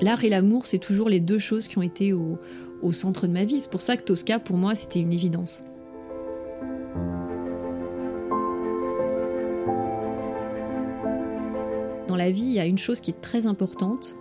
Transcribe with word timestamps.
L'art 0.00 0.24
et 0.24 0.28
l'amour, 0.28 0.66
c'est 0.66 0.78
toujours 0.78 1.08
les 1.08 1.20
deux 1.20 1.38
choses 1.38 1.68
qui 1.68 1.78
ont 1.78 1.82
été 1.82 2.12
au, 2.12 2.38
centre 2.92 3.26
de 3.26 3.32
ma 3.32 3.44
vie. 3.44 3.60
C'est 3.60 3.70
pour 3.70 3.80
ça 3.80 3.96
que 3.96 4.02
Tosca, 4.02 4.38
pour 4.38 4.56
moi, 4.56 4.74
c'était 4.74 5.00
une 5.00 5.12
évidence. 5.12 5.64
Dans 12.08 12.16
la 12.16 12.30
vie, 12.30 12.44
il 12.44 12.52
y 12.52 12.60
a 12.60 12.66
une 12.66 12.78
chose 12.78 13.00
qui 13.00 13.10
est 13.10 13.20
très 13.20 13.46
importante, 13.46 14.16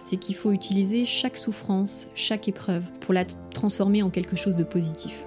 c'est 0.00 0.16
qu'il 0.16 0.34
faut 0.34 0.52
utiliser 0.52 1.04
chaque 1.04 1.36
souffrance, 1.36 2.08
chaque 2.14 2.48
épreuve, 2.48 2.84
pour 3.00 3.14
la 3.14 3.24
transformer 3.54 4.02
en 4.02 4.10
quelque 4.10 4.36
chose 4.36 4.56
de 4.56 4.64
positif. 4.64 5.26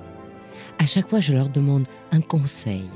À 0.81 0.87
chaque 0.87 1.09
fois, 1.11 1.19
je 1.19 1.31
leur 1.31 1.47
demande 1.47 1.87
un 2.11 2.21
conseil 2.21 2.89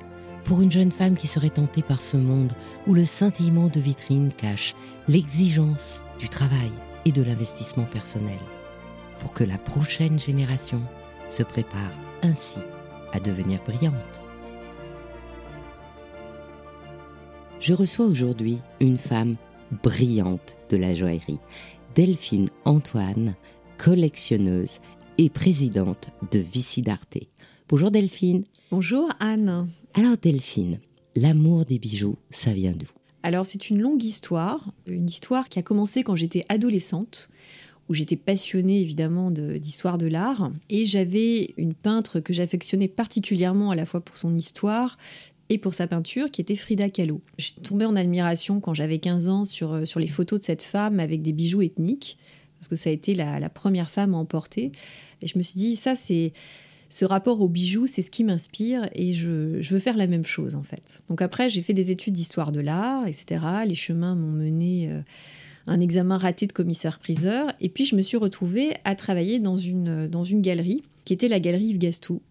pour 0.44 0.64
une 0.64 0.72
jeune 0.72 0.92
femme 0.92 1.16
qui 1.16 1.28
serait 1.28 1.52
tentée 1.52 1.84
par 1.84 2.02
ce 2.02 2.18
monde 2.18 2.52
où 2.88 2.96
le 2.96 3.06
scintillement 3.06 3.68
de 3.68 3.80
vitrine 3.80 4.32
cache 4.36 4.74
l'exigence 5.08 6.04
du 6.18 6.28
travail 6.28 6.72
et 7.06 7.12
de 7.12 7.22
l'investissement 7.22 7.84
personnel, 7.84 8.40
pour 9.20 9.34
que 9.34 9.44
la 9.44 9.60
prochaine 9.60 10.20
génération 10.20 10.82
se 11.30 11.44
prépare 11.44 11.92
ainsi 12.24 12.58
à 13.14 13.20
devenir 13.20 13.60
brillante. 13.68 13.94
Je 17.60 17.76
reçois 17.76 18.08
aujourd'hui 18.08 18.62
une 18.80 18.98
femme 18.98 19.36
brillante 19.84 20.56
de 20.72 20.78
la 20.78 20.96
joaillerie, 20.96 21.40
Delphine 21.94 22.50
Antoine, 22.66 23.36
collectionneuse 23.78 24.80
et 25.20 25.30
présidente 25.30 26.10
de 26.32 26.40
Vicidarte. 26.40 27.20
Bonjour 27.68 27.90
Delphine. 27.90 28.44
Bonjour 28.70 29.10
Anne. 29.20 29.68
Alors 29.96 30.18
Delphine, 30.22 30.80
l'amour 31.16 31.66
des 31.66 31.80
bijoux, 31.80 32.16
ça 32.30 32.54
vient 32.54 32.74
d'où? 32.74 32.86
Alors 33.24 33.44
c'est 33.48 33.72
une 33.72 33.82
longue 33.82 34.04
histoire, 34.04 34.72
une 34.86 35.10
histoire 35.10 35.50
qui 35.50 35.58
a 35.58 35.64
commencé 35.64 36.04
quand 36.04 36.16
j'étais 36.16 36.44
adolescente 36.48 37.32
où 37.90 37.96
j'étais 37.96 38.18
passionnée 38.18 38.82
évidemment 38.82 39.32
d'histoire 39.32 39.98
de, 39.98 40.06
l'art. 40.06 40.52
Et 40.70 40.86
j'avais 40.86 41.56
une 41.58 41.74
peintre 41.74 42.20
que 42.20 42.34
j'affectionnais 42.34 42.88
particulièrement 42.88 43.72
à 43.72 43.76
la 43.76 43.88
fois 43.88 44.02
pour 44.02 44.18
son 44.18 44.36
histoire 44.36 45.00
et 45.50 45.58
pour 45.58 45.74
sa 45.74 45.88
peinture, 45.88 46.30
qui 46.30 46.42
était 46.42 46.56
Frida 46.56 46.90
Kahlo. 46.90 47.22
J'ai 47.40 47.54
tombé 47.64 47.86
en 47.86 47.96
admiration 47.96 48.60
quand 48.60 48.76
j'avais 48.76 49.00
15 49.00 49.30
ans 49.30 49.46
sur, 49.46 49.88
sur 49.88 50.00
les 50.00 50.08
photos 50.08 50.40
de 50.40 50.46
cette 50.46 50.64
femme 50.64 51.00
avec 51.00 51.24
des 51.24 51.32
bijoux 51.32 51.64
ethniques, 51.64 52.18
parce 52.60 52.68
que 52.68 52.76
ça 52.76 52.90
a 52.90 52.94
été 52.94 53.16
la, 53.16 53.40
la 53.40 53.50
première 53.50 53.90
femme 53.90 54.14
à 54.14 54.18
en 54.18 54.26
porter. 54.26 54.72
Et 55.22 55.28
je 55.28 55.38
me 55.38 55.44
suis 55.44 55.60
dit, 55.60 55.76
ça 55.76 55.96
c'est 55.96 56.34
ce 56.90 57.06
rapport 57.06 57.42
aux 57.42 57.50
bijoux, 57.50 57.88
c'est 57.88 58.02
ce 58.02 58.12
qui 58.12 58.24
m'inspire 58.24 58.88
et 58.94 59.14
je, 59.14 59.60
veux 59.62 59.80
faire 59.80 59.98
la 59.98 60.08
même 60.08 60.26
chose 60.26 60.56
en 60.56 60.64
fait. 60.64 61.04
Donc 61.10 61.22
après, 61.22 61.50
j'ai 61.50 61.62
fait 61.62 61.74
des 61.74 61.92
études 61.92 62.14
d'histoire 62.14 62.52
de 62.52 62.60
l'art, 62.60 63.08
etc. 63.08 63.42
Les 63.66 63.76
chemins 63.76 64.16
m'ont 64.16 64.32
mené 64.32 64.90
euh, 64.90 65.02
un 65.68 65.80
examen 65.80 66.18
raté 66.18 66.48
de 66.48 66.54
commissaire-priseur 66.54 67.52
et 67.60 67.70
puis 67.70 67.86
je 67.86 67.96
me 67.96 68.02
suis 68.02 68.18
retrouvée 68.18 68.74
à 68.84 68.96
travailler 68.96 69.40
dans 69.40 69.58
une, 69.58 70.08
dans 70.08 70.24
une 70.24 70.42
galerie 70.42 70.84
qui 71.06 71.14
était 71.14 71.28
la 71.28 71.40
galerie 71.40 71.66
Yves 71.66 71.80
Gastou. 71.80 72.22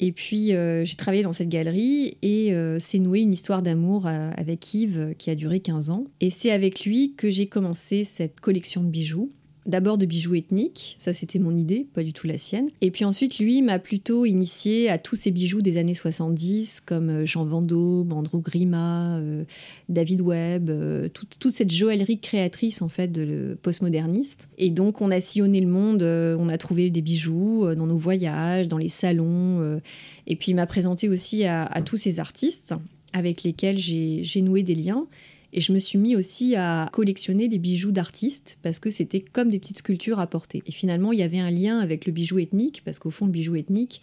Et 0.00 0.10
puis 0.10 0.54
euh, 0.54 0.84
j'ai 0.84 0.96
travaillé 0.96 1.22
dans 1.22 1.32
cette 1.32 1.48
galerie 1.48 2.16
et 2.22 2.52
euh, 2.52 2.78
c'est 2.80 2.98
noué 2.98 3.20
une 3.20 3.32
histoire 3.32 3.62
d'amour 3.62 4.06
avec 4.06 4.74
Yves 4.74 5.14
qui 5.18 5.30
a 5.30 5.34
duré 5.34 5.60
15 5.60 5.90
ans. 5.90 6.04
Et 6.20 6.30
c'est 6.30 6.50
avec 6.50 6.84
lui 6.84 7.14
que 7.16 7.30
j'ai 7.30 7.46
commencé 7.46 8.02
cette 8.02 8.40
collection 8.40 8.82
de 8.82 8.88
bijoux 8.88 9.30
D'abord 9.66 9.96
de 9.96 10.04
bijoux 10.04 10.34
ethniques, 10.34 10.94
ça 10.98 11.14
c'était 11.14 11.38
mon 11.38 11.56
idée, 11.56 11.86
pas 11.94 12.02
du 12.02 12.12
tout 12.12 12.26
la 12.26 12.36
sienne. 12.36 12.68
Et 12.82 12.90
puis 12.90 13.06
ensuite, 13.06 13.38
lui 13.38 13.62
m'a 13.62 13.78
plutôt 13.78 14.26
initié 14.26 14.90
à 14.90 14.98
tous 14.98 15.16
ces 15.16 15.30
bijoux 15.30 15.62
des 15.62 15.78
années 15.78 15.94
70, 15.94 16.82
comme 16.84 17.08
euh, 17.08 17.24
Jean 17.24 17.44
Vendôme, 17.44 18.12
Andrew 18.12 18.42
Grima, 18.42 19.16
euh, 19.16 19.44
David 19.88 20.20
Webb, 20.20 20.68
euh, 20.68 21.08
toute, 21.08 21.50
cette 21.50 21.72
joaillerie 21.72 22.18
créatrice 22.18 22.82
en 22.82 22.90
fait 22.90 23.10
de 23.10 23.56
postmoderniste. 23.62 24.48
Et 24.58 24.68
donc 24.68 25.00
on 25.00 25.10
a 25.10 25.20
sillonné 25.20 25.60
le 25.60 25.68
monde, 25.68 26.02
on 26.02 26.48
a 26.50 26.58
trouvé 26.58 26.90
des 26.90 27.00
bijoux 27.00 27.66
dans 27.74 27.86
nos 27.86 27.96
voyages, 27.96 28.68
dans 28.68 28.78
les 28.78 28.88
salons. 28.88 29.80
et 30.26 30.36
puis 30.36 30.52
il 30.52 30.54
m'a 30.54 30.66
présenté 30.66 31.08
aussi 31.08 31.44
à 31.44 31.82
tous 31.84 31.96
ces 31.96 32.18
artistes 32.18 32.74
avec 33.14 33.44
lesquels 33.44 33.78
j'ai 33.78 34.42
noué 34.42 34.62
des 34.62 34.74
liens. 34.74 35.06
Et 35.56 35.60
je 35.60 35.72
me 35.72 35.78
suis 35.78 35.98
mis 35.98 36.16
aussi 36.16 36.56
à 36.56 36.88
collectionner 36.92 37.48
les 37.48 37.58
bijoux 37.58 37.92
d'artistes 37.92 38.58
parce 38.62 38.80
que 38.80 38.90
c'était 38.90 39.20
comme 39.20 39.50
des 39.50 39.60
petites 39.60 39.78
sculptures 39.78 40.18
à 40.18 40.26
porter. 40.26 40.64
Et 40.66 40.72
finalement, 40.72 41.12
il 41.12 41.20
y 41.20 41.22
avait 41.22 41.38
un 41.38 41.50
lien 41.50 41.78
avec 41.78 42.06
le 42.06 42.12
bijou 42.12 42.40
ethnique 42.40 42.82
parce 42.84 42.98
qu'au 42.98 43.10
fond, 43.10 43.26
le 43.26 43.30
bijou 43.30 43.54
ethnique, 43.54 44.02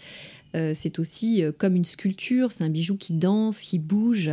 euh, 0.55 0.71
c'est 0.75 0.99
aussi 0.99 1.43
euh, 1.43 1.51
comme 1.57 1.75
une 1.75 1.85
sculpture, 1.85 2.51
c'est 2.51 2.63
un 2.63 2.69
bijou 2.69 2.97
qui 2.97 3.13
danse, 3.13 3.61
qui 3.61 3.79
bouge, 3.79 4.31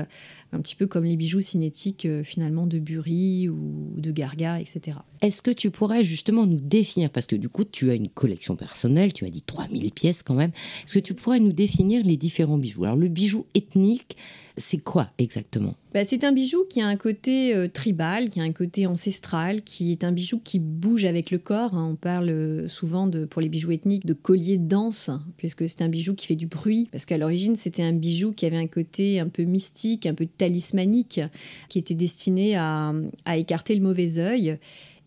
un 0.52 0.60
petit 0.60 0.74
peu 0.74 0.86
comme 0.86 1.04
les 1.04 1.16
bijoux 1.16 1.40
cinétiques 1.40 2.06
euh, 2.06 2.24
finalement 2.24 2.66
de 2.66 2.78
Bury 2.78 3.48
ou 3.48 3.92
de 3.96 4.10
Garga, 4.10 4.60
etc. 4.60 4.98
Est-ce 5.20 5.42
que 5.42 5.50
tu 5.50 5.70
pourrais 5.70 6.02
justement 6.02 6.46
nous 6.46 6.60
définir, 6.60 7.10
parce 7.10 7.26
que 7.26 7.36
du 7.36 7.48
coup 7.48 7.64
tu 7.64 7.90
as 7.90 7.94
une 7.94 8.08
collection 8.08 8.56
personnelle, 8.56 9.12
tu 9.12 9.24
as 9.26 9.30
dit 9.30 9.42
3000 9.42 9.92
pièces 9.92 10.22
quand 10.22 10.34
même, 10.34 10.50
est-ce 10.84 10.94
que 10.94 10.98
tu 11.00 11.14
pourrais 11.14 11.40
nous 11.40 11.52
définir 11.52 12.04
les 12.04 12.16
différents 12.16 12.58
bijoux? 12.58 12.84
Alors 12.84 12.96
le 12.96 13.08
bijou 13.08 13.46
ethnique, 13.54 14.16
c'est 14.56 14.78
quoi 14.78 15.10
exactement? 15.18 15.74
Bah, 15.92 16.04
C'est 16.04 16.24
un 16.24 16.32
bijou 16.32 16.64
qui 16.68 16.80
a 16.80 16.86
un 16.86 16.96
côté 16.96 17.54
euh, 17.54 17.68
tribal, 17.68 18.30
qui 18.30 18.40
a 18.40 18.42
un 18.42 18.52
côté 18.52 18.86
ancestral, 18.86 19.62
qui 19.62 19.92
est 19.92 20.02
un 20.02 20.12
bijou 20.12 20.40
qui 20.42 20.58
bouge 20.58 21.04
avec 21.04 21.30
le 21.30 21.38
corps. 21.38 21.74
Hein. 21.74 21.90
On 21.92 21.96
parle 21.96 22.68
souvent, 22.68 23.06
de, 23.06 23.24
pour 23.24 23.40
les 23.40 23.48
bijoux 23.48 23.70
ethniques, 23.70 24.06
de 24.06 24.14
collier 24.14 24.58
de 24.58 24.66
danse, 24.66 25.10
puisque 25.36 25.68
c'est 25.68 25.82
un 25.82 25.88
bijou 25.88 26.07
qui 26.14 26.26
fait 26.26 26.36
du 26.36 26.46
bruit, 26.46 26.88
parce 26.90 27.06
qu'à 27.06 27.18
l'origine, 27.18 27.56
c'était 27.56 27.82
un 27.82 27.92
bijou 27.92 28.32
qui 28.32 28.46
avait 28.46 28.56
un 28.56 28.66
côté 28.66 29.20
un 29.20 29.28
peu 29.28 29.44
mystique, 29.44 30.06
un 30.06 30.14
peu 30.14 30.26
talismanique, 30.26 31.20
qui 31.68 31.78
était 31.78 31.94
destiné 31.94 32.56
à, 32.56 32.92
écarter 33.36 33.74
le 33.74 33.82
mauvais 33.82 34.18
œil. 34.18 34.58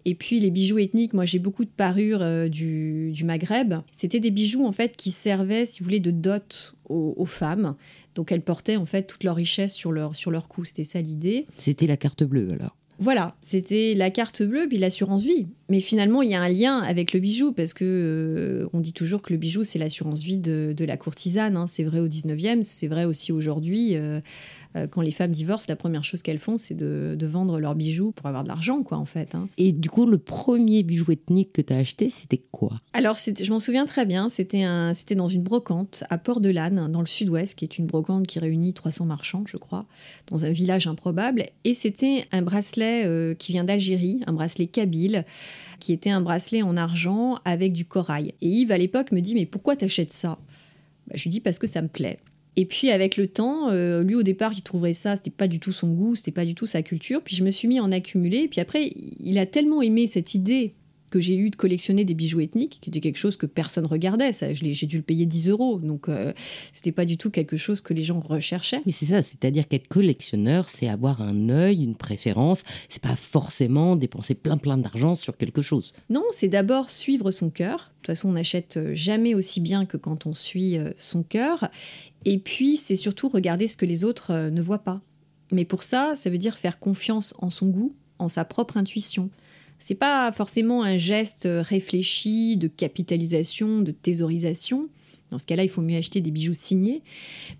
Et 0.03 0.15
puis 0.15 0.39
les 0.39 0.49
bijoux 0.49 0.79
ethniques, 0.79 1.13
moi 1.13 1.25
j'ai 1.25 1.37
beaucoup 1.37 1.63
de 1.63 1.69
parures 1.69 2.23
euh, 2.23 2.47
du, 2.47 3.13
Maghreb. 3.23 3.75
C'était 3.91 4.19
des 4.19 4.31
bijoux 4.31 4.65
en 4.65 4.71
fait 4.71 4.97
qui 4.97 5.11
servaient, 5.11 5.67
si 5.67 5.79
vous 5.79 5.85
voulez, 5.85 5.99
de 5.99 6.09
dot 6.09 6.75
aux 6.89 7.25
femmes. 7.25 7.75
Donc 8.15 8.31
elles 8.31 8.41
portaient 8.41 8.77
en 8.77 8.85
fait 8.85 9.03
toute 9.03 9.23
leur 9.23 9.35
richesse 9.35 9.73
sur 9.73 9.91
leur, 9.91 10.15
sur 10.15 10.31
leur 10.31 10.47
cou. 10.47 10.65
C'était 10.65 10.83
ça 10.83 11.01
l'idée. 11.01 11.45
C'était 11.57 11.87
la 11.87 11.97
carte 11.97 12.23
bleue 12.23 12.51
alors 12.51 12.75
voilà, 13.01 13.35
c'était 13.41 13.95
la 13.95 14.11
carte 14.11 14.43
bleue 14.43 14.67
puis 14.67 14.77
l'assurance 14.77 15.23
vie. 15.23 15.47
Mais 15.69 15.79
finalement, 15.79 16.21
il 16.21 16.29
y 16.29 16.35
a 16.35 16.41
un 16.41 16.49
lien 16.49 16.77
avec 16.77 17.13
le 17.13 17.19
bijou 17.19 17.51
parce 17.51 17.73
que 17.73 17.83
euh, 17.83 18.69
on 18.73 18.79
dit 18.79 18.93
toujours 18.93 19.23
que 19.23 19.33
le 19.33 19.39
bijou 19.39 19.63
c'est 19.63 19.79
l'assurance 19.79 20.21
vie 20.21 20.37
de, 20.37 20.85
la 20.85 20.97
courtisane. 20.97 21.57
Hein. 21.57 21.65
C'est 21.65 21.83
vrai 21.83 21.99
au 21.99 22.07
19e, 22.07 22.61
c'est 22.61 22.87
vrai 22.87 23.05
aussi 23.05 23.31
aujourd'hui. 23.31 23.95
Euh, 23.95 24.21
quand 24.91 25.01
les 25.01 25.11
femmes 25.11 25.31
divorcent, 25.31 25.65
la 25.69 25.75
première 25.75 26.03
chose 26.03 26.21
qu'elles 26.21 26.39
font, 26.39 26.57
c'est 26.57 26.75
de, 26.75 27.17
vendre 27.25 27.59
leurs 27.59 27.75
bijoux 27.75 28.11
pour 28.11 28.25
avoir 28.27 28.43
de 28.43 28.49
l'argent, 28.49 28.83
quoi, 28.83 28.97
en 28.97 29.05
fait. 29.05 29.35
Hein. 29.35 29.47
Et 29.57 29.71
du 29.71 29.89
coup, 29.89 30.05
le 30.05 30.17
premier 30.17 30.83
bijou 30.83 31.11
ethnique 31.11 31.53
que 31.53 31.61
tu 31.61 31.73
as 31.73 31.77
acheté, 31.77 32.09
c'était 32.09 32.41
quoi? 32.51 32.73
Alors, 32.93 33.15
je 33.15 33.51
m'en 33.51 33.59
souviens 33.59 33.85
très 33.85 34.05
bien. 34.05 34.29
C'était 34.29 34.65
dans 35.15 35.27
une 35.27 35.43
brocante 35.43 36.03
à 36.09 36.17
Port-de-Lanne, 36.17 36.91
dans 36.91 37.01
le 37.01 37.07
sud-ouest, 37.07 37.55
qui 37.55 37.65
est 37.65 37.77
une 37.77 37.85
brocante 37.85 38.27
qui 38.27 38.39
réunit 38.39 38.73
300 38.73 39.05
marchands, 39.05 39.43
je 39.47 39.57
crois, 39.57 39.85
dans 40.27 40.45
un 40.45 40.51
village 40.51 40.87
improbable. 40.87 41.45
Et 41.63 41.73
c'était 41.73 42.25
un 42.31 42.41
bracelet 42.41 43.05
euh, 43.05 43.33
qui 43.33 43.51
vient 43.51 43.63
d'Algérie, 43.63 44.19
un 44.27 44.33
bracelet 44.33 44.67
kabyle. 44.67 45.25
qui 45.79 45.93
était 45.93 46.11
un 46.11 46.21
bracelet 46.21 46.61
en 46.61 46.77
argent 46.77 47.39
avec 47.45 47.73
du 47.73 47.85
corail. 47.85 48.33
Et 48.41 48.47
Yves, 48.47 48.71
à 48.71 48.77
l'époque, 48.77 49.11
me 49.11 49.19
dit 49.19 49.33
Mais 49.33 49.45
pourquoi 49.45 49.75
t'achètes 49.75 50.13
ça? 50.13 50.37
Bah, 51.07 51.13
Je 51.15 51.23
lui 51.23 51.29
dis 51.29 51.39
Parce 51.39 51.59
que 51.59 51.67
ça 51.67 51.81
me 51.81 51.87
plaît. 51.87 52.19
Et 52.57 52.65
puis 52.65 52.91
avec 52.91 53.17
le 53.17 53.27
temps, 53.27 53.69
euh, 53.69 54.03
lui 54.03 54.15
au 54.15 54.23
départ, 54.23 54.51
il 54.53 54.61
trouverait 54.61 54.93
ça, 54.93 55.15
c'était 55.15 55.29
pas 55.29 55.47
du 55.47 55.59
tout 55.59 55.71
son 55.71 55.89
goût, 55.89 56.15
c'était 56.15 56.31
pas 56.31 56.45
du 56.45 56.55
tout 56.55 56.65
sa 56.65 56.81
culture. 56.81 57.21
Puis 57.21 57.35
je 57.35 57.43
me 57.43 57.51
suis 57.51 57.67
mis 57.67 57.79
en 57.79 57.91
accumuler. 57.91 58.47
Puis 58.47 58.59
après, 58.59 58.93
il 59.19 59.37
a 59.39 59.45
tellement 59.45 59.81
aimé 59.81 60.07
cette 60.07 60.35
idée 60.35 60.73
que 61.11 61.19
j'ai 61.19 61.35
eu 61.35 61.51
de 61.51 61.55
collectionner 61.55 62.05
des 62.05 62.15
bijoux 62.15 62.39
ethniques, 62.39 62.79
qui 62.81 62.89
était 62.89 63.01
quelque 63.01 63.17
chose 63.17 63.35
que 63.35 63.45
personne 63.45 63.85
regardait. 63.85 64.31
Ça, 64.31 64.53
j'ai 64.53 64.87
dû 64.87 64.97
le 64.97 65.03
payer 65.03 65.27
10 65.27 65.49
euros, 65.49 65.77
donc 65.77 66.09
euh, 66.09 66.33
c'était 66.71 66.93
pas 66.93 67.05
du 67.05 67.17
tout 67.17 67.29
quelque 67.29 67.57
chose 67.57 67.81
que 67.81 67.93
les 67.93 68.01
gens 68.01 68.19
recherchaient. 68.19 68.81
Oui, 68.85 68.91
c'est 68.91 69.07
ça. 69.07 69.21
C'est-à-dire 69.21 69.67
qu'être 69.67 69.89
collectionneur, 69.89 70.69
c'est 70.69 70.87
avoir 70.87 71.21
un 71.21 71.49
œil, 71.49 71.83
une 71.83 71.95
préférence. 71.95 72.63
C'est 72.89 73.01
pas 73.01 73.15
forcément 73.15 73.95
dépenser 73.95 74.33
plein 74.33 74.57
plein 74.57 74.77
d'argent 74.77 75.15
sur 75.15 75.37
quelque 75.37 75.61
chose. 75.61 75.93
Non, 76.09 76.23
c'est 76.31 76.47
d'abord 76.47 76.89
suivre 76.89 77.29
son 77.31 77.49
cœur. 77.49 77.91
De 78.01 78.07
toute 78.07 78.15
façon, 78.15 78.29
on 78.29 78.33
n'achète 78.33 78.79
jamais 78.93 79.35
aussi 79.35 79.59
bien 79.59 79.85
que 79.85 79.97
quand 79.97 80.25
on 80.25 80.33
suit 80.33 80.77
euh, 80.77 80.91
son 80.97 81.21
cœur. 81.23 81.69
Et 82.25 82.37
puis, 82.37 82.77
c'est 82.77 82.95
surtout 82.95 83.29
regarder 83.29 83.67
ce 83.67 83.77
que 83.77 83.85
les 83.85 84.03
autres 84.03 84.31
euh, 84.31 84.49
ne 84.49 84.61
voient 84.61 84.83
pas. 84.83 85.01
Mais 85.51 85.65
pour 85.65 85.83
ça, 85.83 86.13
ça 86.15 86.29
veut 86.29 86.37
dire 86.37 86.57
faire 86.57 86.79
confiance 86.79 87.33
en 87.39 87.49
son 87.49 87.67
goût, 87.67 87.95
en 88.19 88.29
sa 88.29 88.45
propre 88.45 88.77
intuition. 88.77 89.29
C'est 89.79 89.95
pas 89.95 90.31
forcément 90.31 90.83
un 90.83 90.97
geste 90.97 91.47
réfléchi 91.49 92.55
de 92.55 92.67
capitalisation, 92.67 93.81
de 93.81 93.91
thésaurisation. 93.91 94.89
Dans 95.31 95.39
ce 95.39 95.45
cas-là, 95.45 95.63
il 95.63 95.69
faut 95.69 95.81
mieux 95.81 95.97
acheter 95.97 96.21
des 96.21 96.29
bijoux 96.29 96.53
signés. 96.53 97.01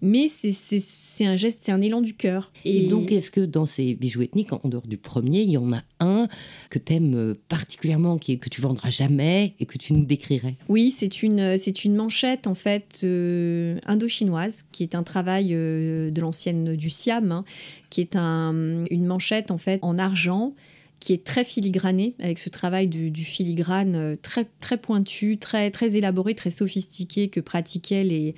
Mais 0.02 0.28
c'est 0.28 1.26
un 1.26 1.36
geste, 1.36 1.64
c'est 1.64 1.72
un 1.72 1.82
élan 1.82 2.02
du 2.02 2.14
cœur. 2.14 2.52
Et, 2.64 2.88
donc, 2.88 3.12
est-ce 3.12 3.32
que 3.32 3.42
dans 3.42 3.66
ces 3.66 3.96
bijoux 3.96 4.22
ethniques, 4.22 4.54
en 4.54 4.62
dehors 4.66 4.86
du 4.86 4.98
premier, 4.98 5.42
il 5.42 5.52
y 5.52 5.58
en 5.58 5.74
a 5.74 5.82
un 6.00 6.21
que 6.70 6.80
tu 6.80 6.94
aimes 6.94 7.36
particulièrement, 7.50 8.18
qui, 8.18 8.40
que 8.40 8.50
tu 8.50 8.62
vendras 8.62 8.90
jamais 8.90 9.56
et 9.60 9.66
que 9.66 9.78
tu 9.78 9.94
nous 9.94 10.06
décrirais 10.06 10.56
Oui, 10.70 10.92
c'est 10.92 11.24
une, 11.24 11.58
une 11.84 11.96
manchette, 11.96 12.48
en 12.48 12.56
fait, 12.56 13.02
euh, 13.04 13.78
indo-chinoise, 13.86 14.66
qui 14.72 14.84
est 14.84 14.96
un 14.96 15.04
travail 15.04 15.50
euh, 15.52 16.12
de 16.12 16.22
l'ancienne 16.22 16.76
du 16.76 16.90
Siam, 16.90 17.32
hein, 17.32 17.46
qui 17.90 18.02
est 18.02 18.16
un, 18.16 18.86
une 18.90 19.06
manchette, 19.06 19.52
en 19.52 19.58
fait, 19.58 19.80
en 19.82 19.98
argent 19.98 20.54
qui 21.02 21.14
est 21.14 21.24
très 21.24 21.44
filigranée, 21.44 22.14
avec 22.20 22.38
ce 22.38 22.50
travail 22.50 22.88
du, 22.88 23.26
filigrane 23.26 23.96
euh, 23.96 24.16
très, 24.22 24.46
très 24.62 24.78
pointu, 24.78 25.38
très, 25.38 25.72
très 25.72 25.98
élaboré, 25.98 26.36
très 26.36 26.52
sophistiqué 26.52 27.28
que 27.28 27.40
pratiquaient 27.40 28.04
les, 28.04 28.36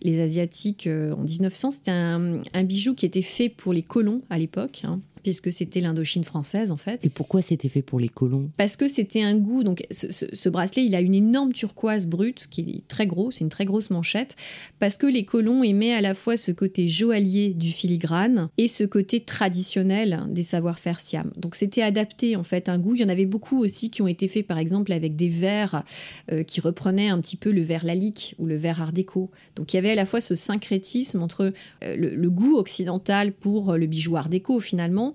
les 0.00 0.20
Asiatiques 0.20 0.86
euh, 0.86 1.12
en 1.12 1.22
1900. 1.22 1.72
C'était 1.72 1.90
un, 1.90 2.40
un, 2.54 2.62
bijou 2.62 2.94
qui 2.94 3.04
était 3.04 3.20
fait 3.20 3.48
pour 3.48 3.72
les 3.72 3.82
colons 3.82 4.22
à 4.30 4.38
l'époque. 4.38 4.82
Hein 4.84 5.00
puisque 5.24 5.52
c'était 5.52 5.80
l'Indochine 5.80 6.22
française 6.22 6.70
en 6.70 6.76
fait. 6.76 7.04
Et 7.04 7.08
pourquoi 7.08 7.42
c'était 7.42 7.70
fait 7.70 7.82
pour 7.82 7.98
les 7.98 8.10
colons? 8.10 8.50
Parce 8.58 8.76
que 8.76 8.86
c'était 8.86 9.22
un 9.22 9.34
goût. 9.34 9.64
Donc 9.64 9.84
ce, 9.90 10.48
bracelet, 10.48 10.84
il 10.84 10.94
a 10.94 11.00
une 11.00 11.14
énorme 11.14 11.52
turquoise 11.52 12.06
brute 12.06 12.46
qui 12.48 12.60
est 12.60 12.86
très 12.86 13.06
gros, 13.06 13.30
c'est 13.30 13.40
une 13.40 13.48
très 13.48 13.64
grosse 13.64 13.90
manchette, 13.90 14.36
parce 14.78 14.98
que 14.98 15.06
les 15.06 15.24
colons 15.24 15.64
aimaient 15.64 15.94
à 15.94 16.02
la 16.02 16.14
fois 16.14 16.36
ce 16.36 16.52
côté 16.52 16.86
joaillier 16.86 17.54
du 17.54 17.70
filigrane 17.70 18.48
et 18.58 18.68
ce 18.68 18.84
côté 18.84 19.20
traditionnel 19.20 20.20
des 20.28 20.42
savoir-faire 20.42 21.00
siam. 21.00 21.32
Donc 21.36 21.56
c'était 21.56 21.82
adapté 21.82 22.36
en 22.36 22.44
fait 22.44 22.68
un 22.68 22.78
goût. 22.78 22.94
Il 22.94 23.00
y 23.00 23.04
en 23.04 23.08
avait 23.08 23.24
beaucoup 23.24 23.58
aussi 23.58 23.90
qui 23.90 24.02
ont 24.02 24.08
été 24.08 24.28
faits 24.28 24.46
par 24.46 24.58
exemple 24.58 24.92
avec 24.92 25.16
des 25.16 25.28
verres 25.28 25.84
euh, 26.30 26.42
qui 26.42 26.60
reprenaient 26.60 27.08
un 27.08 27.20
petit 27.20 27.36
peu 27.36 27.50
le 27.50 27.62
verre 27.62 27.86
lalique 27.86 28.34
ou 28.38 28.46
le 28.46 28.56
verre 28.56 28.82
art 28.82 28.92
déco. 28.92 29.30
Donc 29.56 29.72
il 29.72 29.76
y 29.76 29.78
avait 29.78 29.92
à 29.92 29.94
la 29.94 30.04
fois 30.04 30.20
ce 30.20 30.34
syncrétisme 30.34 31.22
entre 31.22 31.54
euh, 31.82 31.96
le, 31.96 32.14
le 32.14 32.30
goût 32.30 32.56
occidental 32.56 33.32
pour 33.32 33.72
le 33.72 33.86
bijou 33.86 34.16
art 34.16 34.28
déco 34.28 34.60
finalement 34.60 35.13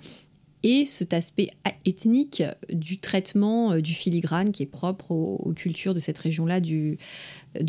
et 0.64 0.84
cet 0.86 1.14
aspect 1.14 1.52
ethnique 1.86 2.44
du 2.72 3.00
traitement 3.00 3.72
euh, 3.72 3.82
du 3.82 3.94
filigrane 3.94 4.52
qui 4.52 4.64
est 4.64 4.68
propre 4.68 5.12
aux, 5.12 5.54
cultures 5.56 5.94
de 5.94 6.00
cette 6.00 6.18
région-là 6.18 6.60
de 6.60 6.98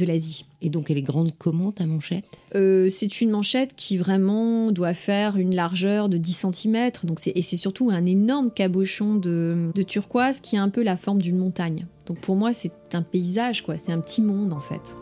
l'Asie. 0.05 0.47
Et 0.61 0.71
donc 0.71 0.91
elle 0.91 0.99
est 0.99 1.03
grande 1.03 1.32
comment 1.38 1.71
ta 1.73 1.87
manchette? 1.87 2.27
Euh, 2.55 2.88
C'est 2.91 3.21
une 3.21 3.31
manchette 3.31 3.75
qui 3.77 3.97
vraiment 3.97 4.73
doit 4.73 4.94
faire 4.94 5.37
une 5.37 5.55
largeur 5.55 6.09
de 6.09 6.17
10 6.17 6.47
cm. 6.53 6.91
Donc 7.05 7.21
et 7.27 7.43
c'est 7.43 7.56
surtout 7.56 7.91
un 7.91 8.06
énorme 8.06 8.50
cabochon 8.50 9.15
de, 9.15 9.71
de, 9.75 9.83
turquoise 9.83 10.41
qui 10.41 10.56
a 10.56 10.62
un 10.62 10.69
peu 10.69 10.83
la 10.83 10.97
forme 10.97 11.23
d'une 11.23 11.38
montagne. 11.38 11.87
Donc 12.06 12.19
pour 12.19 12.35
moi 12.35 12.53
c'est 12.53 12.73
un 12.93 13.03
paysage, 13.03 13.62
quoi. 13.62 13.76
c'est 13.76 13.93
un 13.93 14.00
petit 14.00 14.23
monde 14.23 14.53
en 14.53 14.61
fait. 14.61 14.97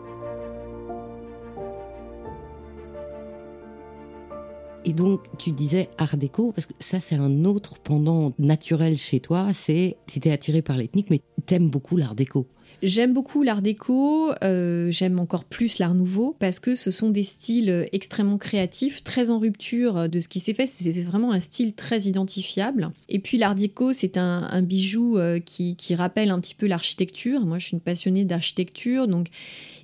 Et 4.85 4.93
donc, 4.93 5.21
tu 5.37 5.51
disais 5.51 5.89
art 5.97 6.17
déco, 6.17 6.51
parce 6.53 6.65
que 6.65 6.73
ça, 6.79 6.99
c'est 6.99 7.15
un 7.15 7.43
autre 7.45 7.79
pendant 7.79 8.33
naturel 8.39 8.97
chez 8.97 9.19
toi. 9.19 9.51
C'est 9.53 9.97
si 10.07 10.19
t'es 10.19 10.31
attiré 10.31 10.61
par 10.61 10.77
l'ethnique, 10.77 11.09
mais 11.09 11.21
t'aimes 11.45 11.69
beaucoup 11.69 11.97
l'art 11.97 12.15
déco. 12.15 12.47
J'aime 12.81 13.13
beaucoup 13.13 13.43
l'art 13.43 13.61
déco, 13.61 14.31
euh, 14.43 14.89
j'aime 14.89 15.19
encore 15.19 15.43
plus 15.43 15.79
l'art 15.79 15.95
nouveau 15.95 16.35
parce 16.39 16.59
que 16.59 16.75
ce 16.75 16.91
sont 16.91 17.09
des 17.09 17.23
styles 17.23 17.87
extrêmement 17.91 18.37
créatifs, 18.37 19.03
très 19.03 19.31
en 19.31 19.39
rupture 19.39 20.07
de 20.07 20.19
ce 20.19 20.29
qui 20.29 20.39
s'est 20.39 20.53
fait. 20.53 20.65
C'est 20.65 20.91
vraiment 21.01 21.33
un 21.33 21.39
style 21.39 21.73
très 21.73 22.01
identifiable. 22.01 22.91
Et 23.09 23.19
puis 23.19 23.37
l'art 23.37 23.55
déco, 23.55 23.91
c'est 23.91 24.17
un, 24.17 24.61
bijou 24.61 25.17
euh, 25.17 25.39
qui, 25.39 25.75
qui 25.75 25.95
rappelle 25.95 26.29
un 26.29 26.39
petit 26.39 26.55
peu 26.55 26.67
l'architecture. 26.67 27.41
Moi, 27.45 27.57
je 27.57 27.65
suis 27.65 27.73
une 27.73 27.81
passionnée 27.81 28.23
d'architecture, 28.23 29.07
donc 29.07 29.27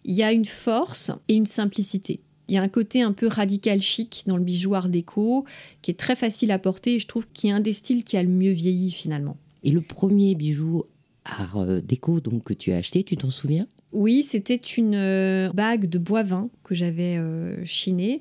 il 0.06 0.16
y 0.16 0.24
a 0.24 0.32
une 0.32 0.46
force 0.46 1.12
et 1.28 1.34
une 1.34 1.48
simplicité. 1.48 2.22
Il 2.48 2.56
y 2.56 2.58
a 2.58 2.62
un 2.62 2.68
côté 2.68 3.02
un 3.02 3.12
peu 3.12 3.28
radical 3.28 3.82
chic 3.82 4.24
dans 4.28 4.38
le 4.38 4.44
bijou 4.44 4.76
art 4.76 4.90
déco 4.90 5.46
qui 5.82 5.92
est 5.92 5.96
très 5.96 6.16
facile 6.16 6.52
à 6.52 6.60
porter 6.60 6.96
et 6.96 7.00
je 7.00 7.08
trouve 7.08 7.28
qu'il 7.34 7.50
y 7.50 7.54
a 7.54 7.56
un 7.56 7.62
des 7.62 7.74
styles 7.74 8.04
qui 8.04 8.18
a 8.18 8.24
le 8.24 8.30
mieux 8.30 8.52
vieilli 8.52 8.92
finalement. 8.92 9.38
Et 9.64 9.72
le 9.72 9.82
premier 9.82 10.36
bijou 10.36 10.84
art 11.26 11.58
euh, 11.58 11.82
déco 11.82 12.20
donc 12.20 12.44
que 12.44 12.54
tu 12.54 12.72
as 12.72 12.78
acheté, 12.78 13.04
tu 13.04 13.18
t'en 13.18 13.30
souviens? 13.30 13.68
Oui, 13.92 14.24
c'était 14.24 14.56
une 14.56 14.96
euh, 14.96 15.50
bague 15.54 15.88
de 15.88 15.98
bois 15.98 16.24
vin 16.24 16.50
que 16.64 16.76
j'avais 16.76 17.18
euh, 17.18 17.64
chinée, 17.64 18.20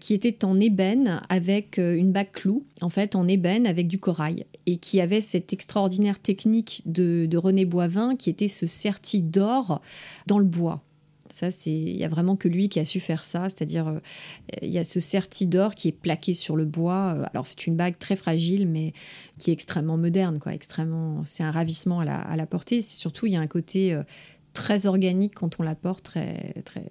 qui 0.00 0.14
était 0.14 0.44
en 0.44 0.58
ébène 0.58 1.20
avec 1.28 1.78
une 1.78 2.12
bague 2.12 2.30
clou, 2.32 2.64
en 2.80 2.88
fait 2.88 3.14
en 3.14 3.28
ébène 3.28 3.66
avec 3.66 3.88
du 3.88 3.98
corail, 3.98 4.46
et 4.66 4.76
qui 4.76 5.00
avait 5.00 5.20
cette 5.20 5.52
extraordinaire 5.52 6.18
technique 6.18 6.82
de, 6.86 7.26
de 7.26 7.36
René 7.36 7.64
Boivin 7.64 8.16
qui 8.16 8.30
était 8.30 8.48
ce 8.48 8.66
serti 8.66 9.20
d'or 9.20 9.82
dans 10.26 10.38
le 10.38 10.44
bois. 10.44 10.82
Ça, 11.32 11.50
c'est 11.50 11.72
il 11.72 11.96
y 11.96 12.04
a 12.04 12.08
vraiment 12.08 12.36
que 12.36 12.46
lui 12.46 12.68
qui 12.68 12.78
a 12.78 12.84
su 12.84 13.00
faire 13.00 13.24
ça, 13.24 13.48
c'est-à-dire 13.48 13.88
euh, 13.88 14.00
il 14.60 14.70
y 14.70 14.78
a 14.78 14.84
ce 14.84 15.00
certi 15.00 15.46
d'or 15.46 15.74
qui 15.74 15.88
est 15.88 15.92
plaqué 15.92 16.34
sur 16.34 16.56
le 16.56 16.64
bois. 16.64 17.14
Euh, 17.16 17.24
alors 17.32 17.46
c'est 17.46 17.66
une 17.66 17.74
bague 17.74 17.98
très 17.98 18.16
fragile, 18.16 18.68
mais 18.68 18.92
qui 19.38 19.50
est 19.50 19.52
extrêmement 19.54 19.96
moderne, 19.96 20.38
quoi. 20.38 20.52
Extrêmement, 20.52 21.22
c'est 21.24 21.42
un 21.42 21.50
ravissement 21.50 22.00
à 22.00 22.04
la, 22.04 22.20
à 22.20 22.36
la. 22.36 22.46
Surtout, 22.82 23.26
il 23.26 23.32
y 23.32 23.36
a 23.36 23.40
un 23.40 23.46
côté 23.46 23.94
euh, 23.94 24.02
très 24.52 24.86
organique 24.86 25.34
quand 25.34 25.58
on 25.58 25.62
la 25.62 25.74
porte, 25.74 26.04
très 26.04 26.62
très 26.64 26.84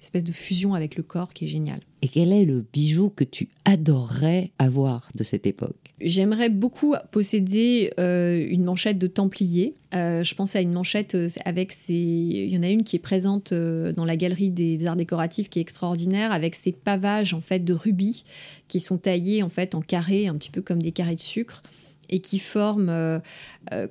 espèce 0.00 0.24
de 0.24 0.32
fusion 0.32 0.74
avec 0.74 0.96
le 0.96 1.02
corps 1.04 1.32
qui 1.32 1.44
est 1.44 1.48
génial. 1.48 1.80
Et 2.02 2.08
quel 2.08 2.32
est 2.32 2.44
le 2.44 2.64
bijou 2.72 3.10
que 3.10 3.22
tu 3.22 3.48
adorerais 3.64 4.50
avoir 4.58 5.08
de 5.14 5.22
cette 5.22 5.46
époque? 5.46 5.81
J'aimerais 6.00 6.48
beaucoup 6.48 6.94
posséder 7.10 7.92
euh, 8.00 8.44
une 8.48 8.64
manchette 8.64 8.98
de 8.98 9.06
Templier. 9.06 9.74
Euh, 9.94 10.24
je 10.24 10.34
pense 10.34 10.56
à 10.56 10.60
une 10.60 10.72
manchette 10.72 11.14
euh, 11.14 11.28
avec 11.44 11.70
ces. 11.70 11.94
Il 11.94 12.52
y 12.52 12.58
en 12.58 12.62
a 12.62 12.68
une 12.68 12.82
qui 12.82 12.96
est 12.96 12.98
présente 12.98 13.52
dans 13.52 14.04
la 14.04 14.16
galerie 14.16 14.50
des 14.50 14.84
arts 14.86 14.96
décoratifs 14.96 15.48
qui 15.48 15.58
est 15.58 15.62
extraordinaire, 15.62 16.32
avec 16.32 16.54
ces 16.54 16.72
pavages 16.72 17.34
en 17.34 17.40
fait 17.40 17.60
de 17.60 17.74
rubis 17.74 18.24
qui 18.68 18.80
sont 18.80 18.98
taillés 18.98 19.42
en 19.42 19.48
fait 19.48 19.74
en 19.74 19.80
carrés, 19.80 20.26
un 20.26 20.34
petit 20.34 20.50
peu 20.50 20.62
comme 20.62 20.82
des 20.82 20.92
carrés 20.92 21.14
de 21.14 21.20
sucre 21.20 21.62
et 22.08 22.18
qui 22.18 22.38
forment 22.40 23.22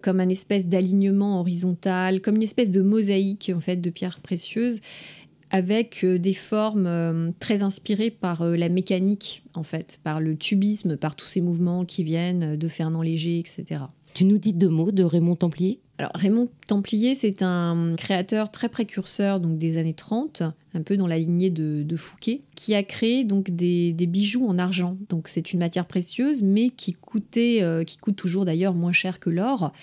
comme 0.01 0.19
un 0.19 0.29
espèce 0.29 0.67
d'alignement 0.67 1.39
horizontal, 1.39 2.21
comme 2.21 2.35
une 2.35 2.43
espèce 2.43 2.69
de 2.69 2.81
mosaïque 2.81 3.51
en 3.55 3.59
fait 3.59 3.77
de 3.77 3.89
pierres 3.89 4.19
précieuses 4.19 4.81
avec 5.51 6.03
euh, 6.03 6.17
des 6.17 6.33
formes 6.33 6.87
euh, 6.87 7.31
très 7.39 7.61
inspirées 7.61 8.09
par 8.09 8.41
euh, 8.41 8.55
la 8.55 8.69
mécanique, 8.69 9.43
en 9.53 9.63
fait, 9.63 9.99
par 10.03 10.19
le 10.19 10.35
tubisme, 10.37 10.97
par 10.97 11.15
tous 11.15 11.25
ces 11.25 11.41
mouvements 11.41 11.85
qui 11.85 12.03
viennent 12.03 12.55
de 12.55 12.67
Fernand 12.67 13.01
Léger, 13.01 13.37
etc. 13.37 13.81
Tu 14.13 14.25
nous 14.25 14.37
dis 14.37 14.53
deux 14.53 14.69
mots 14.69 14.91
de 14.91 15.03
Raymond 15.03 15.35
Templier? 15.35 15.79
Alors 16.01 16.13
Raymond 16.15 16.47
Templier, 16.65 17.13
c'est 17.13 17.43
un 17.43 17.95
créateur 17.95 18.49
très 18.49 18.69
précurseur 18.69 19.39
donc 19.39 19.59
des 19.59 19.77
années 19.77 19.93
30, 19.93 20.41
un 20.73 20.81
peu 20.81 20.97
dans 20.97 21.05
la 21.05 21.19
lignée 21.19 21.51
de, 21.51 21.95
Fouquet, 21.95 22.41
qui 22.55 22.73
a 22.73 22.81
créé 22.81 23.23
donc 23.23 23.51
des, 23.51 23.93
bijoux 23.93 24.47
en 24.47 24.57
argent. 24.57 24.97
Donc 25.09 25.27
c'est 25.27 25.53
une 25.53 25.59
matière 25.59 25.85
précieuse, 25.85 26.41
mais 26.41 26.71
qui 26.71 26.93
coûtait, 26.93 27.61
euh, 27.61 27.83
qui 27.83 27.97
coûte 27.97 28.15
toujours 28.15 28.45
d'ailleurs 28.45 28.73
moins 28.73 28.91
cher 28.91 29.19
que 29.19 29.29
l'or. 29.29 29.73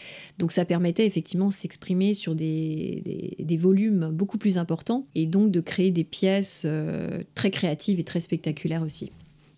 Donc 0.40 0.50
ça 0.50 0.64
permettait 0.64 1.06
effectivement 1.06 1.50
de 1.50 1.52
s'exprimer 1.52 2.14
sur 2.14 2.34
des, 2.34 3.56
volumes 3.56 4.10
beaucoup 4.12 4.38
plus 4.38 4.58
importants 4.58 5.06
et 5.14 5.26
donc 5.26 5.52
de 5.52 5.60
créer 5.60 5.92
des 5.92 6.02
pièces 6.02 6.64
euh, 6.64 7.22
très 7.36 7.52
créatives 7.52 8.00
et 8.00 8.04
très 8.04 8.18
spectaculaires 8.18 8.82
aussi. 8.82 9.12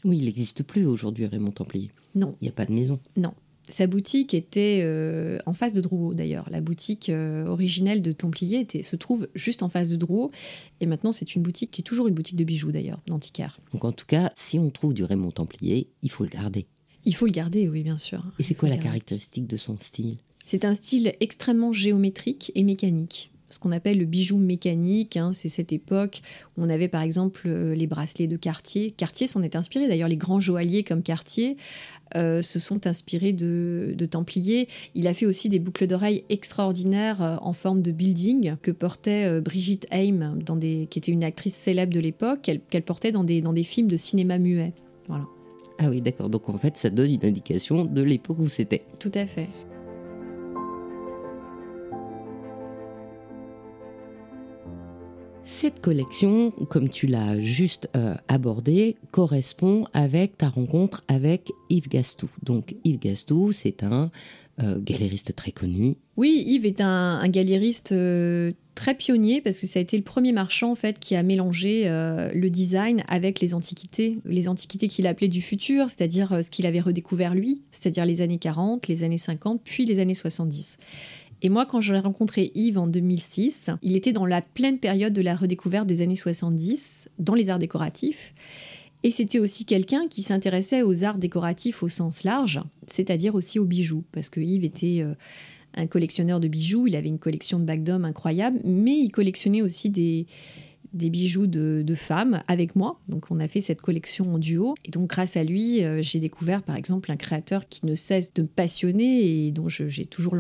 Oui, 0.05 0.19
il 0.19 0.27
n'existe 0.27 0.63
plus 0.63 0.85
aujourd'hui 0.85 1.25
Raymond 1.25 1.53
Templier. 1.53 1.91
Non. 2.15 2.37
Il 2.43 2.45
n'y 2.45 2.51
a 2.51 2.53
pas 2.53 2.67
de 2.67 2.73
maison. 2.73 3.01
Non. 3.17 3.33
Sa 3.71 3.87
boutique 3.87 4.35
était 4.35 4.81
euh, 4.83 5.39
en 5.47 5.53
face 5.53 5.73
de 5.73 5.81
Drouot 5.81 6.13
d'ailleurs. 6.13 6.49
La 6.51 6.61
boutique 6.61 7.09
euh, 7.09 7.47
originelle 7.47 8.03
de 8.03 8.13
Templier 8.13 8.61
était, 8.61 8.83
se 8.83 8.97
trouve 8.97 9.29
juste 9.35 9.63
en 9.63 9.69
face 9.69 9.89
de 9.89 9.97
Drouot. 9.97 10.33
Et 10.81 10.87
maintenant, 10.87 11.13
c'est 11.13 11.35
une 11.37 11.43
boutique 11.43 11.71
qui 11.71 11.81
est 11.81 11.85
toujours 11.85 12.09
une 12.09 12.15
boutique 12.15 12.37
de 12.37 12.45
bijoux 12.45 12.73
d'ailleurs, 12.73 13.01
d'antiquaire. 13.07 13.59
Donc 13.73 13.85
en 13.85 13.93
tout 13.93 14.07
cas, 14.07 14.33
si 14.37 14.59
on 14.59 14.71
trouve 14.71 14.93
du 14.93 15.05
Raymond 15.05 15.31
Templier, 15.31 15.89
il 16.03 16.11
faut 16.11 16.25
le 16.25 16.31
garder. 16.31 16.67
Il 17.05 17.15
faut 17.15 17.27
le 17.27 17.33
garder, 17.33 17.69
oui, 17.69 17.83
bien 17.83 17.97
sûr. 17.97 18.25
Et 18.39 18.43
c'est 18.43 18.55
quoi 18.55 18.69
la 18.69 18.77
caractéristique 18.77 19.47
de 19.47 19.57
son 19.57 19.77
style? 19.79 20.19
C'est 20.45 20.65
un 20.65 20.75
style 20.75 21.13
extrêmement 21.21 21.73
géométrique 21.73 22.51
et 22.55 22.65
mécanique 22.65 23.30
ce 23.51 23.59
qu'on 23.59 23.73
appelle 23.73 23.99
le 23.99 24.05
bijou 24.05 24.39
mécanique. 24.39 25.17
Hein. 25.17 25.33
c'est 25.33 25.49
cette 25.49 25.73
époque 25.73 26.23
où 26.57 26.63
on 26.63 26.69
avait 26.69 26.89
par 26.89 27.03
exemple 27.03 27.43
euh, 27.47 27.75
les 27.75 27.87
bracelets 27.87 28.27
de 28.27 28.37
Cartier. 28.37 28.91
Cartier 28.91 29.27
s'en 29.27 29.43
est 29.43 29.57
inspiré. 29.57 29.89
D'ailleurs, 29.89 30.09
les 30.09 30.17
grands 30.17 30.41
joailliers 30.41 30.85
comme 30.85 31.03
Cartier 31.03 31.57
euh, 32.17 32.43
se 32.43 32.59
sont 32.59 32.87
inspirés 32.87 33.33
de, 33.33 33.95
Templiers. 34.11 34.69
Il 34.95 35.07
a 35.07 35.15
fait 35.15 35.27
aussi 35.27 35.49
des 35.49 35.59
boucles 35.59 35.87
d'oreilles 35.87 36.25
extraordinaires 36.31 37.23
euh, 37.23 37.37
en 37.43 37.53
forme 37.53 37.83
de 37.83 37.93
building 37.93 38.57
que 38.63 38.71
portait 38.71 39.41
Brigitte 39.41 39.87
Haim, 39.91 40.39
dans 40.45 40.57
des, 40.57 40.89
qui 40.91 40.99
était 40.99 41.13
une 41.13 41.23
actrice 41.23 41.55
célèbre 41.55 41.93
de 41.93 42.01
l'époque, 42.01 42.41
qu'elle 42.43 42.83
portait 42.83 43.13
dans 43.13 43.25
des, 43.25 43.41
dans 43.41 43.53
des 43.53 43.63
films 43.63 43.89
de 43.89 43.97
cinéma 43.97 44.39
muet. 44.39 44.73
Voilà. 45.07 45.27
Ah 45.79 45.89
oui, 45.89 46.01
d'accord. 46.01 46.29
Donc 46.29 46.49
en 46.49 46.59
fait, 46.59 46.77
ça 46.77 46.91
donne 46.91 47.11
une 47.11 47.25
indication 47.25 47.85
de 47.85 48.03
l'époque 48.03 48.39
où 48.39 48.49
c'était. 48.49 48.83
Tout 48.99 49.13
à 49.15 49.27
fait. 49.27 49.49
Cette 55.45 55.81
collection, 55.81 56.53
comme 56.69 56.89
tu 56.89 57.07
l'as 57.07 57.41
juste 57.41 57.89
euh, 57.97 58.15
abordé, 58.29 58.97
correspond 59.11 59.87
avec 59.93 60.39
ta 60.39 60.49
rencontre 60.49 61.03
avec 61.09 61.51
Yves 61.71 61.89
Gastou. 61.89 62.31
Donc 62.43 62.77
Yves 62.85 62.99
Gastou, 62.99 63.51
c'est 63.53 63.83
un 63.83 64.11
euh, 64.63 64.79
galériste 64.81 65.35
très 65.35 65.51
connu. 65.51 65.97
Oui, 66.17 66.45
Yves 66.47 66.67
est 66.67 66.81
un, 66.81 67.27
galériste 67.29 67.93
euh, 67.93 68.53
très 68.75 68.95
pionnier 68.95 69.41
parce 69.41 69.59
que 69.59 69.67
ça 69.67 69.79
a 69.79 69.83
été 69.83 69.97
le 69.97 70.03
premier 70.03 70.33
marchand 70.33 70.71
en 70.71 70.75
fait 70.75 70.99
qui 70.99 71.17
a 71.17 71.23
mélangé 71.23 71.85
le 71.89 72.49
design 72.49 73.03
avec 73.09 73.41
les 73.41 73.55
antiquités, 73.55 74.19
les 74.25 74.47
antiquités 74.47 74.89
qu'il 74.89 75.07
appelait 75.07 75.29
du 75.29 75.43
futur, 75.43 75.89
c'est-à-dire 75.89 76.45
ce 76.45 76.51
qu'il 76.51 76.67
avait 76.67 76.81
redécouvert 76.81 77.35
lui, 77.35 77.63
c'est-à-dire 77.71 78.05
les 78.05 78.21
années 78.21 78.39
40, 78.39 78.89
les 78.89 79.05
années 79.05 79.19
50, 79.19 79.63
puis 79.65 79.87
les 79.87 79.99
années 79.99 80.15
70. 80.15 80.79
Et 81.43 81.49
moi, 81.49 81.67
quand 81.67 81.81
j'ai 81.81 81.99
rencontré 81.99 82.53
Yves 82.55 82.79
en 82.79 82.87
2006, 82.87 83.71
il 83.83 83.97
était 83.97 84.13
dans 84.13 84.27
la 84.27 84.43
pleine 84.43 84.79
période 84.79 85.13
de 85.13 85.23
la 85.23 85.35
redécouverte 85.35 85.87
des 85.87 86.03
années 86.03 86.17
70 86.17 87.09
dans 87.19 87.35
les 87.35 87.49
arts 87.51 87.59
décoratifs. 87.59 88.35
Et 89.03 89.11
c'était 89.11 89.39
aussi 89.39 89.65
quelqu'un 89.65 90.09
qui 90.09 90.23
s'intéressait 90.23 90.83
aux 90.83 91.05
arts 91.05 91.19
décoratifs 91.19 91.83
au 91.83 91.89
sens 91.89 92.25
large, 92.25 92.61
c'est-à-dire 92.87 93.35
aussi 93.35 93.59
aux 93.59 93.65
bijoux, 93.65 94.05
parce 94.13 94.29
que 94.29 94.41
Yves 94.41 94.65
était 94.65 95.01
euh, 95.01 95.15
un 95.75 95.87
collectionneur 95.87 96.39
de 96.39 96.49
bijoux, 96.49 96.87
il 96.87 96.97
avait 96.97 97.09
une 97.09 97.19
collection 97.19 97.59
de 97.59 97.65
bacs 97.65 97.83
d'hommes 97.83 98.05
incroyable, 98.05 98.61
mais 98.65 98.99
il 98.99 99.11
collectionnait 99.11 99.63
aussi 99.63 99.89
des, 99.89 100.27
des 100.93 101.11
bijoux 101.11 101.47
de, 101.47 101.95
femmes 101.95 102.43
avec 102.49 102.77
moi. 102.77 102.99
Donc 103.09 103.27
on 103.31 103.41
a 103.41 103.49
fait 103.49 103.61
cette 103.61 103.81
collection 103.81 104.35
en 104.35 104.39
duo. 104.39 104.75
Et 104.85 104.91
donc 104.91 105.09
grâce 105.09 105.37
à 105.37 105.45
lui, 105.45 105.85
euh, 105.85 106.01
j'ai 106.03 106.19
découvert 106.19 106.63
par 106.63 106.77
exemple 106.77 107.11
un 107.13 107.17
créateur 107.17 107.69
qui 107.69 107.87
ne 107.87 107.95
cesse 107.95 108.33
de 108.35 108.43
me 108.43 108.49
passionner 108.49 109.47
et 109.47 109.53
dont 109.53 109.69
j'ai 109.69 110.07
toujours... 110.07 110.37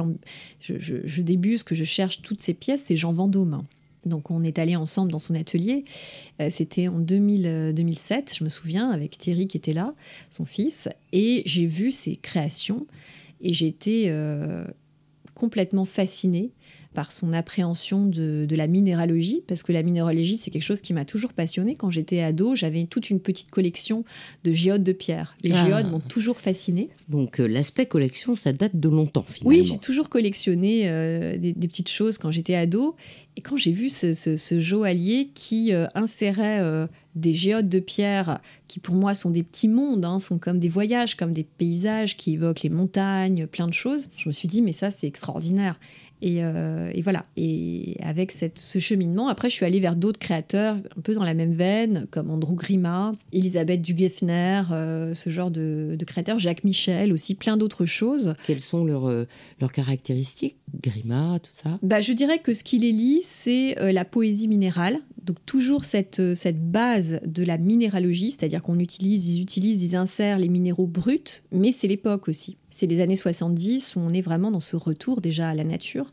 Je, 0.60 0.74
je, 0.78 1.22
débuse, 1.22 1.62
que 1.62 1.74
je 1.74 1.84
cherche 1.84 2.22
toutes 2.22 2.40
ces 2.40 2.54
pièces, 2.54 2.84
c'est 2.84 2.96
Jean 2.96 3.12
Vendôme. 3.12 3.62
Donc 4.06 4.30
on 4.30 4.42
est 4.42 4.58
allé 4.58 4.76
ensemble 4.76 5.12
dans 5.12 5.18
son 5.18 5.34
atelier. 5.34 5.84
Euh, 6.40 6.48
c'était 6.50 6.88
en 6.88 6.98
2000, 6.98 7.72
2007, 7.74 8.18
euh, 8.30 8.34
je 8.38 8.44
me 8.44 8.48
souviens, 8.48 8.90
avec 8.90 9.18
Thierry 9.18 9.46
qui 9.46 9.56
était 9.56 9.74
là, 9.74 9.94
son 10.30 10.44
fils. 10.44 10.88
Et 11.12 11.42
j'ai 11.46 11.66
vu 11.66 11.90
ses 11.90 12.16
créations 12.16 12.86
et 13.42 13.52
j'ai 13.52 13.66
été 13.66 14.12
complètement 15.34 15.86
fascinée 15.86 16.50
par 16.94 17.12
son 17.12 17.32
appréhension 17.32 18.06
de, 18.06 18.46
la 18.50 18.66
minéralogie, 18.66 19.42
parce 19.46 19.62
que 19.62 19.72
la 19.72 19.82
minéralogie, 19.82 20.36
c'est 20.36 20.50
quelque 20.50 20.62
chose 20.62 20.80
qui 20.80 20.92
m'a 20.92 21.04
toujours 21.04 21.32
passionnée. 21.32 21.76
Quand 21.76 21.90
j'étais 21.90 22.20
ado, 22.20 22.56
j'avais 22.56 22.84
toute 22.84 23.10
une 23.10 23.20
petite 23.20 23.50
collection 23.50 24.04
de 24.44 24.52
géodes 24.52 24.82
de 24.82 24.92
pierre. 24.92 25.36
Les 25.42 25.52
ah. 25.54 25.66
géodes 25.66 25.90
m'ont 25.90 26.00
toujours 26.00 26.38
fascinée. 26.38 26.88
Donc 27.08 27.40
euh, 27.40 27.46
l'aspect 27.46 27.86
collection, 27.86 28.34
ça 28.34 28.52
date 28.52 28.74
de 28.74 28.88
longtemps 28.88 29.24
finalement. 29.26 29.60
Oui, 29.60 29.64
j'ai 29.64 29.78
toujours 29.78 30.08
collectionné 30.08 30.82
euh, 30.84 31.38
des, 31.38 31.54
petites 31.54 31.88
choses 31.88 32.18
quand 32.18 32.32
j'étais 32.32 32.56
ado. 32.56 32.96
Et 33.36 33.42
quand 33.42 33.56
j'ai 33.56 33.72
vu 33.72 33.88
ce, 33.88 34.58
joaillier 34.58 35.30
qui 35.32 35.72
euh, 35.72 35.86
insérait 35.94 36.60
des 37.14 37.32
géodes 37.32 37.68
de 37.68 37.78
pierre 37.78 38.40
qui 38.66 38.80
pour 38.80 38.96
moi 38.96 39.14
sont 39.14 39.30
des 39.30 39.44
petits 39.44 39.68
mondes, 39.68 40.04
hein, 40.04 40.18
sont 40.18 40.38
comme 40.38 40.58
des 40.58 40.68
voyages, 40.68 41.14
comme 41.14 41.32
des 41.32 41.44
paysages 41.44 42.16
qui 42.16 42.32
évoquent 42.32 42.62
les 42.62 42.70
montagnes, 42.70 43.46
plein 43.46 43.68
de 43.68 43.72
choses. 43.72 44.08
Je 44.16 44.28
me 44.28 44.32
suis 44.32 44.48
dit, 44.48 44.60
mais 44.60 44.72
ça 44.72 44.90
c'est 44.90 45.06
extraordinaire. 45.06 45.78
Euh, 46.22 46.90
et, 46.94 47.02
voilà. 47.02 47.24
Et 47.36 47.96
avec 48.02 48.32
cette, 48.32 48.58
ce 48.58 48.78
cheminement, 48.78 49.28
après, 49.28 49.48
je 49.48 49.54
suis 49.54 49.64
allée 49.64 49.80
vers 49.80 49.96
d'autres 49.96 50.18
créateurs, 50.18 50.76
un 50.96 51.00
peu 51.00 51.14
dans 51.14 51.24
la 51.24 51.34
même 51.34 51.52
veine, 51.52 52.06
comme 52.10 52.30
Andrew 52.30 52.54
Grima, 52.54 53.12
Elisabeth 53.32 53.80
Dugeffner, 53.82 54.62
euh, 54.70 55.14
ce 55.14 55.30
genre 55.30 55.50
de, 55.50 55.96
créateurs, 56.06 56.38
Jacques 56.38 56.64
Michel 56.64 57.12
aussi, 57.12 57.34
plein 57.34 57.56
d'autres 57.56 57.86
choses. 57.86 58.34
Quelles 58.46 58.60
sont 58.60 58.84
leurs, 58.84 59.08
euh, 59.08 59.24
leurs 59.60 59.72
caractéristiques 59.72 60.56
Grima, 60.82 61.38
tout 61.42 61.52
ça? 61.62 61.78
Bah, 61.82 62.00
Je 62.00 62.12
dirais 62.12 62.38
que 62.38 62.54
ce 62.54 62.64
qui 62.64 62.78
les 62.78 62.92
lie, 62.92 63.20
c'est 63.22 63.74
la 63.92 64.04
poésie 64.04 64.48
minérale. 64.48 64.98
Donc 65.24 65.36
toujours 65.46 65.84
cette, 65.84 66.34
cette 66.34 66.70
base 66.70 67.20
de 67.24 67.42
la 67.42 67.58
minéralogie, 67.58 68.30
c'est-à-dire 68.30 68.62
qu'on 68.62 68.78
utilise, 68.78 69.28
ils 69.28 69.42
utilisent, 69.42 69.82
ils 69.82 69.96
insèrent 69.96 70.38
les 70.38 70.48
minéraux 70.48 70.86
bruts, 70.86 71.42
mais 71.52 71.72
c'est 71.72 71.88
l'époque 71.88 72.28
aussi. 72.28 72.56
C'est 72.70 72.86
les 72.86 73.00
années 73.00 73.16
70 73.16 73.96
où 73.96 74.00
on 74.00 74.10
est 74.10 74.22
vraiment 74.22 74.50
dans 74.50 74.60
ce 74.60 74.76
retour 74.76 75.20
déjà 75.20 75.50
à 75.50 75.54
la 75.54 75.64
nature. 75.64 76.12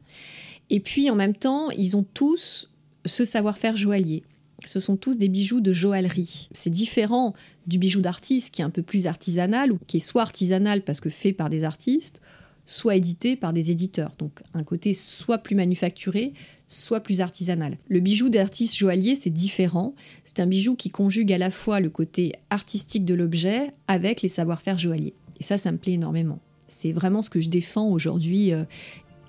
Et 0.69 0.79
puis 0.79 1.09
en 1.09 1.15
même 1.15 1.35
temps, 1.35 1.69
ils 1.71 1.95
ont 1.95 2.05
tous 2.13 2.71
ce 3.05 3.25
savoir-faire 3.25 3.75
joaillier. 3.75 4.23
Ce 4.65 4.79
sont 4.79 4.97
tous 4.97 5.17
des 5.17 5.29
bijoux 5.29 5.61
de 5.61 5.71
joaillerie. 5.71 6.49
C'est 6.51 6.69
différent 6.69 7.33
du 7.67 7.77
bijou 7.77 8.01
d'artiste 8.01 8.53
qui 8.53 8.61
est 8.61 8.65
un 8.65 8.69
peu 8.69 8.81
plus 8.81 9.07
artisanal 9.07 9.71
ou 9.71 9.79
qui 9.87 9.97
est 9.97 10.01
soit 10.01 10.23
artisanal 10.23 10.81
parce 10.81 10.99
que 10.99 11.09
fait 11.09 11.33
par 11.33 11.49
des 11.49 11.63
artistes, 11.63 12.21
soit 12.65 12.95
édité 12.95 13.35
par 13.35 13.53
des 13.53 13.71
éditeurs. 13.71 14.13
Donc 14.17 14.41
un 14.53 14.63
côté 14.63 14.93
soit 14.93 15.37
plus 15.37 15.55
manufacturé, 15.55 16.33
soit 16.67 16.99
plus 16.99 17.21
artisanal. 17.21 17.77
Le 17.87 17.99
bijou 17.99 18.29
d'artiste 18.29 18.75
joaillier, 18.75 19.15
c'est 19.15 19.29
différent. 19.29 19.95
C'est 20.23 20.39
un 20.39 20.47
bijou 20.47 20.75
qui 20.75 20.89
conjugue 20.89 21.31
à 21.33 21.37
la 21.37 21.49
fois 21.49 21.79
le 21.79 21.89
côté 21.89 22.33
artistique 22.49 23.05
de 23.05 23.13
l'objet 23.13 23.71
avec 23.87 24.21
les 24.21 24.27
savoir-faire 24.27 24.77
joailliers. 24.77 25.13
Et 25.39 25.43
ça, 25.43 25.57
ça 25.57 25.71
me 25.71 25.77
plaît 25.77 25.93
énormément. 25.93 26.39
C'est 26.67 26.91
vraiment 26.91 27.21
ce 27.21 27.29
que 27.29 27.39
je 27.39 27.49
défends 27.49 27.89
aujourd'hui 27.89 28.51
euh, 28.51 28.65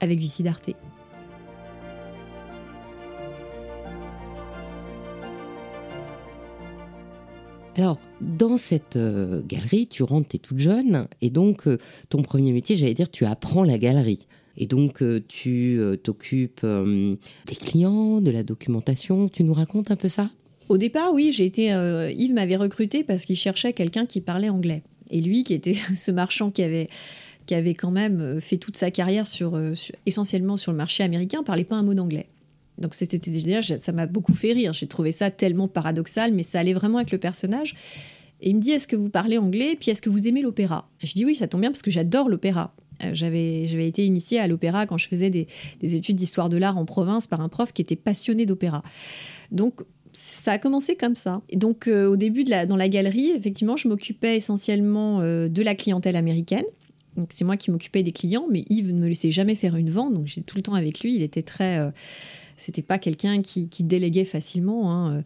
avec 0.00 0.18
Vici 0.18 0.42
d'Arte. 0.42 0.70
Alors, 7.76 8.00
dans 8.20 8.56
cette 8.56 8.96
euh, 8.96 9.40
galerie, 9.46 9.86
tu 9.86 10.02
rentres, 10.02 10.30
tu 10.30 10.36
es 10.36 10.38
toute 10.40 10.58
jeune, 10.58 11.06
et 11.20 11.30
donc 11.30 11.68
euh, 11.68 11.78
ton 12.08 12.22
premier 12.22 12.50
métier, 12.50 12.74
j'allais 12.74 12.94
dire, 12.94 13.08
tu 13.08 13.24
apprends 13.24 13.62
la 13.62 13.78
galerie. 13.78 14.26
Et 14.58 14.66
donc, 14.66 15.02
tu 15.28 15.80
t'occupes 16.02 16.66
des 16.66 17.54
clients, 17.54 18.20
de 18.20 18.30
la 18.30 18.42
documentation. 18.42 19.28
Tu 19.28 19.44
nous 19.44 19.54
racontes 19.54 19.90
un 19.92 19.96
peu 19.96 20.08
ça? 20.08 20.30
Au 20.68 20.76
départ, 20.76 21.12
oui, 21.14 21.30
j'ai 21.32 21.44
été. 21.44 21.68
Yves 22.16 22.34
m'avait 22.34 22.56
recruté 22.56 23.04
parce 23.04 23.24
qu'il 23.24 23.36
cherchait 23.36 23.72
quelqu'un 23.72 24.04
qui 24.04 24.20
parlait 24.20 24.48
anglais. 24.48 24.82
Et 25.10 25.20
lui, 25.20 25.44
qui 25.44 25.54
était 25.54 25.74
ce 25.96 26.10
marchand 26.10 26.50
qui 26.50 26.62
avait 26.62 26.88
qui 27.48 27.54
avait 27.54 27.74
quand 27.74 27.90
même 27.90 28.20
euh, 28.20 28.40
fait 28.40 28.58
toute 28.58 28.76
sa 28.76 28.92
carrière 28.92 29.24
euh, 29.24 29.74
sur, 29.74 29.90
essentiellement 30.06 30.56
sur 30.56 30.70
le 30.70 30.78
marché 30.78 31.02
américain, 31.02 31.42
parlait 31.42 31.64
pas 31.64 31.76
un 31.76 31.82
mot 31.82 31.94
d'anglais. 31.94 32.26
Donc 32.76 32.94
c'était 32.94 33.18
déjà, 33.18 33.62
ça 33.62 33.90
m'a 33.90 34.06
beaucoup 34.06 34.34
fait 34.34 34.52
rire. 34.52 34.72
J'ai 34.72 34.86
trouvé 34.86 35.10
ça 35.10 35.30
tellement 35.32 35.66
paradoxal, 35.66 36.32
mais 36.32 36.44
ça 36.44 36.60
allait 36.60 36.74
vraiment 36.74 36.98
avec 36.98 37.10
le 37.10 37.18
personnage. 37.18 37.74
Et 38.40 38.50
il 38.50 38.56
me 38.56 38.60
dit 38.60 38.70
Est-ce 38.70 38.86
que 38.86 38.94
vous 38.94 39.08
parlez 39.08 39.38
anglais? 39.38 39.76
Puis 39.80 39.90
est-ce 39.90 40.02
que 40.02 40.10
vous 40.10 40.28
aimez 40.28 40.42
l'opéra? 40.42 40.88
Je 41.02 41.12
dis 41.14 41.24
Oui, 41.24 41.34
ça 41.34 41.48
tombe 41.48 41.62
bien 41.62 41.70
parce 41.70 41.82
que 41.82 41.90
j'adore 41.90 42.28
l'opéra. 42.28 42.72
Euh, 43.04 43.10
j'avais, 43.12 43.64
été 43.64 44.04
initiée 44.04 44.38
à 44.38 44.46
l'opéra 44.46 44.86
quand 44.86 44.98
je 44.98 45.08
faisais 45.08 45.30
des, 45.30 45.46
études 45.80 46.16
d'histoire 46.16 46.48
de 46.48 46.56
l'art 46.56 46.78
en 46.78 46.84
province 46.84 47.26
par 47.26 47.40
un 47.40 47.48
prof 47.48 47.72
qui 47.72 47.82
était 47.82 47.96
passionné 47.96 48.46
d'opéra. 48.46 48.82
Donc 49.52 49.82
ça 50.12 50.52
a 50.52 50.58
commencé 50.58 50.96
comme 50.96 51.16
ça. 51.16 51.42
Et 51.48 51.56
donc 51.56 51.86
au 51.86 52.16
début 52.16 52.44
de 52.44 52.50
la, 52.50 52.66
dans 52.66 52.76
la 52.76 52.88
galerie, 52.88 53.30
effectivement, 53.30 53.76
je 53.76 53.88
m'occupais 53.88 54.36
essentiellement 54.36 55.20
de 55.20 55.62
la 55.62 55.74
clientèle 55.74 56.16
américaine 56.16 56.64
c'est 57.30 57.44
moi 57.44 57.56
qui 57.56 57.70
m'occupais 57.70 58.02
des 58.02 58.12
clients, 58.12 58.46
mais 58.50 58.64
Yves 58.68 58.92
ne 58.92 59.00
me 59.00 59.08
laissait 59.08 59.30
jamais 59.30 59.54
faire 59.54 59.76
une 59.76 59.90
vente, 59.90 60.14
donc 60.14 60.26
j'étais 60.26 60.42
tout 60.42 60.56
le 60.56 60.62
temps 60.62 60.74
avec 60.74 61.00
lui. 61.00 61.14
Il 61.14 61.22
était 61.22 61.42
très, 61.42 61.78
euh, 61.78 61.90
c'était 62.56 62.82
pas 62.82 62.98
quelqu'un 62.98 63.42
qui, 63.42 63.68
déléguait 63.80 64.24
facilement. 64.24 64.92
Hein, 64.92 65.12
euh. 65.12 65.22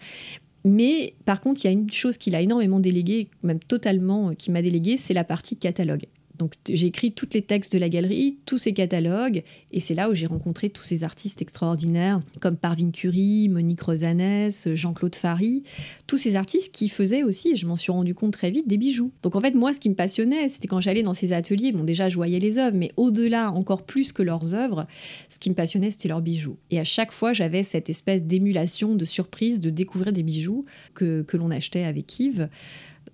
Mais 0.64 1.14
par 1.24 1.40
contre, 1.40 1.60
il 1.64 1.66
y 1.66 1.70
a 1.70 1.72
une 1.72 1.90
chose 1.90 2.18
qu'il 2.18 2.34
a 2.34 2.40
énormément 2.40 2.80
délégué, 2.80 3.28
même 3.42 3.58
totalement, 3.58 4.30
euh, 4.30 4.34
qui 4.34 4.50
m'a 4.50 4.62
délégué, 4.62 4.96
c'est 4.96 5.14
la 5.14 5.24
partie 5.24 5.56
catalogue. 5.56 6.06
Donc 6.38 6.54
j'ai 6.68 6.86
écrit 6.86 7.12
tous 7.12 7.28
les 7.34 7.42
textes 7.42 7.72
de 7.72 7.78
la 7.78 7.88
galerie, 7.88 8.38
tous 8.46 8.58
ces 8.58 8.72
catalogues, 8.72 9.42
et 9.70 9.80
c'est 9.80 9.94
là 9.94 10.10
où 10.10 10.14
j'ai 10.14 10.26
rencontré 10.26 10.70
tous 10.70 10.82
ces 10.82 11.04
artistes 11.04 11.42
extraordinaires 11.42 12.20
comme 12.40 12.56
Parvin 12.56 12.90
Curie, 12.90 13.48
Monique 13.48 13.80
Rosanès, 13.80 14.68
Jean-Claude 14.74 15.14
Fary, 15.14 15.62
tous 16.06 16.16
ces 16.16 16.36
artistes 16.36 16.72
qui 16.72 16.88
faisaient 16.88 17.22
aussi, 17.22 17.52
et 17.52 17.56
je 17.56 17.66
m'en 17.66 17.76
suis 17.76 17.92
rendu 17.92 18.14
compte 18.14 18.32
très 18.32 18.50
vite, 18.50 18.66
des 18.66 18.78
bijoux. 18.78 19.12
Donc 19.22 19.36
en 19.36 19.40
fait, 19.40 19.54
moi, 19.54 19.72
ce 19.72 19.80
qui 19.80 19.90
me 19.90 19.94
passionnait, 19.94 20.48
c'était 20.48 20.68
quand 20.68 20.80
j'allais 20.80 21.02
dans 21.02 21.14
ces 21.14 21.32
ateliers, 21.32 21.72
bon 21.72 21.84
déjà 21.84 22.08
je 22.08 22.16
voyais 22.16 22.38
les 22.38 22.58
œuvres, 22.58 22.76
mais 22.76 22.92
au-delà, 22.96 23.52
encore 23.52 23.84
plus 23.84 24.12
que 24.12 24.22
leurs 24.22 24.54
œuvres, 24.54 24.86
ce 25.28 25.38
qui 25.38 25.50
me 25.50 25.54
passionnait, 25.54 25.90
c'était 25.90 26.08
leurs 26.08 26.22
bijoux. 26.22 26.56
Et 26.70 26.78
à 26.78 26.84
chaque 26.84 27.12
fois, 27.12 27.32
j'avais 27.32 27.62
cette 27.62 27.90
espèce 27.90 28.24
d'émulation, 28.24 28.94
de 28.94 29.04
surprise 29.04 29.60
de 29.60 29.70
découvrir 29.70 30.12
des 30.12 30.22
bijoux 30.22 30.64
que, 30.94 31.22
que 31.22 31.36
l'on 31.36 31.50
achetait 31.50 31.84
avec 31.84 32.18
Yves. 32.18 32.48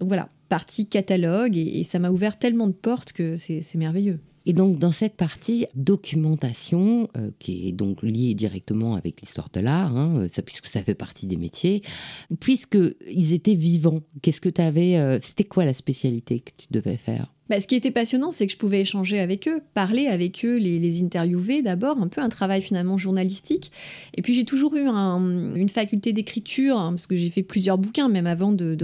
Donc 0.00 0.08
voilà, 0.08 0.28
partie 0.48 0.86
catalogue 0.86 1.56
et, 1.56 1.82
ça 1.82 1.98
m'a 1.98 2.10
ouvert 2.10 2.38
tellement 2.38 2.66
de 2.66 2.72
portes 2.72 3.12
que 3.12 3.36
c'est 3.36 3.74
merveilleux. 3.76 4.20
Et 4.46 4.54
donc 4.54 4.78
dans 4.78 4.92
cette 4.92 5.16
partie 5.16 5.66
documentation, 5.74 7.08
euh, 7.18 7.30
qui 7.38 7.68
est 7.68 7.72
donc 7.72 8.02
liée 8.02 8.34
directement 8.34 8.94
avec 8.94 9.20
l'histoire 9.20 9.50
de 9.52 9.60
l'art, 9.60 9.94
hein, 9.96 10.26
ça, 10.32 10.40
puisque 10.42 10.66
ça 10.66 10.82
fait 10.82 10.94
partie 10.94 11.26
des 11.26 11.36
métiers, 11.36 11.82
puisque 12.40 12.78
ils 13.10 13.34
étaient 13.34 13.54
vivants, 13.54 14.00
qu'est-ce 14.22 14.40
que 14.40 14.48
tu 14.48 14.62
avais, 14.62 14.96
euh, 14.96 15.18
c'était 15.20 15.44
quoi 15.44 15.66
la 15.66 15.74
spécialité 15.74 16.40
que 16.40 16.52
tu 16.56 16.68
devais 16.70 16.96
faire? 16.96 17.34
Bah, 17.48 17.60
ce 17.60 17.66
qui 17.66 17.74
était 17.74 17.90
passionnant, 17.90 18.32
c'est 18.32 18.46
que 18.46 18.52
je 18.52 18.58
pouvais 18.58 18.80
échanger 18.80 19.18
avec 19.20 19.48
eux, 19.48 19.62
parler 19.74 20.06
avec 20.06 20.44
eux, 20.44 20.56
les, 20.56 21.02
interviewer 21.02 21.62
d'abord, 21.62 22.00
un 22.00 22.08
peu 22.08 22.20
un 22.20 22.28
travail 22.28 22.60
finalement 22.60 22.98
journalistique. 22.98 23.70
Et 24.16 24.22
puis 24.22 24.34
j'ai 24.34 24.44
toujours 24.44 24.74
eu 24.74 24.86
une 24.86 25.68
faculté 25.68 26.12
d'écriture, 26.12 26.78
hein, 26.78 26.92
parce 26.92 27.06
que 27.06 27.16
j'ai 27.16 27.30
fait 27.30 27.42
plusieurs 27.42 27.78
bouquins, 27.78 28.08
même 28.08 28.26
avant 28.26 28.52
de, 28.52 28.76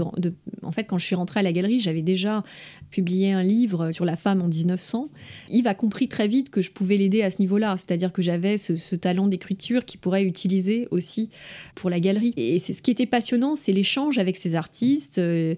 En 0.63 0.73
fait, 0.73 0.85
quand 0.85 0.99
je 0.99 1.07
suis 1.07 1.15
rentrée 1.15 1.41
à 1.41 1.43
la 1.43 1.53
galerie, 1.53 1.81
j'avais 1.81 2.03
déjà 2.03 2.43
publié 2.91 3.33
un 3.33 3.43
livre 3.43 3.91
sur 3.91 4.05
la 4.05 4.17
femme 4.17 4.41
en 4.41 4.49
1900. 4.49 5.11
Yves 5.51 5.67
a 5.67 5.75
compris 5.75 6.09
très 6.09 6.29
vite 6.29 6.51
que 6.51 6.61
je 6.61 6.71
pouvais 6.71 6.97
l'aider 6.97 7.23
à 7.23 7.31
ce 7.31 7.41
niveau-là, 7.41 7.77
c'est-à-dire 7.77 8.13
que 8.13 8.23
j'avais 8.23 8.57
ce, 8.59 8.95
talent 8.95 9.27
d'écriture 9.27 9.85
qu'il 9.85 10.01
pourrait 10.01 10.25
utiliser 10.25 10.89
aussi 10.91 11.29
pour 11.75 11.91
la 11.91 12.01
galerie. 12.01 12.33
Et 12.37 12.59
ce 12.59 12.81
qui 12.81 12.91
était 12.91 13.07
passionnant, 13.07 13.57
c'est 13.57 13.73
l'échange 13.73 14.19
avec 14.19 14.37
ces 14.37 14.55
artistes, 14.55 15.19
euh, 15.19 15.55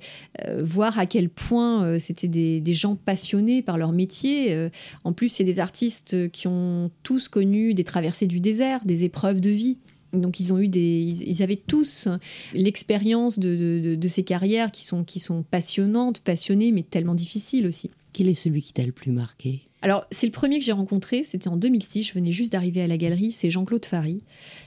euh, 0.46 0.64
voir 0.64 0.98
à 0.98 1.06
quel 1.06 1.28
point 1.28 1.84
euh, 1.84 1.98
c'était 1.98 2.28
des 2.28 2.74
gens 2.74 2.95
passionnés 2.96 3.62
par 3.62 3.78
leur 3.78 3.92
métier. 3.92 4.52
Euh, 4.52 4.68
en 5.04 5.12
plus, 5.12 5.28
c'est 5.28 5.44
des 5.44 5.60
artistes 5.60 6.30
qui 6.30 6.48
ont 6.48 6.90
tous 7.02 7.28
connu 7.28 7.74
des 7.74 7.84
traversées 7.84 8.26
du 8.26 8.40
désert, 8.40 8.80
des 8.84 9.04
épreuves 9.04 9.40
de 9.40 9.50
vie. 9.50 9.78
Donc 10.12 10.40
ils 10.40 10.52
ont 10.52 10.58
eu 10.58 10.68
des, 10.68 11.24
ils 11.26 11.42
avaient 11.42 11.56
tous 11.56 12.08
l'expérience 12.54 13.38
de, 13.38 13.98
ces 14.08 14.24
carrières 14.24 14.70
qui 14.70 14.84
sont, 14.84 15.04
qui 15.04 15.20
sont 15.20 15.42
passionnantes, 15.42 16.20
passionnées, 16.20 16.72
mais 16.72 16.82
tellement 16.82 17.14
difficiles 17.14 17.66
aussi. 17.66 17.90
Quel 18.12 18.28
est 18.28 18.34
celui 18.34 18.62
qui 18.62 18.72
t'a 18.72 18.84
le 18.84 18.92
plus 18.92 19.12
marqué? 19.12 19.62
Alors 19.82 20.06
c'est 20.10 20.26
le 20.26 20.32
premier 20.32 20.58
que 20.58 20.64
j'ai 20.64 20.72
rencontré, 20.72 21.22
c'était 21.22 21.48
en 21.48 21.56
2006. 21.56 22.02
Je 22.04 22.14
venais 22.14 22.30
juste 22.30 22.52
d'arriver 22.52 22.82
à 22.82 22.86
la 22.86 22.96
galerie. 22.96 23.30
C'est 23.30 23.50
Jean-Claude 23.50 23.84
Fary, 23.84 24.18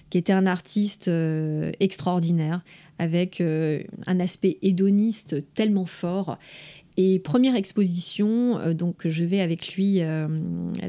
qui 0.09 0.17
était 0.17 0.33
un 0.33 0.45
artiste 0.45 1.07
euh, 1.07 1.71
extraordinaire, 1.79 2.63
avec 2.99 3.41
euh, 3.41 3.81
un 4.05 4.19
aspect 4.19 4.59
hédoniste 4.61 5.53
tellement 5.55 5.85
fort 5.85 6.37
et 7.01 7.17
première 7.17 7.55
exposition, 7.55 8.59
euh, 8.59 8.73
donc 8.73 9.07
je 9.07 9.23
vais 9.23 9.39
avec 9.39 9.75
lui, 9.75 10.01
euh, 10.01 10.27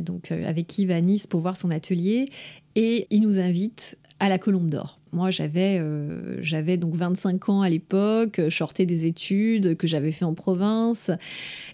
donc 0.00 0.32
euh, 0.32 0.44
avec 0.44 0.76
Yves 0.76 0.90
à 0.90 1.00
Nice 1.00 1.28
pour 1.28 1.38
voir 1.38 1.56
son 1.56 1.70
atelier, 1.70 2.26
et 2.74 3.06
il 3.10 3.20
nous 3.20 3.38
invite 3.38 3.96
à 4.18 4.28
la 4.28 4.36
Colombe 4.36 4.68
d'Or. 4.68 4.98
Moi, 5.12 5.30
j'avais 5.30 5.78
donc 6.76 6.94
25 6.94 7.48
ans 7.48 7.62
à 7.62 7.68
l'époque, 7.68 8.40
sortais 8.50 8.86
des 8.86 9.06
études 9.06 9.76
que 9.76 9.86
j'avais 9.86 10.10
fait 10.10 10.24
en 10.24 10.34
province, 10.34 11.12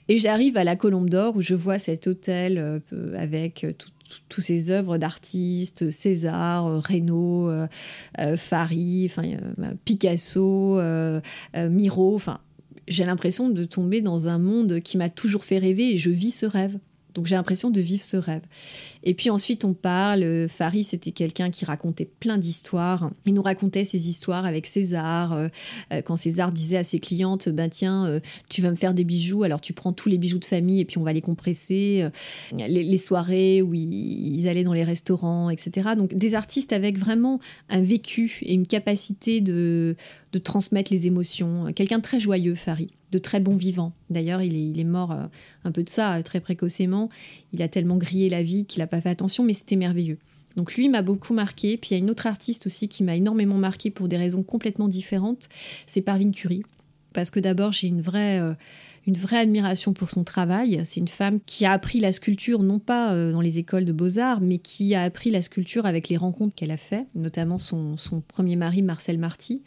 et 0.09 0.19
j'arrive 0.19 0.59
à 0.59 0.64
la 0.64 0.76
Colombe 0.76 1.09
d'Or 1.09 1.37
où 1.37 1.40
je 1.40 1.55
vois 1.55 1.78
cet 1.78 2.07
hôtel 2.07 2.83
avec 3.16 3.66
toutes 4.28 4.45
ces 4.45 4.71
œuvres 4.71 4.97
d'artistes, 4.97 5.90
César, 5.90 6.83
Reynaud, 6.83 7.50
Fari, 8.37 9.11
enfin, 9.11 9.28
Picasso, 9.85 10.81
Miro, 11.55 12.14
enfin 12.14 12.38
j'ai 12.88 13.05
l'impression 13.05 13.49
de 13.49 13.64
tomber 13.64 14.00
dans 14.00 14.28
un 14.28 14.38
monde 14.38 14.81
qui 14.81 14.97
m'a 14.97 15.09
toujours 15.09 15.45
fait 15.45 15.59
rêver 15.59 15.93
et 15.93 15.99
je 15.99 16.11
vis 16.11 16.33
ce 16.33 16.47
rêve. 16.47 16.78
Donc 17.16 17.26
j'ai 17.26 17.35
l'impression 17.35 17.71
de 17.71 17.81
vivre 17.81 18.02
ce 18.02 18.19
rêve. 18.19 18.43
Et 19.02 19.14
puis 19.14 19.31
ensuite 19.31 19.64
on 19.64 19.73
parle, 19.73 20.47
Farid 20.49 20.85
c'était 20.85 21.12
quelqu'un 21.12 21.50
qui 21.50 21.64
racontait 21.64 22.05
plein 22.05 22.37
d'histoires. 22.37 23.11
Il 23.25 23.33
nous 23.33 23.43
racontait 23.43 23.87
ses 23.87 24.11
histoires 24.11 24.45
avec 24.45 24.66
César. 24.66 25.33
Euh, 25.33 25.49
euh, 25.95 26.02
quand 26.02 26.16
César 26.16 26.52
disait 26.52 26.76
à 26.76 26.85
ses 26.85 26.99
clientes, 26.99 27.49
ben 27.49 27.71
tiens, 27.71 28.05
euh, 28.05 28.21
tu 28.50 28.61
vas 28.61 28.71
me 28.71 28.76
faire 28.76 28.93
des 28.93 29.05
bijoux, 29.05 29.45
alors 29.45 29.62
tu 29.62 29.73
prends 29.73 29.95
tous 29.95 30.11
les 30.11 30.19
bijoux 30.19 30.38
de 30.38 30.45
famille 30.45 30.81
et 30.81 30.85
puis 30.85 30.99
on 30.99 31.05
va 31.05 31.14
les 31.14 31.23
compresser. 31.23 32.07
Les, 32.52 32.97
soirées 32.99 33.62
où 33.62 33.73
ils, 33.73 34.47
allaient 34.47 34.64
dans 34.64 34.75
les 34.75 34.85
restaurants, 34.85 35.49
etc. 35.49 35.90
Donc 35.97 36.12
des 36.12 36.35
artistes 36.35 36.75
avec 36.75 36.99
vraiment 36.99 37.40
un 37.71 37.81
vécu 37.81 38.40
et 38.43 38.52
une 38.52 38.67
capacité 38.67 39.41
de, 39.41 39.97
de 40.39 40.43
transmettre 40.43 40.93
les 40.93 41.07
émotions. 41.07 41.73
Quelqu'un 41.73 41.99
de 41.99 42.03
très 42.03 42.21
joyeux, 42.21 42.55
Farid 42.55 42.91
de 43.13 43.19
très 43.19 43.41
bon 43.41 43.57
vivant. 43.57 43.93
D'ailleurs, 44.11 44.43
il 44.43 44.79
est, 44.79 44.85
mort 44.85 45.13
euh, 45.13 45.27
un 45.65 45.73
peu 45.73 45.83
de 45.83 45.89
ça, 45.89 46.17
euh, 46.17 46.23
très 46.23 46.41
précocement. 46.41 47.09
Il 47.53 47.63
a 47.63 47.69
tellement 47.69 47.97
grillé 47.97 48.29
la 48.29 48.43
vie 48.43 48.65
qu'il 48.65 48.81
n'a 48.81 48.87
pas 48.87 49.01
fait 49.01 49.11
attention, 49.11 49.45
mais 49.45 49.53
c'était 49.53 49.77
merveilleux. 49.77 50.19
Donc 50.57 50.75
lui 50.75 50.89
m'a 50.89 51.03
beaucoup 51.03 51.35
marqué. 51.35 51.77
Puis 51.77 51.91
il 51.91 51.93
y 51.95 51.97
a 51.97 51.99
une 51.99 52.11
autre 52.11 52.27
artiste 52.27 52.67
aussi 52.67 52.89
qui 52.89 53.05
m'a 53.05 53.15
énormément 53.15 53.59
marqué 53.59 53.91
pour 53.91 54.09
des 54.09 54.17
raisons 54.17 54.43
complètement 54.43 54.89
différentes. 54.89 55.49
C'est 55.87 56.01
Parvin 56.01 56.31
Curie. 56.31 56.63
Parce 57.13 57.31
que 57.31 57.41
d'abord, 57.41 57.73
j'ai 57.73 57.89
une 57.89 58.03
vraie, 58.03 58.41
euh, 58.41 58.55
une 59.07 59.17
vraie 59.17 59.39
admiration 59.39 59.93
pour 59.93 60.11
son 60.11 60.25
travail. 60.25 60.81
C'est 60.85 61.01
une 61.01 61.09
femme 61.09 61.39
qui 61.47 61.65
a 61.65 61.73
appris 61.73 62.01
la 62.01 62.13
sculpture, 62.13 62.63
non 62.63 62.79
pas 62.79 63.15
dans 63.31 63.41
les 63.41 63.59
écoles 63.59 63.87
de 63.87 63.93
beaux-arts, 63.93 64.41
mais 64.41 64.59
qui 64.59 64.95
a 64.95 65.03
appris 65.03 65.31
la 65.31 65.41
sculpture 65.41 65.87
avec 65.87 66.09
les 66.09 66.19
rencontres 66.19 66.55
qu'elle 66.55 66.73
a 66.73 66.77
fait, 66.77 67.07
notamment 67.15 67.57
son, 67.57 67.97
son 67.97 68.21
premier 68.21 68.57
mari, 68.57 68.83
Marcel 68.83 69.19
Marty. 69.19 69.63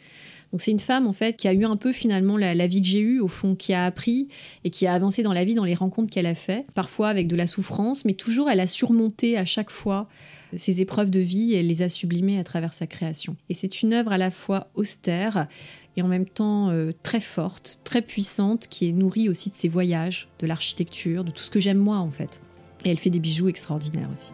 Donc 0.52 0.62
c'est 0.62 0.72
une 0.72 0.80
femme 0.80 1.06
en 1.08 1.14
fait 1.14 1.34
qui 1.36 1.48
a 1.48 1.54
eu 1.54 1.66
un 1.66 1.76
peu 1.76 1.92
finalement 1.92 2.38
la, 2.38 2.68
vie 2.68 2.82
que 2.82 2.88
j'ai 2.88 3.00
eue 3.00 3.20
au 3.20 3.28
fond, 3.28 3.56
qui 3.56 3.74
a 3.74 3.86
appris 3.86 4.28
et 4.64 4.70
qui 4.70 4.88
a 4.88 4.94
avancé 4.94 5.22
dans 5.22 5.34
la 5.34 5.46
vie 5.46 5.54
dans 5.54 5.64
les 5.64 5.76
rencontres 5.76 6.12
qu'elle 6.12 6.26
a 6.26 6.36
fait, 6.36 6.66
parfois 6.74 7.10
avec 7.10 7.28
de 7.28 7.36
la 7.36 7.48
souffrance, 7.48 8.06
mais 8.06 8.14
toujours 8.14 8.50
elle 8.50 8.60
a 8.60 8.68
surmonté 8.68 9.38
à 9.38 9.46
chaque 9.46 9.70
fois 9.70 10.08
ses 10.56 10.82
épreuves 10.82 11.12
de 11.12 11.20
vie 11.20 11.54
et 11.54 11.58
elle 11.58 11.68
les 11.68 11.84
a 11.84 11.90
sublimées 11.90 12.40
à 12.40 12.44
travers 12.44 12.74
sa 12.74 12.88
création. 12.88 13.36
Et 13.50 13.54
c'est 13.54 13.84
une 13.84 13.94
œuvre 13.94 14.12
à 14.12 14.18
la 14.18 14.32
fois 14.32 14.68
austère 14.74 15.48
et 15.96 16.02
en 16.02 16.08
même 16.08 16.26
temps 16.26 16.70
euh, 16.72 16.92
très 17.04 17.20
forte, 17.20 17.82
très 17.84 18.02
puissante, 18.02 18.68
qui 18.68 18.90
est 18.90 18.94
nourrie 18.94 19.30
aussi 19.30 19.50
de 19.50 19.56
ses 19.56 19.70
voyages, 19.70 20.30
de 20.40 20.48
l'architecture, 20.48 21.24
de 21.24 21.32
tout 21.32 21.44
ce 21.44 21.52
que 21.52 21.60
j'aime 21.60 21.78
moi 21.78 21.98
en 21.98 22.10
fait. 22.10 22.42
Et 22.86 22.90
elle 22.90 22.98
fait 22.98 23.10
des 23.10 23.20
bijoux 23.20 23.50
extraordinaires 23.50 24.10
aussi. 24.12 24.32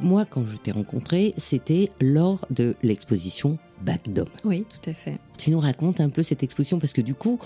Moi, 0.00 0.24
quand 0.24 0.44
je 0.46 0.56
t'ai 0.56 0.70
rencontré, 0.70 1.34
c'était 1.36 1.90
lors 2.00 2.46
de 2.50 2.74
l'exposition 2.82 3.58
Bac 3.82 4.08
d'Homme. 4.08 4.28
Oui, 4.44 4.64
tout 4.68 4.90
à 4.90 4.92
fait. 4.92 5.18
Tu 5.38 5.50
nous 5.50 5.60
racontes 5.60 6.00
un 6.00 6.08
peu 6.08 6.22
cette 6.22 6.42
exposition 6.42 6.78
parce 6.78 6.92
que 6.92 7.00
du 7.00 7.14
coup, 7.14 7.38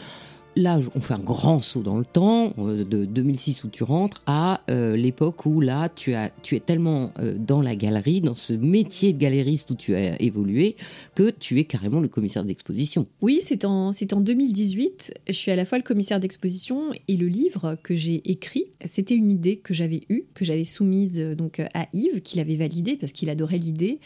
là, 0.57 0.81
on 0.95 1.01
fait 1.01 1.15
un 1.15 1.19
grand 1.19 1.61
saut 1.61 1.83
dans 1.83 1.99
le 1.99 2.05
temps, 2.05 2.53
euh, 2.59 2.85
de 2.85 3.05
2006 3.05 3.65
où 3.65 3.69
tu 3.69 3.85
rentres, 3.85 4.23
à 4.27 4.61
euh, 4.71 4.97
l'époque 4.97 5.47
où 5.47 5.61
là, 5.61 5.89
tu, 5.89 6.15
as, 6.15 6.31
tu 6.43 6.57
es 6.57 6.61
tellement 6.61 7.13
euh, 7.19 7.37
dans 7.39 7.63
la 7.63 7.77
galerie, 7.77 8.21
dans 8.21 8.35
ce 8.35 8.53
métier 8.53 9.13
de 9.13 9.19
galériste 9.19 9.71
où 9.71 9.75
tu 9.75 9.95
as 9.95 10.21
évolué, 10.21 10.77
que 11.15 11.31
tu 11.31 11.59
es 11.59 11.65
carrément 11.65 12.01
le 12.01 12.09
commissaire 12.09 12.45
d'exposition. 12.45 13.07
Oui, 13.21 13.41
c'est 13.43 13.65
en, 13.65 13.91
en 13.91 14.21
2018. 14.21 15.15
Je 15.29 15.33
suis 15.33 15.51
à 15.51 15.57
la 15.57 15.65
fois 15.65 15.79
le 15.79 15.85
commissaire 15.85 16.21
d'exposition 16.21 16.91
et 17.09 17.17
le 17.17 17.27
livre 17.27 17.77
que 17.83 17.95
j'ai 17.95 18.23
écrit. 18.31 18.67
C'était 18.85 19.15
une 19.15 19.31
idée 19.31 19.57
que 19.57 19.75
j'avais 19.75 20.03
eue, 20.09 20.25
que 20.35 20.45
j'avais 20.45 20.65
soumise 20.65 21.19
donc 21.37 21.61
à 21.61 21.87
Yves, 21.93 22.23
qu'il 22.23 22.41
avait 22.41 22.57
validée 22.57 22.97
parce 22.97 23.13
qu'il 23.13 23.31
adorait 23.31 23.59
l'idée. 23.59 24.01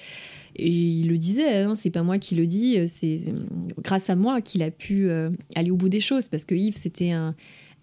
Et 0.58 0.70
il 0.70 1.08
le 1.08 1.18
disait, 1.18 1.62
hein, 1.62 1.74
c'est 1.74 1.90
pas 1.90 2.02
moi 2.02 2.18
qui 2.18 2.34
le 2.34 2.46
dis, 2.46 2.88
c'est 2.88 3.18
grâce 3.82 4.10
à 4.10 4.16
moi 4.16 4.40
qu'il 4.40 4.62
a 4.62 4.70
pu 4.70 5.08
euh, 5.08 5.30
aller 5.54 5.70
au 5.70 5.76
bout 5.76 5.88
des 5.88 6.00
choses. 6.00 6.28
Parce 6.28 6.44
que 6.44 6.54
Yves, 6.54 6.76
c'était 6.76 7.10
un, 7.10 7.34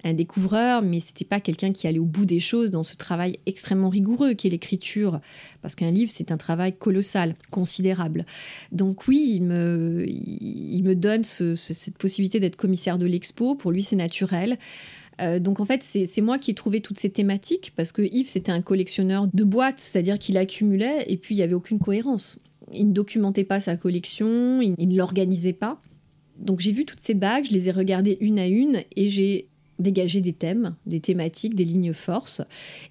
découvreur, 0.04 0.82
mais 0.82 1.00
c'était 1.00 1.24
pas 1.24 1.40
quelqu'un 1.40 1.72
qui 1.72 1.88
allait 1.88 2.00
au 2.00 2.06
bout 2.06 2.26
des 2.26 2.42
choses 2.42 2.72
dans 2.72 2.84
ce 2.84 2.98
travail 2.98 3.38
extrêmement 3.46 3.88
rigoureux 3.88 4.34
qui 4.34 4.48
est 4.48 4.50
l'écriture. 4.50 5.22
Parce 5.62 5.76
qu'un 5.76 5.92
livre, 5.92 6.12
c'est 6.14 6.30
un 6.34 6.36
travail 6.36 6.74
colossal, 6.74 7.36
considérable. 7.52 8.26
Donc 8.74 9.08
oui, 9.08 9.32
il 9.36 9.44
me, 9.44 10.94
donne 10.96 11.24
cette 11.24 11.98
possibilité 11.98 12.42
d'être 12.42 12.58
commissaire 12.58 12.98
de 12.98 13.06
l'expo. 13.06 13.56
Pour 13.56 13.72
lui, 13.72 13.82
c'est 13.82 13.96
naturel. 13.96 14.58
Euh, 15.22 15.40
donc 15.40 15.62
en 15.62 15.66
fait, 15.66 15.84
c'est 15.84 16.22
moi 16.22 16.38
qui 16.38 16.52
ai 16.52 16.54
trouvé 16.54 16.82
toutes 16.82 17.00
ces 17.00 17.10
thématiques 17.10 17.72
parce 17.78 17.94
que 17.94 18.02
Yves, 18.02 18.28
c'était 18.28 18.52
un 18.52 18.62
collectionneur 18.62 19.30
de 19.34 19.44
boîtes, 19.46 19.80
c'est-à-dire 19.80 20.20
qu'il 20.20 20.38
accumulait 20.38 21.06
et 21.08 21.16
puis 21.16 21.36
il 21.36 21.38
n'y 21.38 21.44
avait 21.44 21.54
aucune 21.54 21.80
cohérence 21.80 22.40
il 22.74 22.90
ne 22.90 22.94
documentait 22.94 23.44
pas 23.44 23.60
sa 23.60 23.78
collection, 23.78 24.62
il, 24.62 24.76
ne 24.78 24.96
l'organisait 24.96 25.54
pas. 25.54 25.82
Donc 26.40 26.60
j'ai 26.60 26.72
vu 26.72 26.86
toutes 26.86 27.00
ces 27.00 27.14
bagues, 27.14 27.46
je 27.46 27.52
les 27.52 27.70
ai 27.70 27.72
regardées 27.72 28.18
une 28.20 28.40
à 28.40 28.48
une 28.48 28.82
et 28.96 29.10
j'ai 29.10 29.48
dégagé 29.80 30.22
des 30.22 30.34
thèmes, 30.34 30.76
des 30.86 31.00
thématiques, 31.00 31.56
des 31.56 31.66
lignes 31.66 31.94
forces. 31.94 32.42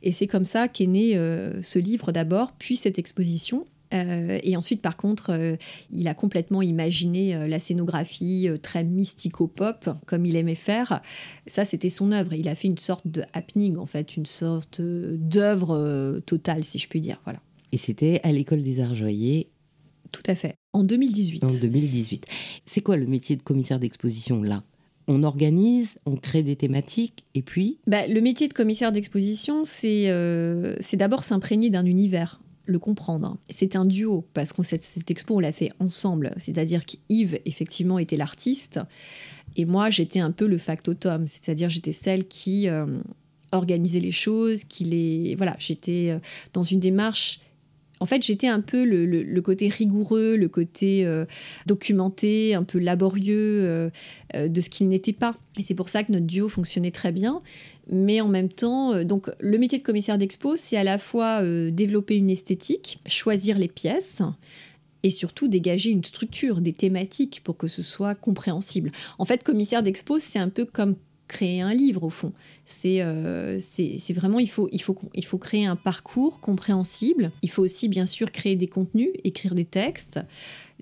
Et 0.03 0.13
c'est 0.13 0.27
comme 0.27 0.45
ça 0.45 0.69
qu'est 0.69 0.87
né 0.87 1.17
euh, 1.17 1.61
ce 1.63 1.79
livre 1.79 2.13
d'abord, 2.13 2.53
puis 2.53 2.77
cette 2.77 2.99
exposition. 2.99 3.67
Euh, 3.95 4.39
et 4.43 4.57
ensuite, 4.57 4.81
par 4.81 4.97
contre, 4.97 5.31
euh, 5.31 5.57
il 5.91 6.09
a 6.09 6.15
complètement 6.15 6.63
imaginé 6.63 7.47
la 7.47 7.59
scénographie 7.59 8.49
très 8.63 8.85
mystico-pop, 8.85 9.91
comme 10.07 10.25
il 10.25 10.37
aimait 10.37 10.55
faire. 10.55 11.03
Ça, 11.47 11.65
c'était 11.65 11.91
son 11.91 12.11
œuvre. 12.13 12.33
Il 12.33 12.49
a 12.49 12.55
fait 12.55 12.69
une 12.69 12.79
sorte 12.79 13.07
de 13.07 13.23
happening, 13.33 13.77
en 13.77 13.87
fait, 13.87 14.17
une 14.17 14.27
sorte 14.27 14.81
d'œuvre 14.81 16.21
totale, 16.25 16.65
si 16.65 16.79
je 16.79 16.89
puis 16.89 17.01
dire. 17.01 17.21
Voilà. 17.25 17.41
Et 17.73 17.79
c'était 17.79 18.21
à 18.23 18.33
l'école 18.33 18.63
des 18.63 18.81
Arts 18.81 18.95
Joyers 18.95 19.49
tout 20.13 20.23
à 20.27 20.35
fait. 20.35 20.55
En 20.73 20.83
2018. 20.85 21.45
En 21.45 21.49
2018. 21.49 22.27
C'est 22.67 22.81
quoi 22.81 22.97
le 22.97 23.07
métier 23.07 23.37
de 23.37 23.43
commissaire 23.43 23.81
d'exposition 23.81 24.43
là? 24.43 24.63
On 25.09 25.25
organise, 25.25 25.99
on 26.07 26.15
crée 26.17 26.45
des 26.45 26.55
thématiques, 26.55 27.25
et 27.35 27.43
puis? 27.43 27.79
Bah, 27.89 28.07
Le 28.07 28.21
métier 28.21 28.47
de 28.47 28.53
commissaire 28.53 28.93
d'exposition, 28.93 29.65
c'est 29.65 30.05
euh, 30.11 30.77
d'abord 30.93 31.25
s'imprégner 31.25 31.71
d'un 31.71 31.85
univers. 31.87 32.41
le 32.67 32.79
comprendre. 32.79 33.37
C'est 33.51 33.75
un 33.75 33.85
duo, 33.85 34.25
parce 34.33 34.53
que 34.53 34.63
cette, 34.63 34.85
cette 34.85 35.11
expo, 35.11 35.37
on 35.37 35.41
l'a 35.41 35.51
fait 35.51 35.73
ensemble. 35.81 36.33
C'est-à-dire 36.37 36.87
qu'Yves, 36.87 37.41
effectivement, 37.45 37.99
était 37.99 38.17
l'artiste, 38.17 38.79
et 39.57 39.65
moi, 39.65 39.91
j'étais 39.91 40.21
un 40.21 40.31
peu 40.31 40.47
le 40.47 40.59
factotum, 40.59 41.27
c'est-à-dire 41.27 41.69
j'étais 41.69 41.93
celle 41.93 42.27
qui 42.29 42.69
euh, 42.69 42.87
organisait 43.51 44.01
les 44.01 44.13
choses, 44.13 44.65
qui 44.65 44.85
les... 44.85 45.35
Voilà, 45.35 45.57
j'étais 45.59 46.11
euh, 46.11 46.19
dans 46.53 46.63
une 46.63 46.81
démarche 46.81 47.41
en 48.03 48.07
fait, 48.07 48.21
j'étais 48.25 48.49
un 48.49 48.61
peu 48.61 48.85
le, 48.85 49.41
côté 49.43 49.69
rigoureux, 49.69 50.35
le 50.37 50.49
côté 50.49 51.07
euh, 51.07 51.25
documenté, 51.67 52.53
un 52.53 52.65
peu 52.65 52.81
laborieux 52.81 53.61
euh, 53.63 53.91
euh, 54.35 54.49
de 54.49 54.61
ce 54.61 54.71
qu'il 54.71 54.89
n'était 54.89 55.13
pas. 55.13 55.37
Et 55.57 55.63
c'est 55.63 55.77
pour 55.77 55.89
ça 55.89 56.03
que 56.03 56.11
notre 56.11 56.27
duo 56.27 56.49
fonctionnait 56.49 56.91
très 56.91 57.13
bien. 57.13 57.43
Mais 57.93 58.21
en 58.21 58.27
même 58.27 58.49
temps, 58.49 59.05
donc 59.05 59.31
le 59.39 59.57
métier 59.57 59.79
de 59.79 59.85
commissaire 59.85 60.19
d'expo, 60.19 60.57
c'est 60.57 60.77
à 60.77 60.83
la 60.83 60.99
fois 60.99 61.43
développer 61.71 62.17
une 62.17 62.31
esthétique, 62.31 62.99
choisir 63.07 63.57
les 63.57 63.69
pièces 63.69 64.23
et 65.05 65.11
surtout 65.11 65.47
dégager 65.47 65.91
une 65.91 66.05
structure, 66.05 66.61
des 66.61 66.73
thématiques 66.73 67.41
pour 67.45 67.57
que 67.57 67.69
ce 67.69 67.83
soit 67.83 68.17
compréhensible. 68.17 68.91
En 69.19 69.25
fait, 69.25 69.45
commissaire 69.45 69.85
d'expo, 69.85 70.19
c'est 70.19 70.41
un 70.41 70.49
peu 70.49 70.65
comme 70.65 70.95
créer 71.33 71.63
un 71.63 71.73
livre 71.73 72.05
au 72.05 72.11
fond. 72.11 72.33
Euh, 72.85 73.57
c'est 73.59 73.97
c'est 73.99 74.13
vraiment, 74.13 74.39
il 74.39 74.51
faut, 74.51 74.69
il, 74.71 74.81
faut, 74.81 74.97
il 75.15 75.25
faut 75.25 75.39
créer 75.39 75.65
un 75.65 75.77
parcours 75.77 76.41
compréhensible. 76.41 77.33
Il 77.43 77.51
faut 77.51 77.63
aussi 77.63 77.89
bien 77.89 78.07
sûr 78.07 78.31
créer 78.31 78.55
des 78.55 78.69
contenus, 78.69 79.09
écrire 79.25 79.55
des 79.55 79.65
textes, 79.65 80.21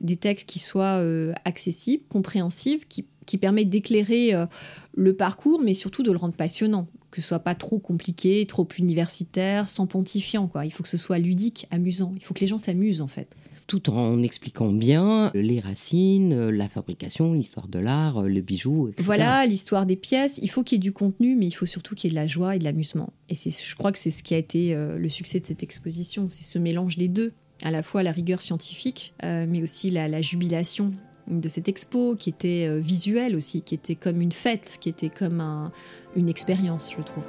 des 0.00 0.16
textes 0.16 0.48
qui 0.48 0.58
soient 0.58 0.98
euh, 0.98 1.32
accessibles, 1.44 2.02
compréhensibles, 2.08 2.84
qui, 2.88 3.06
qui 3.26 3.38
permettent 3.38 3.70
d'éclairer 3.70 4.34
euh, 4.34 4.46
le 4.94 5.14
parcours, 5.14 5.60
mais 5.62 5.72
surtout 5.72 6.02
de 6.02 6.10
le 6.10 6.18
rendre 6.18 6.34
passionnant 6.34 6.86
que 7.10 7.20
ce 7.20 7.26
soit 7.26 7.40
pas 7.40 7.56
trop 7.56 7.80
compliqué, 7.80 8.46
trop 8.46 8.68
universitaire, 8.78 9.68
sans 9.68 9.88
pontifiant. 9.88 10.46
Quoi. 10.46 10.64
Il 10.64 10.70
faut 10.70 10.84
que 10.84 10.88
ce 10.88 10.96
soit 10.96 11.18
ludique, 11.18 11.66
amusant. 11.72 12.12
Il 12.16 12.22
faut 12.22 12.34
que 12.34 12.40
les 12.40 12.46
gens 12.46 12.58
s'amusent 12.58 13.00
en 13.00 13.08
fait 13.08 13.34
tout 13.70 13.88
en 13.90 14.20
expliquant 14.20 14.72
bien 14.72 15.30
les 15.32 15.60
racines, 15.60 16.48
la 16.48 16.68
fabrication, 16.68 17.34
l'histoire 17.34 17.68
de 17.68 17.78
l'art, 17.78 18.22
le 18.22 18.40
bijou. 18.40 18.90
Voilà, 18.98 19.46
l'histoire 19.46 19.86
des 19.86 19.94
pièces. 19.94 20.40
Il 20.42 20.50
faut 20.50 20.64
qu'il 20.64 20.74
y 20.74 20.80
ait 20.80 20.82
du 20.82 20.92
contenu, 20.92 21.36
mais 21.36 21.46
il 21.46 21.52
faut 21.52 21.66
surtout 21.66 21.94
qu'il 21.94 22.10
y 22.10 22.12
ait 22.12 22.16
de 22.16 22.20
la 22.20 22.26
joie 22.26 22.56
et 22.56 22.58
de 22.58 22.64
l'amusement. 22.64 23.12
Et 23.28 23.36
je 23.36 23.76
crois 23.76 23.92
que 23.92 23.98
c'est 23.98 24.10
ce 24.10 24.24
qui 24.24 24.34
a 24.34 24.38
été 24.38 24.74
euh, 24.74 24.98
le 24.98 25.08
succès 25.08 25.38
de 25.38 25.46
cette 25.46 25.62
exposition, 25.62 26.28
c'est 26.28 26.42
ce 26.42 26.58
mélange 26.58 26.98
des 26.98 27.06
deux. 27.06 27.32
À 27.62 27.70
la 27.70 27.84
fois 27.84 28.02
la 28.02 28.10
rigueur 28.10 28.40
scientifique, 28.40 29.14
euh, 29.22 29.46
mais 29.48 29.62
aussi 29.62 29.90
la, 29.90 30.20
jubilation 30.20 30.92
de 31.28 31.48
cette 31.48 31.68
expo 31.68 32.16
qui 32.16 32.28
était 32.30 32.66
euh, 32.66 32.80
visuelle 32.80 33.36
aussi, 33.36 33.62
qui 33.62 33.76
était 33.76 33.94
comme 33.94 34.20
une 34.20 34.32
fête, 34.32 34.78
qui 34.80 34.88
était 34.88 35.10
comme 35.10 35.70
une 36.16 36.28
expérience, 36.28 36.90
je 36.98 37.04
trouve. 37.04 37.28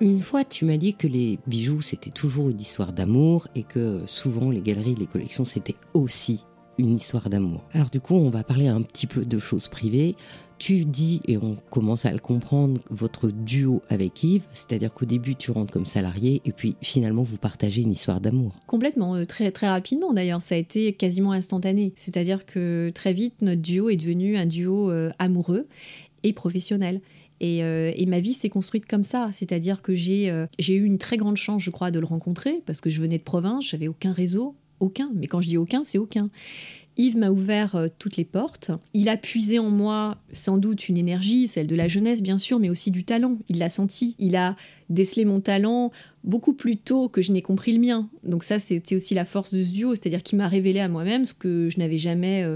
Une 0.00 0.20
fois, 0.20 0.44
tu 0.44 0.64
m'as 0.64 0.76
dit 0.76 0.94
que 0.94 1.06
les 1.06 1.38
bijoux, 1.46 1.80
c'était 1.80 2.10
toujours 2.10 2.48
une 2.48 2.60
histoire 2.60 2.92
d'amour 2.92 3.46
et 3.54 3.62
que 3.62 4.00
souvent 4.06 4.50
les 4.50 4.60
galeries, 4.60 4.96
les 4.96 5.06
collections, 5.06 5.44
c'était 5.44 5.76
aussi 5.92 6.44
une 6.78 6.96
histoire 6.96 7.30
d'amour. 7.30 7.62
Alors 7.72 7.90
du 7.90 8.00
coup, 8.00 8.14
on 8.14 8.30
va 8.30 8.42
parler 8.42 8.66
un 8.66 8.82
petit 8.82 9.06
peu 9.06 9.24
de 9.24 9.38
choses 9.38 9.68
privées. 9.68 10.16
Tu 10.58 10.84
dis, 10.84 11.20
et 11.28 11.36
on 11.36 11.56
commence 11.70 12.06
à 12.06 12.12
le 12.12 12.18
comprendre, 12.18 12.80
votre 12.90 13.28
duo 13.30 13.82
avec 13.88 14.22
Yves, 14.22 14.46
c'est-à-dire 14.52 14.92
qu'au 14.92 15.04
début, 15.04 15.36
tu 15.36 15.50
rentres 15.50 15.72
comme 15.72 15.86
salarié 15.86 16.42
et 16.44 16.52
puis 16.52 16.76
finalement, 16.80 17.22
vous 17.22 17.36
partagez 17.36 17.82
une 17.82 17.92
histoire 17.92 18.20
d'amour. 18.20 18.52
Complètement, 18.66 19.14
euh, 19.14 19.24
très, 19.26 19.52
très 19.52 19.68
rapidement 19.68 20.12
d'ailleurs, 20.12 20.40
ça 20.40 20.56
a 20.56 20.58
été 20.58 20.92
quasiment 20.92 21.32
instantané. 21.32 21.92
C'est-à-dire 21.96 22.46
que 22.46 22.90
très 22.94 23.12
vite, 23.12 23.42
notre 23.42 23.62
duo 23.62 23.90
est 23.90 23.96
devenu 23.96 24.36
un 24.36 24.46
duo 24.46 24.90
euh, 24.90 25.10
amoureux 25.18 25.66
et 26.24 26.32
professionnel. 26.32 27.00
Euh, 27.42 27.92
et, 27.94 28.06
ma 28.06 28.20
vie 28.20 28.34
s'est 28.34 28.48
construite 28.48 28.86
comme 28.86 29.04
ça. 29.04 29.30
C'est-à-dire 29.32 29.82
que 29.82 29.92
euh, 29.92 30.46
j'ai 30.58 30.74
eu 30.74 30.84
une 30.84 30.98
très 30.98 31.16
grande 31.16 31.36
chance, 31.36 31.62
je 31.62 31.70
crois, 31.70 31.90
de 31.90 31.98
le 31.98 32.06
rencontrer 32.06 32.62
parce 32.66 32.80
que 32.80 32.90
je 32.90 33.00
venais 33.00 33.18
de 33.18 33.22
province, 33.22 33.68
j'avais 33.68 33.88
aucun 33.88 34.12
réseau, 34.12 34.54
aucun. 34.80 35.10
Mais 35.14 35.26
quand 35.26 35.40
je 35.40 35.48
dis 35.48 35.58
aucun, 35.58 35.82
c'est 35.84 35.98
aucun. 35.98 36.30
Yves 36.96 37.16
m'a 37.16 37.30
ouvert 37.30 37.74
euh, 37.74 37.88
toutes 37.98 38.16
les 38.16 38.24
portes. 38.24 38.70
Il 38.92 39.08
a 39.08 39.16
puisé 39.16 39.58
en 39.58 39.68
moi 39.68 40.16
sans 40.32 40.58
doute 40.58 40.88
une 40.88 40.96
énergie, 40.96 41.48
celle 41.48 41.66
de 41.66 41.74
la 41.74 41.88
jeunesse 41.88 42.22
bien 42.22 42.38
sûr, 42.38 42.60
mais 42.60 42.70
aussi 42.70 42.92
du 42.92 43.02
talent. 43.02 43.38
Il 43.48 43.58
l'a 43.58 43.68
senti. 43.68 44.14
Il 44.20 44.36
a 44.36 44.54
décelé 44.90 45.24
mon 45.24 45.40
talent 45.40 45.90
beaucoup 46.22 46.54
plus 46.54 46.76
tôt 46.76 47.08
que 47.08 47.20
je 47.20 47.32
n'ai 47.32 47.42
compris 47.42 47.72
le 47.72 47.80
mien. 47.80 48.08
Donc 48.22 48.44
ça, 48.44 48.60
c'était 48.60 48.94
aussi 48.94 49.14
la 49.14 49.24
force 49.24 49.52
de 49.52 49.64
ce 49.64 49.72
duo, 49.72 49.96
c'est-à-dire 49.96 50.22
qu'il 50.22 50.38
m'a 50.38 50.46
révélé 50.46 50.78
à 50.78 50.88
moi-même 50.88 51.24
ce 51.24 51.34
que 51.34 51.68
je 51.68 51.78
n'avais 51.80 51.98
jamais 51.98 52.46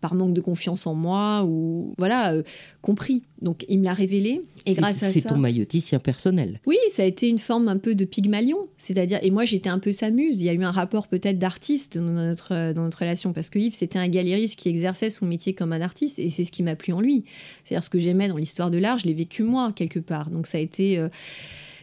par 0.00 0.14
manque 0.14 0.32
de 0.32 0.40
confiance 0.40 0.86
en 0.86 0.94
moi 0.94 1.44
ou 1.44 1.94
voilà 1.98 2.32
euh, 2.32 2.42
compris. 2.82 3.22
Donc 3.42 3.64
il 3.68 3.78
me 3.78 3.84
l'a 3.84 3.94
révélé 3.94 4.42
et 4.66 4.74
grâce 4.74 5.02
à 5.02 5.06
ça. 5.06 5.12
C'est 5.12 5.22
ton 5.22 5.36
mailloticien 5.36 5.98
personnel. 5.98 6.60
Oui, 6.66 6.76
ça 6.92 7.02
a 7.02 7.06
été 7.06 7.28
une 7.28 7.38
forme 7.38 7.68
un 7.68 7.78
peu 7.78 7.94
de 7.94 8.04
pygmalion, 8.04 8.68
c'est-à-dire 8.76 9.18
et 9.22 9.30
moi 9.30 9.44
j'étais 9.44 9.68
un 9.68 9.78
peu 9.78 9.92
sa 9.92 10.10
muse. 10.10 10.40
Il 10.40 10.46
y 10.46 10.48
a 10.48 10.52
eu 10.52 10.62
un 10.62 10.70
rapport 10.70 11.08
peut-être 11.08 11.38
d'artiste 11.38 11.98
dans 11.98 12.12
notre 12.12 12.72
dans 12.72 12.82
notre 12.82 12.98
relation 12.98 13.32
parce 13.32 13.50
que 13.50 13.58
Yves 13.58 13.74
c'était 13.74 13.98
un 13.98 14.08
galériste 14.08 14.58
qui 14.58 14.68
exerçait 14.68 15.10
son 15.10 15.26
métier 15.26 15.54
comme 15.54 15.72
un 15.72 15.80
artiste 15.80 16.18
et 16.18 16.30
c'est 16.30 16.44
ce 16.44 16.52
qui 16.52 16.62
m'a 16.62 16.76
plu 16.76 16.92
en 16.92 17.00
lui. 17.00 17.24
C'est-à-dire 17.64 17.84
ce 17.84 17.90
que 17.90 17.98
j'aimais 17.98 18.28
dans 18.28 18.36
l'histoire 18.36 18.70
de 18.70 18.78
l'art, 18.78 18.98
je 18.98 19.06
l'ai 19.06 19.14
vécu 19.14 19.42
moi 19.42 19.72
quelque 19.74 20.00
part. 20.00 20.30
Donc 20.30 20.46
ça 20.46 20.58
a 20.58 20.60
été 20.60 20.98
euh, 20.98 21.08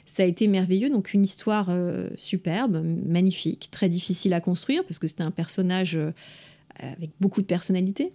ça 0.06 0.24
a 0.24 0.26
été 0.26 0.48
merveilleux, 0.48 0.90
donc 0.90 1.14
une 1.14 1.24
histoire 1.24 1.68
euh, 1.70 2.10
superbe, 2.16 2.86
magnifique, 3.06 3.70
très 3.72 3.90
difficile 3.90 4.34
à 4.34 4.40
construire 4.40 4.84
parce 4.86 5.00
que 5.00 5.08
c'était 5.08 5.24
un 5.24 5.32
personnage 5.32 5.98
avec 6.80 7.12
beaucoup 7.20 7.42
de 7.42 7.46
personnalité. 7.46 8.12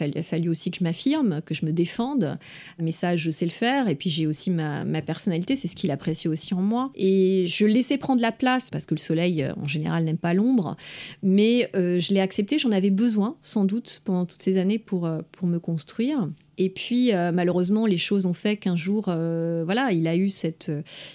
il 0.00 0.18
a 0.18 0.22
fallu 0.22 0.48
aussi 0.48 0.70
que 0.70 0.78
je 0.78 0.84
m'affirme, 0.84 1.40
que 1.42 1.54
je 1.54 1.64
me 1.64 1.72
défende. 1.72 2.38
Mais 2.78 2.90
ça, 2.90 3.16
je 3.16 3.30
sais 3.30 3.44
le 3.44 3.50
faire. 3.50 3.88
Et 3.88 3.94
puis 3.94 4.10
j'ai 4.10 4.26
aussi 4.26 4.50
ma, 4.50 4.84
personnalité, 5.02 5.56
c'est 5.56 5.68
ce 5.68 5.76
qu'il 5.76 5.90
apprécie 5.90 6.28
aussi 6.28 6.54
en 6.54 6.62
moi. 6.62 6.90
Et 6.94 7.44
je 7.46 7.66
laissais 7.66 7.98
prendre 7.98 8.22
la 8.22 8.32
place, 8.32 8.70
parce 8.70 8.86
que 8.86 8.94
le 8.94 9.00
soleil, 9.00 9.46
en 9.56 9.66
général, 9.66 10.04
n'aime 10.04 10.18
pas 10.18 10.34
l'ombre. 10.34 10.76
Mais 11.22 11.70
euh, 11.76 11.98
je 11.98 12.12
l'ai 12.12 12.20
accepté, 12.20 12.58
j'en 12.58 12.72
avais 12.72 12.90
besoin, 12.90 13.36
sans 13.40 13.64
doute, 13.64 14.02
pendant 14.04 14.26
toutes 14.26 14.42
ces 14.42 14.58
années 14.58 14.78
pour, 14.78 15.06
euh, 15.06 15.20
me 15.42 15.58
construire. 15.58 16.28
Et 16.58 16.68
puis 16.68 17.14
euh, 17.14 17.32
malheureusement, 17.32 17.86
les 17.86 17.96
choses 17.96 18.26
ont 18.26 18.34
fait 18.34 18.56
qu'un 18.56 18.76
jour, 18.76 19.04
voilà, 19.04 19.92
il 19.92 20.06
a 20.06 20.16
eu 20.16 20.28
cette, 20.28 20.70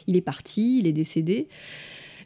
il 0.08 0.18
est 0.18 0.22
parti, 0.22 0.80
il 0.80 0.88
est 0.88 0.94
décédé. 0.94 1.48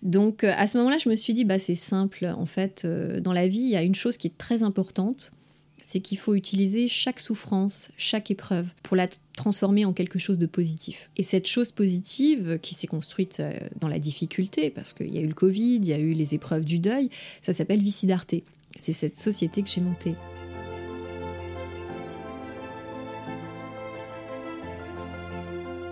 Donc 0.03 0.43
euh, 0.43 0.53
à 0.55 0.67
ce 0.67 0.77
moment-là, 0.77 0.97
je 0.97 1.09
me 1.09 1.15
suis 1.15 1.33
dit, 1.33 1.45
bah, 1.45 1.59
c'est 1.59 1.75
simple. 1.75 2.25
En 2.38 2.45
fait, 2.45 2.83
euh, 2.85 3.19
dans 3.19 3.33
la 3.33 3.47
vie, 3.47 3.59
il 3.59 3.69
y 3.69 3.75
a 3.75 3.83
une 3.83 3.95
chose 3.95 4.17
qui 4.17 4.27
est 4.27 4.38
très 4.38 4.63
importante, 4.63 5.33
c'est 5.81 5.99
qu'il 5.99 6.17
faut 6.17 6.35
utiliser 6.35 6.88
chaque 6.88 7.19
souffrance, 7.19 7.89
chaque 7.97 8.31
épreuve 8.31 8.67
pour 8.83 8.97
la 8.97 9.07
transformer 9.35 9.85
en 9.85 9.93
quelque 9.93 10.19
chose 10.19 10.38
de 10.38 10.45
positif. 10.45 11.09
Et 11.17 11.23
cette 11.23 11.47
chose 11.47 11.71
positive 11.71 12.59
qui 12.62 12.75
s'est 12.75 12.88
construite 12.88 13.39
euh, 13.39 13.53
dans 13.79 13.88
la 13.88 13.99
difficulté, 13.99 14.69
parce 14.69 14.93
qu'il 14.93 15.13
y 15.13 15.17
a 15.17 15.21
eu 15.21 15.27
le 15.27 15.33
Covid, 15.33 15.77
il 15.77 15.88
y 15.88 15.93
a 15.93 15.99
eu 15.99 16.12
les 16.12 16.35
épreuves 16.35 16.65
du 16.65 16.79
deuil, 16.79 17.09
ça 17.41 17.53
s'appelle 17.53 17.81
Vicidarte. 17.81 18.35
C'est 18.77 18.93
cette 18.93 19.17
société 19.17 19.63
que 19.63 19.69
j'ai 19.69 19.81
montée. 19.81 20.15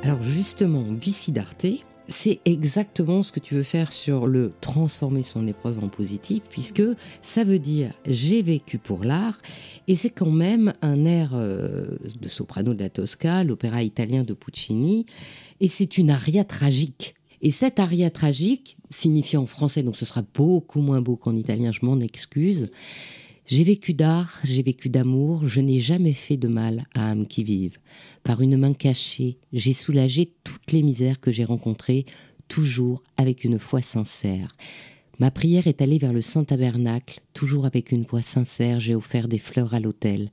Alors 0.04 0.24
justement, 0.24 0.84
Vicidarte, 0.94 1.66
c'est 2.08 2.40
exactement 2.46 3.22
ce 3.22 3.32
que 3.32 3.40
tu 3.40 3.56
veux 3.56 3.64
faire 3.64 3.92
sur 3.92 4.28
le 4.28 4.54
transformer 4.62 5.24
son 5.24 5.46
épreuve 5.48 5.84
en 5.84 5.90
positif, 5.90 6.44
puisque 6.50 6.84
ça 7.22 7.44
veut 7.44 7.60
dire 7.60 7.94
j'ai 8.06 8.42
vécu 8.42 8.78
pour 8.78 9.04
l'art, 9.04 9.42
et 9.88 9.96
c'est 9.96 10.10
quand 10.10 10.32
même 10.32 10.74
un 10.82 11.06
air 11.06 11.32
euh, 11.34 11.98
de 12.20 12.30
soprano 12.30 12.74
de 12.74 12.82
la 12.82 12.90
Tosca, 12.90 13.44
l'opéra 13.44 13.84
italien 13.84 14.24
de 14.24 14.34
Puccini, 14.34 15.06
et 15.60 15.68
c'est 15.68 15.98
une 15.98 16.10
aria 16.10 16.44
tragique. 16.44 17.16
Et 17.42 17.52
cette 17.52 17.80
aria 17.80 18.10
tragique, 18.10 18.78
signifiée 18.90 19.38
en 19.38 19.46
français, 19.46 19.84
donc 19.84 19.96
ce 19.96 20.06
sera 20.06 20.24
beaucoup 20.34 20.82
moins 20.82 21.02
beau 21.02 21.16
qu'en 21.16 21.36
italien, 21.36 21.72
je 21.72 21.86
m'en 21.86 22.00
excuse, 22.00 22.68
j'ai 23.48 23.64
vécu 23.64 23.94
d'art, 23.94 24.40
j'ai 24.44 24.62
vécu 24.62 24.90
d'amour, 24.90 25.48
je 25.48 25.62
n'ai 25.62 25.80
jamais 25.80 26.14
fait 26.14 26.36
de 26.36 26.50
mal 26.50 26.84
à 26.94 27.12
âme 27.12 27.26
qui 27.26 27.46
vive. 27.46 27.78
Par 28.24 28.42
une 28.42 28.58
main 28.58 28.74
cachée, 28.74 29.38
j'ai 29.54 29.72
soulagé 29.72 30.34
toutes 30.44 30.74
les 30.74 30.84
misères 30.84 31.22
que 31.22 31.32
j'ai 31.32 31.46
rencontrées, 31.46 32.06
toujours 32.50 33.02
avec 33.16 33.46
une 33.46 33.58
foi 33.58 33.82
sincère. 33.82 34.50
Ma 35.20 35.32
prière 35.32 35.66
est 35.66 35.82
allée 35.82 35.98
vers 35.98 36.12
le 36.12 36.22
Saint-Tabernacle, 36.22 37.22
toujours 37.34 37.66
avec 37.66 37.94
une 37.94 38.04
voix 38.04 38.22
sincère, 38.22 38.82
j'ai 38.82 38.96
offert 38.96 39.30
des 39.30 39.40
fleurs 39.40 39.74
à 39.74 39.80
l'autel. 39.80 40.30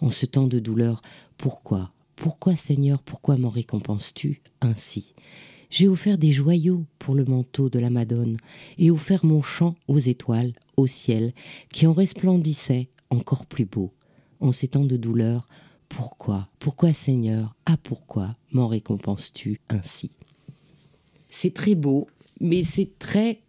En 0.00 0.10
ce 0.10 0.26
temps 0.26 0.48
de 0.48 0.58
douleur, 0.58 1.02
pourquoi? 1.38 1.92
Pourquoi 2.16 2.56
Seigneur, 2.56 3.00
pourquoi 3.00 3.36
m'en 3.36 3.48
récompenses-tu 3.48 4.42
ainsi? 4.60 5.14
J'ai 5.70 5.88
offert 5.88 6.18
des 6.18 6.32
joyaux 6.32 6.84
pour 6.98 7.14
le 7.14 7.24
manteau 7.24 7.68
de 7.68 7.78
la 7.78 7.90
Madone, 7.90 8.36
et 8.78 8.90
offert 8.90 9.24
mon 9.24 9.42
chant 9.42 9.74
aux 9.88 9.98
étoiles, 9.98 10.52
au 10.76 10.86
ciel, 10.86 11.32
qui 11.72 11.86
en 11.86 11.92
resplendissait 11.92 12.88
encore 13.10 13.46
plus 13.46 13.64
beau. 13.64 13.92
En 14.40 14.52
ces 14.52 14.68
temps 14.68 14.84
de 14.84 14.96
douleur, 14.96 15.48
pourquoi, 15.88 16.48
pourquoi 16.58 16.92
Seigneur, 16.92 17.54
ah 17.64 17.76
pourquoi 17.82 18.34
m'en 18.52 18.66
récompenses-tu 18.66 19.60
ainsi? 19.68 20.10
C'est 21.30 21.54
très 21.54 21.74
beau, 21.74 22.08
mais 22.40 22.62
c'est 22.62 22.98
très 22.98 23.40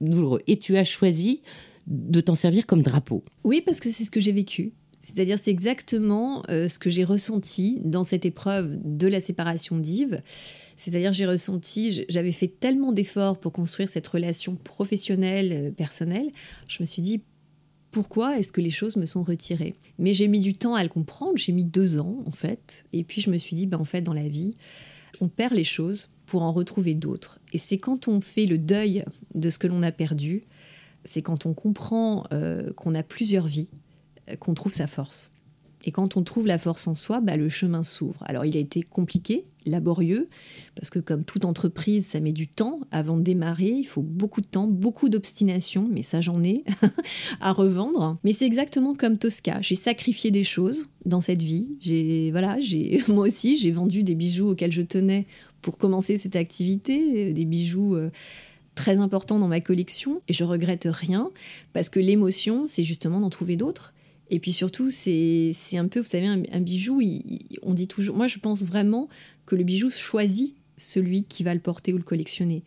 douloureux. 0.00 0.42
Et 0.46 0.58
tu 0.58 0.76
as 0.76 0.84
choisi 0.84 1.42
de 1.86 2.20
t'en 2.20 2.34
servir 2.34 2.66
comme 2.66 2.82
drapeau. 2.82 3.22
Oui, 3.44 3.60
parce 3.60 3.80
que 3.80 3.90
c'est 3.90 4.04
ce 4.04 4.10
que 4.10 4.20
j'ai 4.20 4.32
vécu. 4.32 4.72
C'est-à-dire, 5.00 5.38
c'est 5.42 5.50
exactement 5.50 6.44
euh, 6.48 6.68
ce 6.68 6.78
que 6.78 6.88
j'ai 6.88 7.02
ressenti 7.02 7.80
dans 7.84 8.04
cette 8.04 8.24
épreuve 8.24 8.78
de 8.84 9.08
la 9.08 9.20
séparation 9.20 9.76
d'Yves 9.76 10.22
C'est-à-dire, 10.82 11.12
j'ai 11.12 11.26
ressenti, 11.26 12.04
j'avais 12.08 12.32
fait 12.32 12.48
tellement 12.48 12.90
d'efforts 12.90 13.38
pour 13.38 13.52
construire 13.52 13.88
cette 13.88 14.08
relation 14.08 14.56
professionnelle, 14.56 15.52
euh, 15.52 15.70
personnelle, 15.70 16.28
je 16.66 16.78
me 16.80 16.86
suis 16.86 17.00
dit, 17.00 17.22
pourquoi 17.92 18.36
est-ce 18.36 18.50
que 18.50 18.60
les 18.60 18.70
choses 18.70 18.96
me 18.96 19.06
sont 19.06 19.22
retirées? 19.22 19.76
Mais 20.00 20.12
j'ai 20.12 20.26
mis 20.26 20.40
du 20.40 20.54
temps 20.54 20.74
à 20.74 20.82
le 20.82 20.88
comprendre, 20.88 21.34
j'ai 21.36 21.52
mis 21.52 21.62
deux 21.62 22.00
ans 22.00 22.18
en 22.26 22.32
fait, 22.32 22.84
et 22.92 23.04
puis 23.04 23.20
je 23.20 23.30
me 23.30 23.38
suis 23.38 23.54
dit, 23.54 23.66
ben, 23.66 23.78
en 23.78 23.84
fait, 23.84 24.00
dans 24.00 24.12
la 24.12 24.26
vie, 24.26 24.54
on 25.20 25.28
perd 25.28 25.54
les 25.54 25.62
choses 25.62 26.10
pour 26.26 26.42
en 26.42 26.50
retrouver 26.50 26.94
d'autres. 26.94 27.38
Et 27.52 27.58
c'est 27.58 27.78
quand 27.78 28.08
on 28.08 28.20
fait 28.20 28.46
le 28.46 28.58
deuil 28.58 29.04
de 29.36 29.50
ce 29.50 29.60
que 29.60 29.68
l'on 29.68 29.82
a 29.82 29.92
perdu, 29.92 30.42
c'est 31.04 31.22
quand 31.22 31.46
on 31.46 31.54
comprend 31.54 32.24
euh, 32.32 32.72
qu'on 32.72 32.96
a 32.96 33.04
plusieurs 33.04 33.46
vies, 33.46 33.68
euh, 34.30 34.34
qu'on 34.34 34.54
trouve 34.54 34.72
sa 34.72 34.88
force. 34.88 35.32
Et 35.84 35.92
quand 35.92 36.16
on 36.16 36.24
trouve 36.24 36.48
la 36.48 36.58
force 36.58 36.88
en 36.88 36.96
soi, 36.96 37.20
bah, 37.20 37.36
le 37.36 37.48
chemin 37.48 37.84
s'ouvre. 37.84 38.24
Alors 38.26 38.44
il 38.44 38.56
a 38.56 38.60
été 38.60 38.82
compliqué, 38.82 39.44
laborieux, 39.66 40.28
parce 40.74 40.90
que 40.90 40.98
comme 40.98 41.24
toute 41.24 41.44
entreprise, 41.44 42.06
ça 42.06 42.20
met 42.20 42.32
du 42.32 42.48
temps 42.48 42.80
avant 42.90 43.16
de 43.16 43.22
démarrer. 43.22 43.70
Il 43.70 43.84
faut 43.84 44.02
beaucoup 44.02 44.40
de 44.40 44.46
temps, 44.46 44.66
beaucoup 44.66 45.08
d'obstination, 45.08 45.86
mais 45.90 46.02
ça 46.02 46.20
j'en 46.20 46.42
ai 46.42 46.64
à 47.40 47.52
revendre. 47.52 48.18
Mais 48.24 48.32
c'est 48.32 48.46
exactement 48.46 48.94
comme 48.94 49.18
Tosca. 49.18 49.58
J'ai 49.60 49.74
sacrifié 49.74 50.30
des 50.30 50.44
choses 50.44 50.88
dans 51.04 51.20
cette 51.20 51.42
vie. 51.42 51.68
J'ai 51.80 52.30
voilà, 52.30 52.58
j'ai 52.60 53.02
moi 53.08 53.26
aussi 53.26 53.56
j'ai 53.56 53.70
vendu 53.70 54.02
des 54.02 54.14
bijoux 54.14 54.50
auxquels 54.50 54.72
je 54.72 54.82
tenais 54.82 55.26
pour 55.60 55.78
commencer 55.78 56.18
cette 56.18 56.36
activité, 56.36 57.32
des 57.32 57.44
bijoux. 57.44 57.96
Euh, 57.96 58.10
très 58.74 59.00
importants 59.00 59.38
dans 59.38 59.48
ma 59.48 59.60
collection 59.60 60.22
et 60.28 60.32
je 60.32 60.44
regrette 60.44 60.88
rien 60.90 61.30
parce 61.74 61.90
que 61.90 62.00
l'émotion 62.00 62.64
c'est 62.66 62.82
justement 62.82 63.20
d'en 63.20 63.28
trouver 63.28 63.56
d'autres 63.56 63.92
et 64.32 64.38
puis 64.38 64.54
surtout, 64.54 64.90
c'est 64.90 65.52
un 65.74 65.88
peu, 65.88 66.00
vous 66.00 66.06
savez, 66.06 66.26
un, 66.26 66.60
bijou, 66.60 67.02
on 67.62 67.74
dit 67.74 67.86
toujours, 67.86 68.16
moi 68.16 68.28
je 68.28 68.38
pense 68.38 68.62
vraiment 68.62 69.08
que 69.46 69.56
le 69.56 69.64
bijou 69.64 69.90
choisit 69.90 70.54
celui 70.76 71.24
qui 71.24 71.42
va 71.42 71.54
le 71.54 71.60
porter 71.60 71.92
ou 71.92 71.98
le 71.98 72.02
collectionner. 72.02 72.62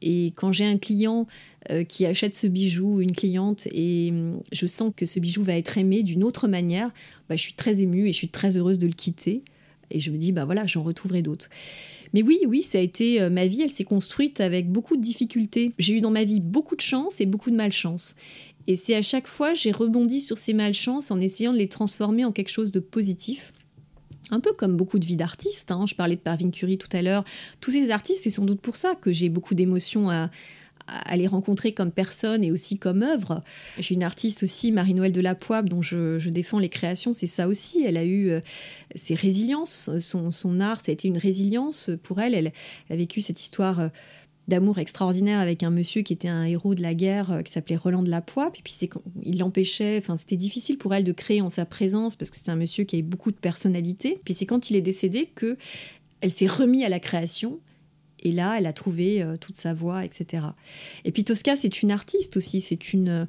Et 0.00 0.32
quand 0.36 0.52
j'ai 0.52 0.64
un 0.64 0.78
client 0.78 1.26
euh, 1.70 1.84
qui 1.84 2.06
achète 2.06 2.34
ce 2.34 2.46
bijou, 2.46 3.00
une 3.00 3.14
cliente, 3.14 3.66
et 3.72 4.10
hum, 4.10 4.40
je 4.52 4.66
sens 4.66 4.92
que 4.96 5.06
ce 5.06 5.18
bijou 5.18 5.42
va 5.42 5.56
être 5.56 5.76
aimé 5.78 6.02
d'une 6.02 6.24
autre 6.24 6.48
manière, 6.48 6.90
bah, 7.28 7.36
je 7.36 7.42
suis 7.42 7.54
très 7.54 7.82
émue 7.82 8.08
et 8.08 8.12
je 8.12 8.18
suis 8.18 8.28
très 8.28 8.56
heureuse 8.56 8.78
de 8.78 8.86
le 8.86 8.92
quitter. 8.92 9.42
Et 9.90 10.00
je 10.00 10.10
me 10.10 10.18
dis, 10.18 10.32
bah 10.32 10.44
voilà, 10.44 10.66
j'en 10.66 10.82
retrouverai 10.82 11.22
d'autres. 11.22 11.48
Mais 12.12 12.22
oui, 12.22 12.38
oui, 12.46 12.62
ça 12.62 12.78
a 12.78 12.80
été 12.80 13.20
euh, 13.20 13.30
ma 13.30 13.46
vie, 13.46 13.62
elle 13.62 13.70
s'est 13.70 13.84
construite 13.84 14.40
avec 14.40 14.70
beaucoup 14.70 14.96
de 14.96 15.02
difficultés. 15.02 15.72
J'ai 15.78 15.94
eu 15.94 16.00
dans 16.00 16.10
ma 16.10 16.24
vie 16.24 16.40
beaucoup 16.40 16.76
de 16.76 16.80
chance 16.80 17.20
et 17.20 17.26
beaucoup 17.26 17.50
de 17.50 17.56
malchance. 17.56 18.16
Et 18.66 18.76
c'est 18.76 18.94
à 18.94 19.02
chaque 19.02 19.26
fois, 19.26 19.54
j'ai 19.54 19.72
rebondi 19.72 20.20
sur 20.20 20.36
ces 20.36 20.52
malchances 20.52 21.10
en 21.10 21.20
essayant 21.20 21.52
de 21.52 21.58
les 21.58 21.68
transformer 21.68 22.24
en 22.24 22.32
quelque 22.32 22.50
chose 22.50 22.70
de 22.70 22.80
positif. 22.80 23.52
Un 24.30 24.40
peu 24.40 24.52
comme 24.52 24.76
beaucoup 24.76 24.98
de 24.98 25.06
vies 25.06 25.16
d'artistes. 25.16 25.70
Hein. 25.70 25.84
Je 25.88 25.94
parlais 25.94 26.16
de 26.16 26.20
Parvin 26.20 26.50
Curie 26.50 26.78
tout 26.78 26.94
à 26.96 27.02
l'heure. 27.02 27.24
Tous 27.60 27.70
ces 27.70 27.90
artistes, 27.90 28.22
c'est 28.24 28.30
sans 28.30 28.44
doute 28.44 28.60
pour 28.60 28.76
ça 28.76 28.94
que 28.94 29.12
j'ai 29.12 29.28
beaucoup 29.28 29.54
d'émotions 29.54 30.10
à, 30.10 30.30
les 31.14 31.26
rencontrer 31.26 31.72
comme 31.72 31.90
personne 31.90 32.42
et 32.42 32.50
aussi 32.50 32.78
comme 32.78 33.02
œuvre. 33.02 33.42
J'ai 33.78 33.94
une 33.94 34.02
artiste 34.02 34.42
aussi, 34.42 34.72
Marie-Noël 34.72 35.12
de 35.12 35.20
la 35.20 35.34
Poibe, 35.34 35.68
dont 35.68 35.82
je, 35.82 36.28
défends 36.30 36.58
les 36.58 36.70
créations, 36.70 37.12
c'est 37.12 37.26
ça 37.26 37.46
aussi. 37.46 37.84
Elle 37.84 37.98
a 37.98 38.04
eu 38.04 38.30
euh, 38.30 38.40
ses 38.94 39.14
résiliences, 39.14 39.90
son, 39.98 40.60
art, 40.60 40.80
ça 40.80 40.90
a 40.90 40.92
été 40.94 41.06
une 41.06 41.18
résilience 41.18 41.90
pour 42.02 42.22
elle. 42.22 42.34
Elle, 42.34 42.52
elle 42.88 42.94
a 42.94 42.96
vécu 42.96 43.20
cette 43.20 43.38
histoire 43.38 43.80
euh, 43.80 43.88
d'amour 44.48 44.78
extraordinaire 44.78 45.38
avec 45.38 45.62
un 45.62 45.70
monsieur 45.70 46.02
qui 46.02 46.12
était 46.12 46.28
un 46.28 46.44
héros 46.44 46.74
de 46.74 46.82
la 46.82 46.94
guerre 46.94 47.30
euh, 47.30 47.42
qui 47.42 47.52
s'appelait 47.52 47.76
Roland 47.76 48.02
de 48.02 48.10
la 48.10 48.22
Poix. 48.22 48.50
Puis, 48.50 48.62
puis 48.62 48.90
il 49.22 49.38
l'empêchait, 49.38 49.98
enfin 49.98 50.16
c'était 50.16 50.36
difficile 50.36 50.78
pour 50.78 50.94
elle 50.94 51.04
de 51.04 51.12
créer 51.12 51.42
en 51.42 51.50
sa 51.50 51.64
présence 51.64 52.16
parce 52.16 52.30
que 52.30 52.36
c'était 52.36 52.50
un 52.50 52.56
monsieur 52.56 52.84
qui 52.84 52.96
avait 52.96 53.02
beaucoup 53.02 53.30
de 53.30 53.36
personnalité. 53.36 54.20
Puis 54.24 54.34
c'est 54.34 54.46
quand 54.46 54.70
il 54.70 54.76
est 54.76 54.82
décédé 54.82 55.30
que 55.34 55.56
elle 56.20 56.30
s'est 56.30 56.46
remise 56.46 56.84
à 56.84 56.88
la 56.88 56.98
création. 56.98 57.60
Et 58.20 58.32
là, 58.32 58.56
elle 58.58 58.66
a 58.66 58.72
trouvé 58.72 59.22
euh, 59.22 59.36
toute 59.36 59.56
sa 59.56 59.74
voix, 59.74 60.04
etc. 60.04 60.44
Et 61.04 61.12
puis 61.12 61.22
Tosca, 61.22 61.54
c'est 61.54 61.82
une 61.82 61.92
artiste 61.92 62.36
aussi. 62.36 62.60
C'est 62.60 62.92
une 62.92 63.28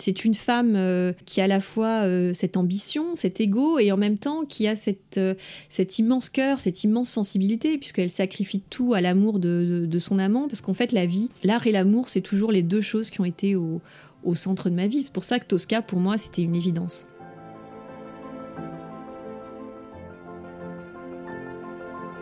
c'est 0.00 0.24
une 0.24 0.34
femme 0.34 0.74
euh, 0.76 1.12
qui 1.26 1.40
a 1.40 1.44
à 1.44 1.46
la 1.46 1.60
fois 1.60 2.04
euh, 2.04 2.32
cette 2.34 2.56
ambition, 2.56 3.16
cet 3.16 3.40
ego, 3.40 3.78
et 3.78 3.92
en 3.92 3.96
même 3.96 4.18
temps 4.18 4.44
qui 4.44 4.66
a 4.66 4.76
cette, 4.76 5.18
euh, 5.18 5.34
cet 5.68 5.98
immense 5.98 6.28
cœur, 6.28 6.60
cette 6.60 6.84
immense 6.84 7.10
sensibilité, 7.10 7.78
puisqu'elle 7.78 8.10
sacrifie 8.10 8.60
tout 8.70 8.94
à 8.94 9.00
l'amour 9.00 9.38
de, 9.38 9.88
son 9.98 10.18
amant, 10.18 10.48
parce 10.48 10.60
qu'en 10.60 10.72
fait, 10.72 10.92
la 10.92 11.06
vie, 11.06 11.30
l'art 11.44 11.66
et 11.66 11.72
l'amour, 11.72 12.08
c'est 12.08 12.20
toujours 12.20 12.52
les 12.52 12.62
deux 12.62 12.80
choses 12.80 13.10
qui 13.10 13.20
ont 13.20 13.24
été 13.24 13.56
au, 13.56 13.80
au 14.24 14.34
centre 14.34 14.70
de 14.70 14.74
ma 14.74 14.86
vie. 14.86 15.02
C'est 15.02 15.12
pour 15.12 15.24
ça 15.24 15.38
que 15.38 15.46
Tosca, 15.46 15.82
pour 15.82 16.00
moi, 16.00 16.16
c'était 16.16 16.42
une 16.42 16.56
évidence. 16.56 17.06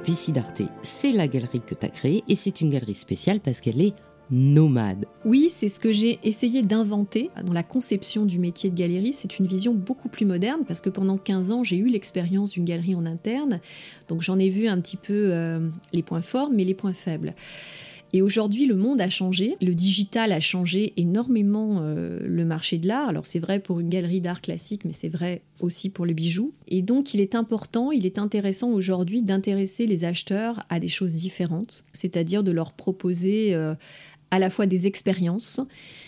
Vici 0.04 0.32
c'est 0.82 1.12
la 1.12 1.28
galerie 1.28 1.60
que 1.60 1.74
tu 1.74 1.84
as 1.84 1.90
créée 1.90 2.24
et 2.28 2.34
c'est 2.34 2.62
une 2.62 2.70
galerie 2.70 2.94
spéciale 2.94 3.40
parce 3.40 3.60
qu'elle 3.60 3.82
est 3.82 3.94
nomade. 4.30 5.06
Oui, 5.24 5.48
c'est 5.50 5.68
ce 5.68 5.80
que 5.80 5.92
j'ai 5.92 6.18
essayé 6.22 6.62
d'inventer 6.62 7.30
dans 7.44 7.52
la 7.52 7.62
conception 7.62 8.26
du 8.26 8.38
métier 8.38 8.70
de 8.70 8.76
galerie. 8.76 9.12
C'est 9.12 9.38
une 9.38 9.46
vision 9.46 9.74
beaucoup 9.74 10.08
plus 10.08 10.26
moderne 10.26 10.62
parce 10.66 10.80
que 10.80 10.90
pendant 10.90 11.16
15 11.16 11.52
ans, 11.52 11.64
j'ai 11.64 11.76
eu 11.76 11.88
l'expérience 11.88 12.52
d'une 12.52 12.64
galerie 12.64 12.94
en 12.94 13.06
interne. 13.06 13.60
Donc 14.08 14.22
j'en 14.22 14.38
ai 14.38 14.48
vu 14.48 14.68
un 14.68 14.80
petit 14.80 14.96
peu 14.96 15.30
euh, 15.32 15.68
les 15.92 16.02
points 16.02 16.20
forts, 16.20 16.50
mais 16.50 16.64
les 16.64 16.74
points 16.74 16.92
faibles. 16.92 17.34
Et 18.14 18.22
aujourd'hui, 18.22 18.66
le 18.66 18.74
monde 18.74 19.00
a 19.02 19.10
changé, 19.10 19.56
le 19.60 19.74
digital 19.74 20.32
a 20.32 20.40
changé 20.40 20.94
énormément 20.96 21.80
euh, 21.82 22.20
le 22.24 22.44
marché 22.44 22.78
de 22.78 22.88
l'art. 22.88 23.08
Alors 23.08 23.26
c'est 23.26 23.38
vrai 23.38 23.60
pour 23.60 23.80
une 23.80 23.90
galerie 23.90 24.22
d'art 24.22 24.40
classique, 24.40 24.84
mais 24.86 24.92
c'est 24.92 25.10
vrai 25.10 25.42
aussi 25.60 25.90
pour 25.90 26.06
le 26.06 26.14
bijou. 26.14 26.54
Et 26.68 26.80
donc 26.80 27.12
il 27.12 27.20
est 27.20 27.34
important, 27.34 27.92
il 27.92 28.06
est 28.06 28.18
intéressant 28.18 28.70
aujourd'hui 28.70 29.20
d'intéresser 29.22 29.86
les 29.86 30.04
acheteurs 30.04 30.64
à 30.70 30.80
des 30.80 30.88
choses 30.88 31.12
différentes, 31.12 31.84
c'est-à-dire 31.92 32.42
de 32.42 32.50
leur 32.50 32.72
proposer 32.72 33.54
euh, 33.54 33.74
à 34.30 34.38
la 34.38 34.50
fois 34.50 34.66
des 34.66 34.86
expériences, 34.86 35.60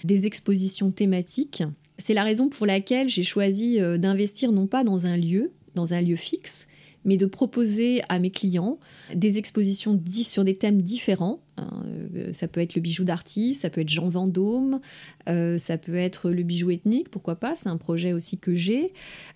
des 0.05 0.27
expositions 0.27 0.91
thématiques. 0.91 1.63
C'est 1.99 2.15
la 2.15 2.25
raison 2.25 2.49
pour 2.49 2.67
laquelle 2.67 3.09
j'ai 3.09 3.23
choisi 3.23 3.81
euh, 3.81 3.99
d'investir 3.99 4.53
non 4.53 4.67
pas 4.67 4.85
dans 4.85 5.07
un 5.07 5.17
lieu, 5.17 5.53
dans 5.75 5.95
un 5.95 6.01
lieu 6.01 6.17
fixe, 6.17 6.67
mais 7.05 7.17
de 7.17 7.27
proposer 7.27 8.03
à 8.11 8.19
mes 8.19 8.31
clients 8.31 8.79
des 9.15 9.39
expositions 9.39 9.99
sur 10.23 10.45
des 10.45 10.57
thèmes 10.57 10.83
différents. 10.83 11.41
Hein, 11.57 11.83
euh, 12.15 12.33
ça 12.33 12.47
peut 12.47 12.61
être 12.61 12.75
le 12.75 12.83
bijou 12.83 13.05
d'artiste, 13.05 13.63
ça 13.63 13.71
peut 13.71 13.81
être 13.81 13.89
Jean 13.89 14.09
Vendôme, 14.09 14.81
euh, 15.29 15.57
ça 15.57 15.79
peut 15.79 15.95
être 15.95 16.31
le 16.31 16.43
bijou 16.43 16.71
ethnique, 16.71 17.09
pourquoi 17.11 17.37
pas, 17.37 17.55
c'est 17.55 17.71
un 17.71 17.79
projet 17.79 18.13
aussi 18.13 18.39
que 18.39 18.55
j'ai. 18.55 18.93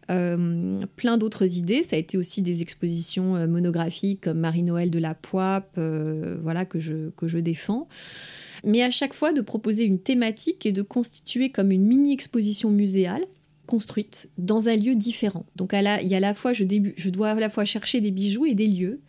plein 0.08 1.18
d'autres 1.18 1.56
idées, 1.56 1.82
ça 1.82 1.96
a 1.96 1.98
été 1.98 2.18
aussi 2.18 2.42
des 2.42 2.60
expositions 2.60 3.46
monographiques 3.46 4.22
comme 4.22 4.40
Marie-Noël 4.40 4.90
de 4.90 4.98
la 4.98 5.14
Poipe, 5.14 5.78
voilà, 6.42 6.66
que 6.66 6.78
je, 6.78 7.10
que 7.16 7.28
je 7.28 7.38
défends 7.38 7.88
mais 8.64 8.82
à 8.82 8.90
chaque 8.90 9.14
fois 9.14 9.32
de 9.32 9.40
proposer 9.40 9.84
une 9.84 9.98
thématique 9.98 10.66
et 10.66 10.72
de 10.72 10.82
constituer 10.82 11.50
comme 11.50 11.70
une 11.70 11.84
mini-exposition 11.84 12.70
muséale 12.70 13.24
construite 13.66 14.30
dans 14.38 14.68
un 14.68 14.76
lieu 14.76 14.94
différent. 14.94 15.46
Donc 15.56 15.72
il 15.72 15.82
y 15.82 16.14
a 16.14 16.16
à 16.16 16.20
la 16.20 16.34
fois, 16.34 16.52
je, 16.52 16.64
je 16.96 17.10
dois 17.10 17.30
à 17.30 17.34
la 17.34 17.50
fois 17.50 17.64
chercher 17.64 18.00
des 18.00 18.10
bijoux 18.10 18.46
et 18.46 18.54
des 18.54 18.66
lieux. 18.66 19.00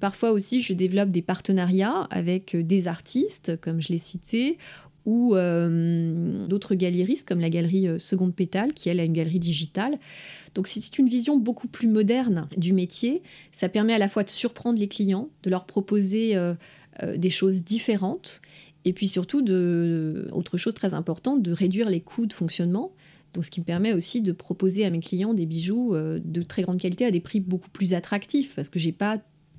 Parfois 0.00 0.32
aussi, 0.32 0.62
je 0.62 0.72
développe 0.72 1.10
des 1.10 1.22
partenariats 1.22 2.08
avec 2.10 2.54
euh, 2.54 2.62
des 2.62 2.88
artistes, 2.88 3.60
comme 3.60 3.82
je 3.82 3.88
l'ai 3.88 3.98
cité, 3.98 4.56
ou 5.04 5.36
euh, 5.36 6.46
d'autres 6.46 6.74
galéristes, 6.74 7.28
comme 7.28 7.40
la 7.40 7.50
galerie 7.50 7.86
euh, 7.86 7.98
Seconde 7.98 8.34
Pétale, 8.34 8.72
qui 8.72 8.88
elle 8.88 8.98
a 8.98 9.04
une 9.04 9.12
galerie 9.12 9.38
digitale. 9.38 9.98
Donc 10.54 10.66
c'est 10.66 10.98
une 10.98 11.08
vision 11.08 11.36
beaucoup 11.36 11.68
plus 11.68 11.86
moderne 11.86 12.48
du 12.56 12.72
métier. 12.72 13.22
Ça 13.52 13.68
permet 13.68 13.92
à 13.92 13.98
la 13.98 14.08
fois 14.08 14.24
de 14.24 14.30
surprendre 14.30 14.78
les 14.78 14.88
clients, 14.88 15.28
de 15.42 15.50
leur 15.50 15.64
proposer 15.64 16.34
des 17.16 17.30
choses 17.30 17.62
différentes 17.62 18.42
et 18.84 18.92
puis 18.92 19.08
surtout, 19.08 19.42
de, 19.42 20.28
autre 20.32 20.56
chose 20.56 20.74
très 20.74 20.94
importante, 20.94 21.42
de 21.42 21.52
réduire 21.52 21.90
les 21.90 22.00
coûts 22.00 22.26
de 22.26 22.32
fonctionnement. 22.32 22.92
Donc, 23.34 23.44
ce 23.44 23.50
qui 23.50 23.60
me 23.60 23.64
permet 23.64 23.92
aussi 23.92 24.22
de 24.22 24.32
proposer 24.32 24.84
à 24.84 24.90
mes 24.90 25.00
clients 25.00 25.34
des 25.34 25.46
bijoux 25.46 25.94
euh, 25.94 26.20
de 26.24 26.42
très 26.42 26.62
grande 26.62 26.80
qualité 26.80 27.04
à 27.04 27.10
des 27.10 27.20
prix 27.20 27.40
beaucoup 27.40 27.70
plus 27.70 27.94
attractifs, 27.94 28.54
parce 28.56 28.68
que 28.68 28.78
j'ai 28.78 28.92
pas 28.92 29.18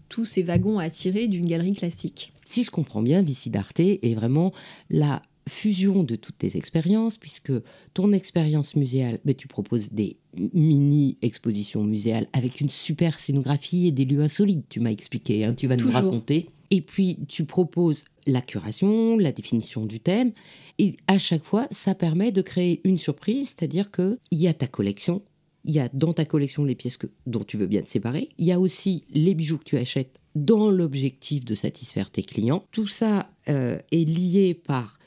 tous 0.10 0.26
ces 0.26 0.44
wagons 0.44 0.78
à 0.78 0.90
tirer 0.90 1.28
d'une 1.28 1.46
galerie 1.46 1.74
classique. 1.74 2.34
Si 2.44 2.66
je 2.66 2.72
comprends 2.72 3.02
bien, 3.02 3.22
Vicidarte 3.22 3.80
est 3.80 4.14
vraiment 4.14 4.52
la 4.90 5.22
fusion 5.48 6.04
de 6.04 6.16
toutes 6.16 6.38
tes 6.38 6.58
expériences, 6.58 7.18
puisque 7.18 7.54
ton 7.94 8.12
expérience 8.12 8.76
muséale, 8.76 9.20
mais 9.26 9.34
tu 9.34 9.48
proposes 9.48 9.92
des 9.92 10.18
mini-expositions 10.54 11.84
muséales 11.84 12.28
avec 12.34 12.62
une 12.62 12.70
super 12.70 13.20
scénographie 13.20 13.88
et 13.88 13.92
des 13.92 14.06
lieux 14.06 14.22
insolites, 14.22 14.66
tu 14.70 14.80
m'as 14.80 14.92
expliqué, 14.92 15.46
hein, 15.46 15.54
tu 15.54 15.68
vas 15.68 15.78
nous 15.78 15.92
raconter. 15.92 16.50
Et 16.72 16.82
puis 16.82 17.20
tu 17.28 17.46
proposes 17.46 18.06
la 18.26 18.42
curation, 18.42 19.18
la 19.18 19.32
définition 19.32 19.86
du 19.86 20.00
thème. 20.00 20.32
Et 20.80 20.96
à 21.08 21.18
chaque 21.18 21.44
fois, 21.44 21.68
ça 21.72 21.96
permet 21.96 22.32
de 22.32 22.42
créer 22.42 22.82
une 22.84 22.98
surprise, 22.98 23.50
c'est-à-dire 23.50 23.92
qu'il 23.92 24.18
y 24.32 24.48
a 24.48 24.54
ta 24.54 24.68
collection, 24.68 25.22
il 25.66 25.76
y 25.76 25.80
a 25.80 25.90
dans 25.94 26.14
ta 26.14 26.26
collection 26.26 26.64
les 26.64 26.76
pièces 26.76 26.98
que, 26.98 27.08
dont 27.28 27.44
tu 27.44 27.58
veux 27.58 27.68
bien 27.68 27.82
te 27.82 27.90
séparer, 27.90 28.30
il 28.38 28.46
y 28.46 28.52
a 28.52 28.60
aussi 28.60 29.04
les 29.14 29.36
bijoux 29.36 29.58
que 29.58 29.64
tu 29.64 29.78
achètes 29.78 30.18
dans 30.34 30.72
l'objectif 30.72 31.46
de 31.46 31.56
satisfaire 31.56 32.10
tes 32.10 32.24
clients. 32.24 32.66
Tout 32.72 32.88
ça 32.88 33.30
euh, 33.50 33.78
est 33.92 34.08
lié 34.08 34.54
par 34.54 34.98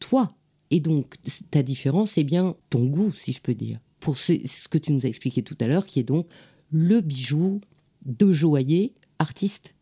toi. 0.00 0.34
Et 0.70 0.80
donc, 0.80 1.14
ta 1.50 1.62
différence, 1.62 2.12
c'est 2.12 2.24
bien 2.24 2.56
ton 2.70 2.86
goût, 2.86 3.12
si 3.16 3.32
je 3.32 3.40
peux 3.40 3.54
dire. 3.54 3.78
Pour 4.00 4.18
ce, 4.18 4.32
ce 4.46 4.66
que 4.66 4.78
tu 4.78 4.92
nous 4.92 5.04
as 5.04 5.08
expliqué 5.08 5.42
tout 5.42 5.56
à 5.60 5.66
l'heure, 5.66 5.86
qui 5.86 6.00
est 6.00 6.04
donc 6.04 6.26
le 6.72 7.00
bijou 7.00 7.60
de 8.04 8.32
joaillier 8.32 8.94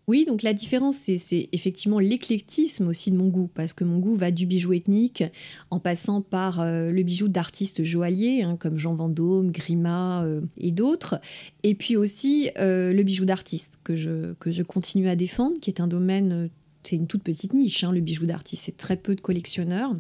oui, 0.07 0.27
donc 0.27 0.43
la 0.43 0.53
différence, 0.53 0.97
c'est 0.97 1.49
effectivement 1.53 1.99
l'éclectisme 1.99 2.89
aussi 2.89 3.11
de 3.11 3.17
mon 3.17 3.29
goût, 3.29 3.49
parce 3.55 3.73
que 3.73 3.85
mon 3.85 3.99
goût 3.99 4.17
va 4.17 4.31
du 4.31 4.45
bijou 4.45 4.75
ethnique, 4.75 5.25
en 5.71 5.81
passant 5.81 6.21
par 6.21 6.61
euh, 6.61 6.91
le 6.91 7.03
bijou 7.03 7.29
d'artistes 7.29 7.85
joailliers, 7.85 8.43
hein, 8.43 8.57
comme 8.59 8.77
Jean 8.77 8.95
Vendôme, 8.95 9.51
Grima 9.51 10.23
euh, 10.25 10.43
et 10.59 10.73
d'autres, 10.73 11.21
et 11.63 11.75
puis 11.75 11.97
aussi 11.97 12.51
euh, 12.59 12.93
le 12.93 13.03
bijou 13.03 13.25
d'artiste, 13.25 13.79
que 13.83 13.97
je, 13.97 14.35
que 14.35 14.51
je 14.51 14.63
continue 14.63 15.09
à 15.09 15.17
défendre, 15.17 15.59
qui 15.59 15.71
est 15.71 15.81
un 15.81 15.89
domaine, 15.89 16.51
c'est 16.83 16.97
une 16.97 17.07
toute 17.07 17.23
petite 17.23 17.55
niche, 17.55 17.83
hein, 17.83 17.93
le 17.93 18.01
bijou 18.01 18.27
d'artiste, 18.27 18.65
c'est 18.67 18.77
très 18.77 18.97
peu 18.97 19.15
de 19.15 19.23
collectionneurs, 19.23 19.95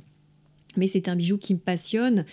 mais 0.76 0.86
c'est 0.86 1.08
un 1.08 1.16
bijou 1.16 1.38
qui 1.38 1.54
me 1.54 1.58
passionne, 1.58 2.24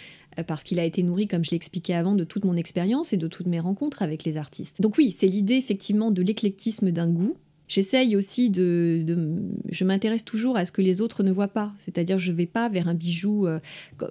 parce 0.48 0.64
qu'il 0.64 0.80
a 0.80 0.86
été 0.86 1.04
nourri, 1.04 1.28
comme 1.28 1.44
je 1.44 1.52
l'expliquais 1.52 1.94
avant, 1.94 2.16
de 2.16 2.24
toute 2.24 2.46
mon 2.46 2.56
expérience 2.56 3.12
et 3.12 3.18
de 3.18 3.28
toutes 3.28 3.48
mes 3.48 3.60
rencontres 3.60 4.02
avec 4.02 4.24
les 4.24 4.38
artistes. 4.38 4.82
Donc 4.82 4.98
oui, 4.98 5.14
c'est 5.16 5.28
l'idée 5.28 5.56
effectivement 5.56 6.10
de 6.10 6.22
l'éclectisme 6.22 6.92
d'un 6.92 7.10
goût, 7.10 7.36
J'essaye 7.72 8.18
aussi 8.18 8.50
de, 8.50 9.06
je 9.70 9.86
m'intéresse 9.86 10.26
toujours 10.26 10.58
à 10.58 10.66
ce 10.66 10.74
que 10.74 10.82
les 10.82 11.00
autres 11.00 11.24
ne 11.24 11.32
voient 11.32 11.48
pas. 11.48 11.72
C'est-à-dire, 11.78 12.18
je 12.18 12.34
vais 12.34 12.46
pas 12.46 12.68
vers 12.68 12.90
un 12.90 12.94
bijou 12.94 13.48
euh, 13.48 13.62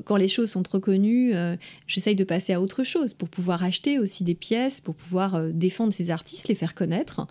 quand 0.07 0.17
les 0.17 0.29
choses 0.29 0.51
sont 0.51 0.63
trop 0.63 0.81
connues. 0.81 1.35
Euh, 1.35 1.57
j'essaye 1.87 2.15
de 2.15 2.25
passer 2.25 2.55
à 2.55 2.63
autre 2.63 2.85
chose 2.85 3.13
pour 3.13 3.29
pouvoir 3.29 3.63
acheter 3.63 3.99
aussi 3.99 4.25
des 4.25 4.35
pièces, 4.35 4.81
pour 4.81 4.95
pouvoir 4.95 5.35
euh, 5.35 5.51
défendre 5.53 5.93
ces 5.93 6.11
artistes, 6.11 6.49
les 6.49 6.55
faire 6.55 6.75
connaître. 6.75 7.27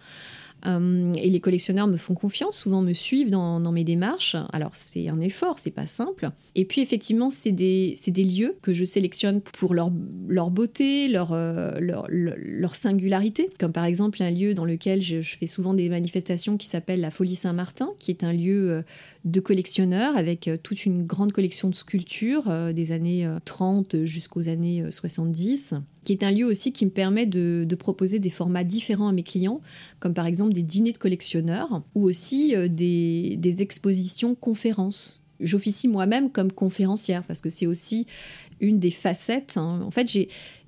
Euh, 0.66 1.12
et 1.16 1.30
les 1.30 1.40
collectionneurs 1.40 1.88
me 1.88 1.98
font 1.98 2.14
confiance, 2.14 2.58
souvent 2.58 2.82
me 2.82 2.94
suivent 2.94 3.30
dans, 3.30 3.60
mes 3.72 3.84
démarches. 3.84 4.36
Alors 4.52 4.72
c'est 4.74 5.10
un 5.10 5.20
effort, 5.20 5.60
c'est 5.60 5.72
pas 5.72 5.86
simple. 5.86 6.32
Et 6.56 6.66
puis 6.66 6.82
effectivement, 6.82 7.30
c'est 7.30 7.52
des, 7.52 7.96
lieux 8.18 8.58
que 8.62 8.74
je 8.74 8.84
sélectionne 8.84 9.42
pour 9.42 9.74
leur, 9.74 9.90
beauté, 9.90 11.16
euh, 11.16 11.80
leur, 11.80 12.08
leur, 12.10 12.76
singularité. 12.76 13.50
Comme 13.60 13.72
par 13.72 13.86
exemple 13.86 14.22
un 14.24 14.32
lieu 14.32 14.54
dans 14.54 14.66
lequel 14.66 15.02
je, 15.02 15.22
fais 15.22 15.48
souvent 15.48 15.74
des 15.74 15.90
manifestations 15.90 16.58
qui 16.58 16.68
s'appelle 16.68 17.02
la 17.02 17.12
Folie 17.12 17.36
Saint-Martin, 17.36 17.92
qui 18.00 18.12
est 18.12 18.24
un 18.24 18.34
lieu 18.34 18.72
euh, 18.72 18.82
de 19.26 19.40
collectionneurs 19.40 20.18
avec 20.18 20.50
toute 20.64 20.86
une 20.86 21.06
grande 21.06 21.32
collection 21.32 21.70
de 21.70 21.76
sculptures 21.76 22.52
des 22.74 22.92
années 22.92 23.30
30 23.46 24.06
jusqu'aux 24.06 24.50
années 24.50 24.84
70 24.90 25.76
qui 26.04 26.14
est 26.14 26.24
un 26.24 26.32
lieu 26.32 26.46
aussi 26.46 26.72
qui 26.72 26.86
me 26.86 26.92
permet 26.92 27.26
de, 27.26 27.68
proposer 27.78 28.20
des 28.20 28.30
formats 28.30 28.64
différents 28.64 29.08
à 29.08 29.12
mes 29.12 29.24
clients, 29.24 29.62
comme 30.00 30.14
par 30.14 30.26
exemple 30.26 30.54
des 30.54 30.64
dîners 30.64 30.92
de 30.92 30.98
collectionneurs 30.98 31.84
ou 31.96 32.04
aussi 32.04 32.56
euh, 32.56 32.68
des, 32.68 33.62
expositions 33.62 34.36
conférences. 34.36 35.22
J'officie 35.40 35.88
moi-même 35.88 36.30
comme 36.30 36.52
conférencière 36.52 37.24
parce 37.24 37.42
que 37.42 37.50
c'est 37.50 37.66
aussi 37.66 38.06
une 38.60 38.80
des 38.80 38.92
facettes. 38.92 39.56
Hein. 39.58 39.82
En 39.86 39.92
fait, 39.92 40.10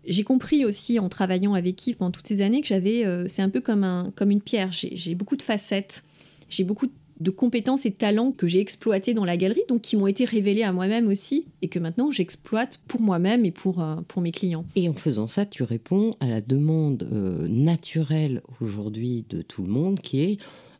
j'ai 0.06 0.24
compris 0.24 0.65
aussi 0.65 1.00
en 1.00 1.10
travaillant 1.10 1.54
avec 1.54 1.86
Yves 1.86 1.98
pendant 1.98 2.12
toutes 2.12 2.28
ces 2.28 2.41
années 2.41 2.62
que 2.62 2.67
j'avais, 2.67 3.06
euh, 3.06 3.28
c'est 3.28 3.41
un 3.41 3.50
peu 3.50 3.62
comme, 3.62 3.84
un, 3.84 4.12
comme 4.15 4.32
une 4.32 4.41
pierre. 4.41 4.72
J'ai 4.72 5.15
beaucoup 5.15 5.36
de 5.36 5.41
facettes, 5.41 6.06
j'ai 6.50 6.63
beaucoup 6.63 6.88
de 6.88 6.94
de 7.22 7.32
compétences 7.32 7.86
et 7.86 7.92
de 7.92 7.96
talents 7.96 8.32
que 8.32 8.48
j'ai 8.48 8.60
exploités 8.60 9.14
dans 9.14 9.26
la 9.26 9.38
galerie, 9.38 9.64
donc 9.68 9.82
qui 9.82 9.96
m'ont 9.96 10.08
été 10.08 10.26
révélés 10.26 10.64
à 10.64 10.74
moi-même 10.74 11.08
aussi, 11.08 11.46
et 11.62 11.68
que 11.68 11.80
maintenant 11.80 12.12
j'exploite 12.12 12.82
pour 12.88 13.02
moi-même 13.02 13.46
et 13.46 13.52
pour, 13.52 13.82
euh, 13.82 13.96
pour 14.08 14.22
mes 14.22 14.32
clients. 14.32 14.66
Et 14.76 14.90
en 14.90 14.94
faisant 14.94 15.28
ça, 15.28 15.46
tu 15.46 15.64
réponds 15.64 16.16
à 16.20 16.28
la 16.28 16.42
demande 16.42 17.08
euh, 17.12 17.48
naturelle 17.48 18.42
aujourd'hui 18.60 19.26
de 19.30 19.42
tout 19.42 19.64
le 19.64 19.70
monde, 19.70 20.00
qui 20.00 20.22
est 20.22 20.38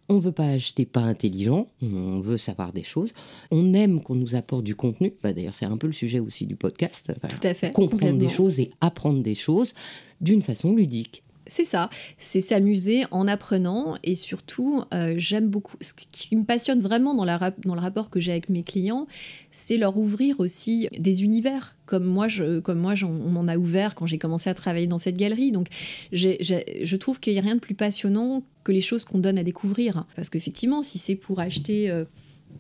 on 0.10 0.16
ne 0.16 0.20
veut 0.20 0.34
pas 0.34 0.50
acheter 0.50 0.86
pas 0.86 1.00
intelligent, 1.00 1.70
on 1.82 2.20
veut 2.20 2.38
savoir 2.38 2.74
des 2.74 2.84
choses. 2.84 3.14
On 3.50 3.74
aime 3.74 4.02
qu'on 4.02 4.16
nous 4.16 4.36
apporte 4.36 4.66
du 4.66 4.76
contenu. 4.76 5.14
Bah, 5.24 5.32
d'ailleurs, 5.32 5.54
c'est 5.54 5.66
un 5.66 5.78
peu 5.78 5.88
le 5.88 5.94
sujet 5.94 6.20
aussi 6.20 6.46
du 6.46 6.58
podcast. 6.58 7.14
Tout 7.30 7.48
à 7.48 7.54
fait. 7.54 7.72
Comprendre 7.72 8.18
des 8.18 8.28
choses 8.28 8.60
et 8.60 8.72
apprendre 8.82 9.24
des 9.24 9.36
choses 9.36 9.74
d'une 10.20 10.42
façon 10.42 10.76
ludique 10.76 11.24
c'est 11.52 11.66
ça, 11.66 11.90
c'est 12.18 12.40
s'amuser 12.40 13.04
en 13.12 13.28
apprenant 13.28 13.96
et 14.06 14.16
surtout, 14.16 14.84
euh, 14.94 15.16
j'aime 15.18 15.50
beaucoup. 15.50 15.76
Ce 15.82 15.92
qui 15.94 16.38
me 16.38 16.46
passionne 16.46 16.80
vraiment 16.80 17.14
dans, 17.14 17.26
le 17.26 17.82
rapport 17.82 18.10
que 18.10 18.22
j'ai 18.22 18.32
avec 18.32 18.48
mes 18.48 18.62
clients, 18.62 19.06
c'est 19.52 19.76
leur 19.76 19.98
ouvrir 19.98 20.40
aussi 20.40 20.88
des 20.98 21.26
univers, 21.26 21.76
comme 21.86 22.06
moi, 22.06 22.30
je, 22.30 22.62
comme 22.62 22.80
moi 22.80 22.94
on 23.04 23.30
m'en 23.30 23.50
a 23.50 23.58
ouvert 23.58 23.96
quand 23.96 24.06
j'ai 24.06 24.18
commencé 24.18 24.50
à 24.50 24.54
travailler 24.54 24.88
dans 24.88 24.98
cette 24.98 25.18
galerie. 25.18 25.52
Donc, 25.52 25.68
je 26.14 26.96
trouve 26.96 27.20
qu'il 27.20 27.34
n'y 27.34 27.40
a 27.40 27.42
rien 27.42 27.56
de 27.56 27.60
plus 27.60 27.76
passionnant 27.76 28.44
que 28.64 28.72
les 28.72 28.80
choses 28.80 29.04
qu'on 29.04 29.20
donne 29.20 29.38
à 29.38 29.44
découvrir. 29.44 30.06
Parce 30.16 30.30
qu'effectivement, 30.30 30.84
si 30.84 31.00
c'est 31.00 31.16
pour 31.16 31.42
acheter. 31.42 31.92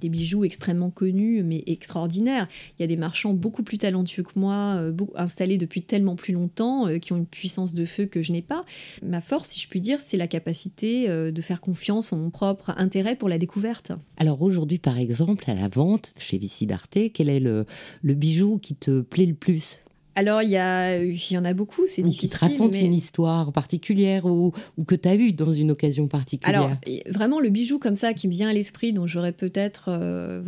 Des 0.01 0.09
bijoux 0.09 0.43
extrêmement 0.43 0.89
connus, 0.89 1.43
mais 1.43 1.63
extraordinaires. 1.67 2.47
Il 2.77 2.81
y 2.81 2.83
a 2.83 2.87
des 2.87 2.97
marchands 2.97 3.33
beaucoup 3.33 3.63
plus 3.63 3.77
talentueux 3.77 4.23
que 4.23 4.37
moi, 4.37 4.75
euh, 4.77 4.91
installés 5.15 5.57
depuis 5.57 5.83
tellement 5.83 6.15
plus 6.15 6.33
longtemps, 6.33 6.87
euh, 6.87 6.97
qui 6.97 7.13
ont 7.13 7.17
une 7.17 7.25
puissance 7.27 7.73
de 7.73 7.85
feu 7.85 8.05
que 8.05 8.21
je 8.21 8.31
n'ai 8.31 8.41
pas. 8.41 8.65
Ma 9.03 9.21
force, 9.21 9.49
si 9.49 9.59
je 9.59 9.69
puis 9.69 9.79
dire, 9.79 9.99
c'est 9.99 10.17
la 10.17 10.27
capacité 10.27 11.09
euh, 11.09 11.31
de 11.31 11.41
faire 11.41 11.61
confiance 11.61 12.11
en 12.13 12.17
mon 12.17 12.31
propre 12.31 12.73
intérêt 12.77 13.15
pour 13.15 13.29
la 13.29 13.37
découverte. 13.37 13.91
Alors 14.17 14.41
aujourd'hui, 14.41 14.79
par 14.79 14.97
exemple, 14.97 15.49
à 15.49 15.53
la 15.53 15.67
vente 15.67 16.13
chez 16.19 16.37
Vici 16.37 16.65
d'Arte, 16.65 16.97
quel 17.13 17.29
est 17.29 17.39
le 17.39 17.65
bijou 18.03 18.57
qui 18.57 18.75
te 18.75 19.01
plaît 19.01 19.27
le 19.27 19.35
plus? 19.35 19.81
Alors, 20.15 20.41
il 20.41 20.49
y, 20.49 21.33
y 21.33 21.37
en 21.37 21.45
a 21.45 21.53
beaucoup, 21.53 21.87
c'est 21.87 22.01
difficile. 22.01 22.29
Qui 22.29 22.35
te 22.35 22.39
raconte 22.39 22.75
une 22.75 22.93
histoire 22.93 23.51
particulière 23.51 24.25
ou, 24.25 24.51
que 24.85 24.95
tu 24.95 25.07
as 25.07 25.15
eue 25.15 25.31
dans 25.31 25.51
une 25.51 25.71
occasion 25.71 26.07
particulière 26.07 26.61
Alors, 26.61 26.77
vraiment, 27.09 27.39
le 27.39 27.49
bijou 27.49 27.79
comme 27.79 27.95
ça 27.95 28.13
qui 28.13 28.27
me 28.27 28.33
vient 28.33 28.49
à 28.49 28.53
l'esprit, 28.53 28.93
dont 28.93 29.07
j'aurais 29.07 29.31
peut-être. 29.31 29.85
Euh, 29.87 30.41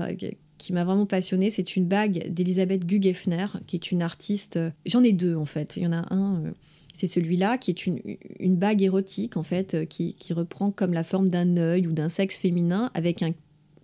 qui 0.57 0.71
m'a 0.71 0.85
vraiment 0.85 1.05
passionné, 1.05 1.49
c'est 1.49 1.75
une 1.75 1.85
bague 1.85 2.31
d'Elisabeth 2.31 2.85
Gugeffner, 2.85 3.47
qui 3.67 3.75
est 3.75 3.91
une 3.91 4.01
artiste. 4.01 4.57
Euh, 4.57 4.69
j'en 4.85 5.03
ai 5.03 5.11
deux, 5.11 5.35
en 5.35 5.45
fait. 5.45 5.75
Il 5.77 5.83
y 5.83 5.87
en 5.87 5.93
a 5.93 6.13
un. 6.13 6.35
Euh, 6.45 6.51
c'est 6.93 7.07
celui-là 7.07 7.57
qui 7.57 7.71
est 7.71 7.87
une, 7.87 7.99
une, 8.39 8.55
bague 8.55 8.83
érotique 8.83 9.35
en 9.35 9.41
fait 9.41 9.89
qui, 9.89 10.13
qui 10.13 10.31
reprend 10.31 10.69
comme 10.69 10.93
la 10.93 11.03
forme 11.03 11.27
d'un 11.27 11.57
œil 11.57 11.87
ou 11.87 11.91
d'un 11.91 12.07
sexe 12.07 12.37
féminin 12.37 12.91
avec 12.93 13.23
un 13.23 13.31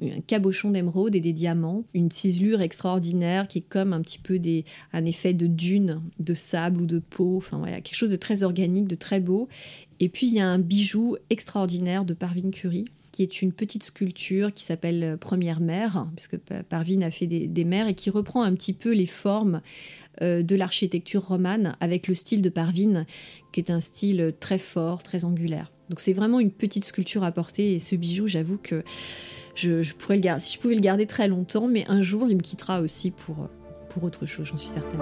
un 0.01 0.21
cabochon 0.21 0.71
d'émeraude 0.71 1.15
et 1.15 1.19
des 1.19 1.33
diamants, 1.33 1.83
une 1.93 2.11
ciselure 2.11 2.61
extraordinaire 2.61 3.47
qui 3.47 3.59
est 3.59 3.67
comme 3.67 3.93
un 3.93 4.01
petit 4.01 4.19
peu 4.19 4.39
des, 4.39 4.65
un 4.93 5.05
effet 5.05 5.33
de 5.33 5.47
dune, 5.47 6.01
de 6.19 6.33
sable 6.33 6.81
ou 6.81 6.85
de 6.85 6.99
peau, 6.99 7.37
enfin 7.37 7.57
voilà, 7.57 7.81
quelque 7.81 7.95
chose 7.95 8.11
de 8.11 8.15
très 8.15 8.43
organique, 8.43 8.87
de 8.87 8.95
très 8.95 9.19
beau. 9.19 9.47
Et 9.99 10.09
puis 10.09 10.27
il 10.27 10.33
y 10.33 10.39
a 10.39 10.47
un 10.47 10.59
bijou 10.59 11.17
extraordinaire 11.29 12.05
de 12.05 12.13
Parvin 12.13 12.49
Curie 12.51 12.85
qui 13.11 13.23
est 13.23 13.41
une 13.41 13.51
petite 13.51 13.83
sculpture 13.83 14.53
qui 14.53 14.63
s'appelle 14.63 15.03
euh, 15.03 15.17
Première 15.17 15.59
Mère, 15.59 16.07
puisque 16.15 16.37
Parvin 16.37 17.01
a 17.01 17.11
fait 17.11 17.27
des, 17.27 17.47
des 17.47 17.63
mères, 17.63 17.87
et 17.87 17.95
qui 17.95 18.09
reprend 18.09 18.43
un 18.43 18.53
petit 18.53 18.73
peu 18.73 18.93
les 18.93 19.07
formes 19.07 19.61
euh, 20.21 20.43
de 20.43 20.55
l'architecture 20.55 21.25
romane 21.25 21.75
avec 21.79 22.07
le 22.07 22.13
style 22.13 22.41
de 22.41 22.49
Parvin, 22.49 23.05
qui 23.51 23.59
est 23.59 23.71
un 23.71 23.79
style 23.79 24.33
très 24.39 24.59
fort, 24.59 25.01
très 25.01 25.25
angulaire. 25.25 25.71
Donc 25.89 25.99
c'est 25.99 26.13
vraiment 26.13 26.39
une 26.39 26.51
petite 26.51 26.85
sculpture 26.85 27.23
à 27.23 27.31
porter, 27.31 27.73
et 27.73 27.79
ce 27.79 27.95
bijou, 27.95 28.27
j'avoue 28.27 28.59
que 28.61 28.83
je, 29.59 29.93
pourrais 29.93 30.15
le 30.15 30.21
garder, 30.21 30.41
si 30.41 30.55
je 30.55 30.59
pouvais 30.59 30.75
le 30.75 30.81
garder 30.81 31.05
très 31.05 31.27
longtemps, 31.27 31.67
mais 31.67 31.85
un 31.87 32.01
jour 32.01 32.27
il 32.29 32.37
me 32.37 32.41
quittera 32.41 32.81
aussi 32.81 33.11
pour, 33.11 33.49
pour 33.89 34.03
autre 34.03 34.25
chose, 34.25 34.47
j'en 34.47 34.57
suis 34.57 34.69
certaine. 34.69 35.01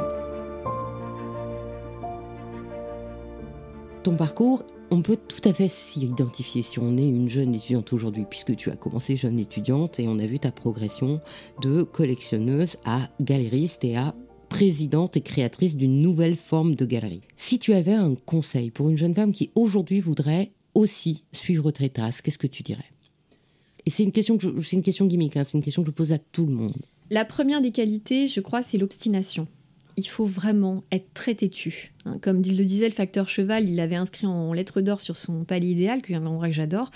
Ton 4.04 4.15
parcours, 4.15 4.63
on 4.89 5.02
peut 5.02 5.17
tout 5.17 5.41
à 5.48 5.54
fait 5.54 5.67
s'y 5.67 6.06
identifier 6.06 6.62
si 6.62 6.80
on 6.80 6.98
est 6.98 7.08
une 7.08 7.30
jeune 7.30 7.54
étudiante 7.54 7.91
aujourd'hui, 7.91 8.26
puisque 8.30 8.56
tu 8.56 8.72
as 8.72 8.78
commencé 8.78 9.15
jeune 9.15 9.38
étudiante 9.38 10.00
et 10.00 10.08
on 10.08 10.17
a 10.17 10.26
vu 10.26 10.39
ta 10.39 10.52
progression 10.52 11.20
de 11.62 11.84
collectionneuse 11.84 12.78
à 12.86 13.10
galériste 13.20 13.84
et 13.84 13.98
à 13.98 14.15
présidente 14.48 15.17
et 15.17 15.22
créatrice 15.22 15.76
d'une 15.76 16.02
nouvelle 16.02 16.38
forme 16.38 16.76
de 16.76 16.86
galerie. 16.86 17.22
Si 17.36 17.60
tu 17.60 17.74
avais 17.74 17.93
un 17.93 18.15
conseil 18.15 18.72
pour 18.72 18.89
une 18.89 18.96
jeune 18.96 19.13
femme 19.13 19.34
qui 19.34 19.52
aujourd'hui 19.56 20.00
voudrait 20.00 20.52
aussi 20.74 21.26
suivre 21.34 21.72
tes 21.72 21.89
traces, 21.89 22.22
qu'est-ce 22.22 22.38
que 22.38 22.48
tu 22.48 22.63
dirais? 22.63 22.86
Et 23.88 23.89
c'est 23.89 24.04
une 24.04 24.12
question, 24.12 24.38
c'est 24.62 24.76
une 24.76 24.84
question 24.84 25.06
gimmick, 25.06 25.38
hein, 25.38 25.45
c'est 25.45 25.58
une 25.58 25.63
question 25.63 25.82
que 25.82 25.88
je 25.88 25.93
pose 25.93 26.12
à 26.12 26.17
tout 26.17 26.45
le 26.45 26.52
monde. 26.52 26.76
La 27.10 27.23
première 27.23 27.62
des 27.62 27.71
qualités, 27.71 28.28
je 28.28 28.41
crois, 28.41 28.62
c'est 28.62 28.78
l'obstination. 28.78 29.47
Il 29.95 30.06
faut 30.06 30.26
vraiment 30.26 30.84
être 30.91 31.13
très 31.13 31.36
têtu. 31.36 31.93
Hein. 32.04 32.19
Comme 32.21 32.41
le 32.41 32.65
disait 32.65 32.89
le 32.89 32.93
facteur 32.93 33.30
cheval, 33.30 33.63
il 33.63 33.78
l'avait 33.78 33.95
inscrit 33.95 34.28
en 34.28 34.52
lettres 34.52 34.82
d'or 34.82 35.00
sur 35.00 35.15
son 35.15 35.45
palier 35.45 35.69
idéal, 35.69 36.02
qui 36.02 36.12
est 36.12 36.17
un 36.17 36.26
endroit 36.26 36.47
que 36.47 36.54
j'adore. 36.54 36.91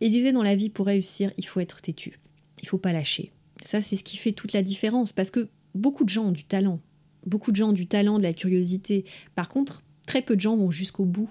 Et 0.00 0.08
disait 0.08 0.32
dans 0.32 0.42
la 0.42 0.56
vie, 0.56 0.70
pour 0.70 0.86
réussir, 0.86 1.30
il 1.36 1.44
faut 1.44 1.60
être 1.60 1.82
têtu. 1.82 2.18
Il 2.62 2.68
faut 2.68 2.78
pas 2.78 2.94
lâcher. 2.94 3.30
Ça, 3.60 3.82
c'est 3.82 3.96
ce 3.96 4.02
qui 4.02 4.16
fait 4.16 4.32
toute 4.32 4.54
la 4.54 4.62
différence. 4.62 5.12
Parce 5.12 5.30
que 5.30 5.50
beaucoup 5.74 6.04
de 6.04 6.08
gens 6.08 6.28
ont 6.28 6.32
du 6.32 6.44
talent. 6.44 6.80
Beaucoup 7.26 7.50
de 7.50 7.56
gens 7.56 7.68
ont 7.68 7.74
du 7.74 7.86
talent, 7.86 8.16
de 8.16 8.22
la 8.22 8.32
curiosité. 8.32 9.04
Par 9.34 9.50
contre, 9.50 9.82
très 10.06 10.22
peu 10.22 10.36
de 10.36 10.40
gens 10.40 10.56
vont 10.56 10.70
jusqu'au 10.70 11.04
bout 11.04 11.28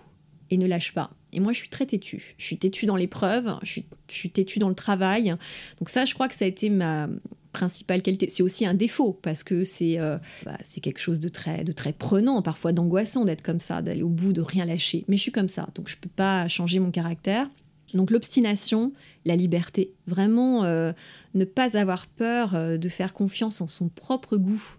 et 0.51 0.57
ne 0.57 0.67
lâchent 0.67 0.93
pas. 0.93 1.09
Et 1.33 1.39
moi, 1.39 1.53
je 1.53 1.59
suis 1.59 1.69
très 1.69 1.85
têtue. 1.85 2.35
Je 2.37 2.45
suis 2.45 2.57
têtue 2.57 2.85
dans 2.85 2.95
l'épreuve, 2.95 3.55
je 3.63 3.71
suis, 3.71 3.85
je 4.09 4.15
suis 4.15 4.29
têtue 4.29 4.59
dans 4.59 4.69
le 4.69 4.75
travail. 4.75 5.35
Donc 5.79 5.89
ça, 5.89 6.05
je 6.05 6.13
crois 6.13 6.27
que 6.27 6.35
ça 6.35 6.45
a 6.45 6.47
été 6.47 6.69
ma 6.69 7.07
principale 7.51 8.01
qualité. 8.01 8.27
C'est 8.29 8.43
aussi 8.43 8.65
un 8.65 8.73
défaut 8.73 9.17
parce 9.21 9.43
que 9.43 9.63
c'est 9.63 9.99
euh, 9.99 10.17
bah, 10.45 10.57
c'est 10.61 10.81
quelque 10.81 10.99
chose 10.99 11.19
de 11.19 11.29
très, 11.29 11.63
de 11.63 11.71
très 11.71 11.93
prenant, 11.93 12.41
parfois 12.41 12.71
d'angoissant 12.71 13.25
d'être 13.25 13.43
comme 13.43 13.59
ça, 13.59 13.81
d'aller 13.81 14.03
au 14.03 14.09
bout, 14.09 14.33
de 14.33 14.41
rien 14.41 14.65
lâcher. 14.65 15.05
Mais 15.07 15.17
je 15.17 15.21
suis 15.21 15.31
comme 15.31 15.49
ça, 15.49 15.67
donc 15.75 15.89
je 15.89 15.95
ne 15.95 16.01
peux 16.01 16.09
pas 16.09 16.47
changer 16.47 16.79
mon 16.79 16.91
caractère. 16.91 17.49
Donc 17.93 18.09
l'obstination, 18.09 18.93
la 19.25 19.35
liberté, 19.35 19.93
vraiment 20.07 20.63
euh, 20.63 20.93
ne 21.33 21.43
pas 21.43 21.77
avoir 21.77 22.07
peur 22.07 22.55
euh, 22.55 22.77
de 22.77 22.87
faire 22.87 23.13
confiance 23.13 23.59
en 23.59 23.67
son 23.67 23.89
propre 23.89 24.37
goût. 24.37 24.77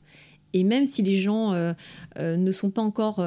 Et 0.55 0.65
même 0.65 0.85
si 0.85 1.03
les 1.03 1.17
gens 1.17 1.55
ne 2.19 2.53
sont 2.53 2.71
pas 2.71 2.83
encore 2.83 3.25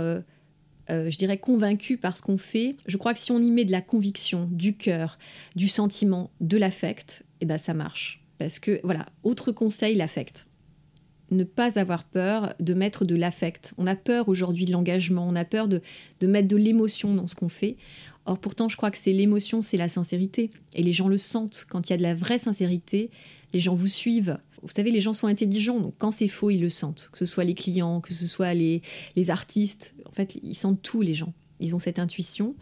euh, 0.90 1.10
je 1.10 1.18
dirais, 1.18 1.38
convaincu 1.38 1.98
par 1.98 2.18
ce 2.18 2.22
qu'on 2.22 2.38
fait, 2.38 2.76
je 2.86 2.98
crois 2.98 3.14
que 3.14 3.20
si 3.20 3.32
on 3.32 3.40
y 3.40 3.52
met 3.52 3.66
de 3.66 3.72
la 3.72 3.82
conviction, 3.82 4.48
du 4.52 4.76
cœur, 4.76 5.18
du 5.56 5.68
sentiment, 5.68 6.32
de 6.42 6.58
l'affect, 6.58 7.26
eh 7.42 7.46
ben 7.46 7.58
ça 7.58 7.74
marche. 7.74 8.24
Parce 8.38 8.60
que, 8.60 8.80
voilà, 8.84 9.06
autre 9.24 9.52
conseil, 9.52 9.96
l'affect. 9.96 10.48
Ne 11.32 11.44
pas 11.44 11.80
avoir 11.80 12.04
peur 12.04 12.54
de 12.60 12.74
mettre 12.74 13.04
de 13.04 13.16
l'affect. 13.16 13.74
On 13.78 13.88
a 13.88 13.96
peur 13.96 14.30
aujourd'hui 14.30 14.66
de 14.66 14.72
l'engagement, 14.72 15.28
on 15.28 15.36
a 15.36 15.46
peur 15.46 15.68
de, 15.68 15.82
de 16.20 16.28
mettre 16.28 16.48
de 16.48 16.58
l'émotion 16.58 17.16
dans 17.16 17.28
ce 17.28 17.36
qu'on 17.36 17.50
fait. 17.50 17.78
Or 18.28 18.38
pourtant, 18.38 18.70
je 18.70 18.78
crois 18.78 18.92
que 18.92 18.98
c'est 18.98 19.14
l'émotion, 19.14 19.62
c'est 19.62 19.78
la 19.78 19.88
sincérité. 19.88 20.52
Et 20.76 20.84
les 20.84 20.92
gens 20.92 21.08
le 21.08 21.18
sentent. 21.18 21.66
Quand 21.70 21.90
il 21.90 21.92
y 21.92 21.94
a 21.94 21.98
de 21.98 22.04
la 22.04 22.14
vraie 22.14 22.38
sincérité, 22.38 23.10
les 23.54 23.60
gens 23.60 23.74
vous 23.74 23.88
suivent. 23.88 24.38
Vous 24.66 24.72
savez, 24.76 24.92
les 24.92 25.00
gens 25.00 25.14
sont 25.14 25.28
intelligents, 25.28 25.80
donc 25.80 25.94
quand 25.98 26.12
c'est 26.12 26.28
faux, 26.28 26.50
ils 26.50 26.60
le 26.60 26.70
sentent. 26.70 27.10
Que 27.12 27.20
ce 27.20 27.26
soit 27.26 27.44
les 27.44 27.54
clients, 27.54 28.02
que 28.02 28.14
ce 28.14 28.26
soit 28.26 28.54
les, 28.56 28.82
les 29.16 29.30
artistes, 29.30 29.96
en 30.08 30.12
fait, 30.12 30.38
ils 30.42 30.56
sentent 30.56 30.82
tout, 30.82 31.02
les 31.02 31.14
gens. 31.14 31.34
Ils 31.60 31.76
ont 31.76 31.80
cette 31.80 32.00
intuition. 32.00 32.56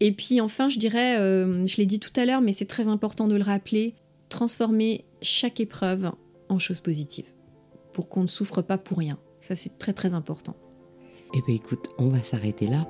Et 0.00 0.12
puis 0.12 0.40
enfin, 0.40 0.68
je 0.68 0.78
dirais, 0.78 1.18
euh, 1.18 1.66
je 1.66 1.76
l'ai 1.76 1.86
dit 1.86 2.00
tout 2.00 2.12
à 2.16 2.24
l'heure, 2.24 2.40
mais 2.40 2.52
c'est 2.52 2.66
très 2.66 2.88
important 2.88 3.28
de 3.28 3.36
le 3.36 3.42
rappeler, 3.42 3.94
transformer 4.28 5.04
chaque 5.20 5.60
épreuve 5.60 6.10
en 6.48 6.58
chose 6.58 6.80
positive, 6.80 7.26
pour 7.92 8.08
qu'on 8.08 8.22
ne 8.22 8.26
souffre 8.26 8.62
pas 8.62 8.78
pour 8.78 8.98
rien. 8.98 9.18
Ça, 9.38 9.54
c'est 9.54 9.76
très 9.76 9.92
très 9.92 10.14
important. 10.14 10.56
Eh 11.34 11.42
bien 11.46 11.56
écoute, 11.56 11.88
on 11.98 12.08
va 12.08 12.22
s'arrêter 12.22 12.66
là. 12.68 12.88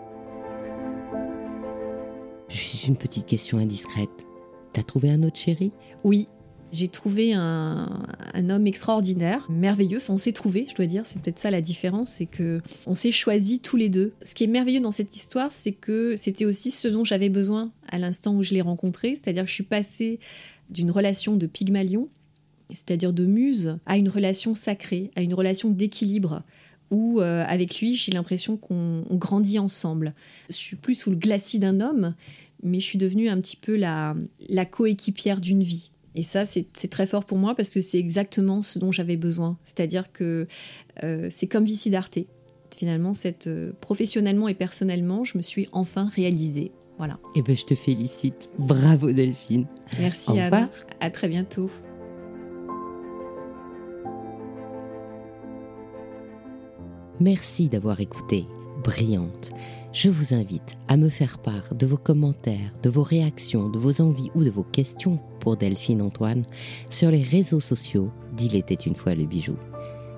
Juste 2.48 2.86
une 2.86 2.96
petite 2.96 3.26
question 3.26 3.58
indiscrète. 3.58 4.26
T'as 4.72 4.82
trouvé 4.82 5.10
un 5.10 5.22
autre 5.22 5.38
chéri? 5.38 5.72
Oui, 6.04 6.28
j'ai 6.72 6.88
trouvé 6.88 7.32
un, 7.32 7.88
homme 8.50 8.66
extraordinaire, 8.66 9.46
merveilleux. 9.50 9.98
Enfin, 9.98 10.14
on 10.14 10.18
s'est 10.18 10.32
trouvé, 10.32 10.66
je 10.68 10.74
dois 10.74 10.86
dire. 10.86 11.02
C'est 11.04 11.20
peut-être 11.20 11.38
ça 11.38 11.50
la 11.50 11.60
différence, 11.60 12.10
c'est 12.10 12.26
que 12.26 12.60
on 12.86 12.94
s'est 12.94 13.12
choisis 13.12 13.60
tous 13.60 13.76
les 13.76 13.88
deux. 13.88 14.12
Ce 14.22 14.34
qui 14.34 14.44
est 14.44 14.48
merveilleux 14.48 14.80
dans 14.80 14.92
cette 14.92 15.14
histoire, 15.16 15.50
c'est 15.52 15.72
que 15.72 16.14
c'était 16.16 16.44
aussi 16.44 16.70
ce 16.70 16.88
dont 16.88 17.04
j'avais 17.04 17.28
besoin 17.28 17.72
à 17.90 17.98
l'instant 17.98 18.34
où 18.34 18.42
je 18.42 18.54
l'ai 18.54 18.60
rencontré. 18.60 19.14
C'est-à-dire 19.14 19.44
que 19.44 19.48
je 19.48 19.54
suis 19.54 19.64
passée 19.64 20.20
d'une 20.70 20.90
relation 20.90 21.36
de 21.36 21.46
pygmalion, 21.46 22.08
c'est-à-dire 22.70 23.12
de 23.12 23.24
muse, 23.24 23.78
à 23.86 23.96
une 23.96 24.08
relation 24.08 24.54
sacrée, 24.54 25.10
à 25.16 25.22
une 25.22 25.34
relation 25.34 25.70
d'équilibre 25.70 26.42
où 26.90 27.20
euh, 27.20 27.44
avec 27.46 27.80
lui, 27.80 27.96
j'ai 27.96 28.12
l'impression 28.12 28.56
qu'on 28.56 29.04
grandit 29.10 29.58
ensemble. 29.58 30.14
Je 30.48 30.54
suis 30.54 30.76
plus 30.76 30.94
sous 30.94 31.10
le 31.10 31.16
glacis 31.16 31.58
d'un 31.58 31.80
homme, 31.80 32.14
mais 32.62 32.80
je 32.80 32.84
suis 32.84 32.98
devenue 32.98 33.28
un 33.28 33.40
petit 33.40 33.56
peu 33.56 33.76
la 33.76 34.14
coéquipière 34.70 35.40
d'une 35.40 35.62
vie. 35.62 35.90
Et 36.14 36.22
ça, 36.22 36.44
c'est 36.44 36.72
très 36.90 37.06
fort 37.06 37.24
pour 37.24 37.38
moi 37.38 37.54
parce 37.54 37.70
que 37.70 37.80
c'est 37.80 37.98
exactement 37.98 38.62
ce 38.62 38.78
dont 38.78 38.92
j'avais 38.92 39.16
besoin. 39.16 39.58
C'est-à-dire 39.62 40.12
que 40.12 40.46
euh, 41.04 41.28
c'est 41.30 41.46
comme 41.46 41.64
Vici 41.64 41.90
d'Arte. 41.90 42.18
Finalement, 42.76 43.14
cette, 43.14 43.46
euh, 43.46 43.72
professionnellement 43.80 44.48
et 44.48 44.54
personnellement, 44.54 45.24
je 45.24 45.36
me 45.36 45.42
suis 45.42 45.68
enfin 45.72 46.08
réalisée. 46.14 46.72
Voilà. 46.98 47.18
Eh 47.36 47.42
bien, 47.42 47.54
je 47.54 47.64
te 47.64 47.74
félicite. 47.74 48.50
Bravo 48.58 49.12
Delphine. 49.12 49.66
Merci 49.98 50.32
Au 50.32 50.38
Anne. 50.38 50.68
À 51.00 51.10
très 51.10 51.28
bientôt. 51.28 51.70
Merci 57.20 57.68
d'avoir 57.68 58.00
écouté. 58.00 58.46
Brillante 58.82 59.52
je 59.92 60.10
vous 60.10 60.34
invite 60.34 60.76
à 60.86 60.96
me 60.96 61.08
faire 61.08 61.38
part 61.38 61.74
de 61.74 61.86
vos 61.86 61.96
commentaires, 61.96 62.72
de 62.82 62.90
vos 62.90 63.02
réactions, 63.02 63.68
de 63.70 63.78
vos 63.78 64.00
envies 64.02 64.30
ou 64.34 64.44
de 64.44 64.50
vos 64.50 64.62
questions 64.62 65.18
pour 65.40 65.56
Delphine 65.56 66.02
Antoine 66.02 66.44
sur 66.90 67.10
les 67.10 67.22
réseaux 67.22 67.58
sociaux 67.58 68.10
d'Il 68.36 68.54
était 68.54 68.74
une 68.74 68.94
fois 68.94 69.14
le 69.14 69.24
bijou. 69.24 69.56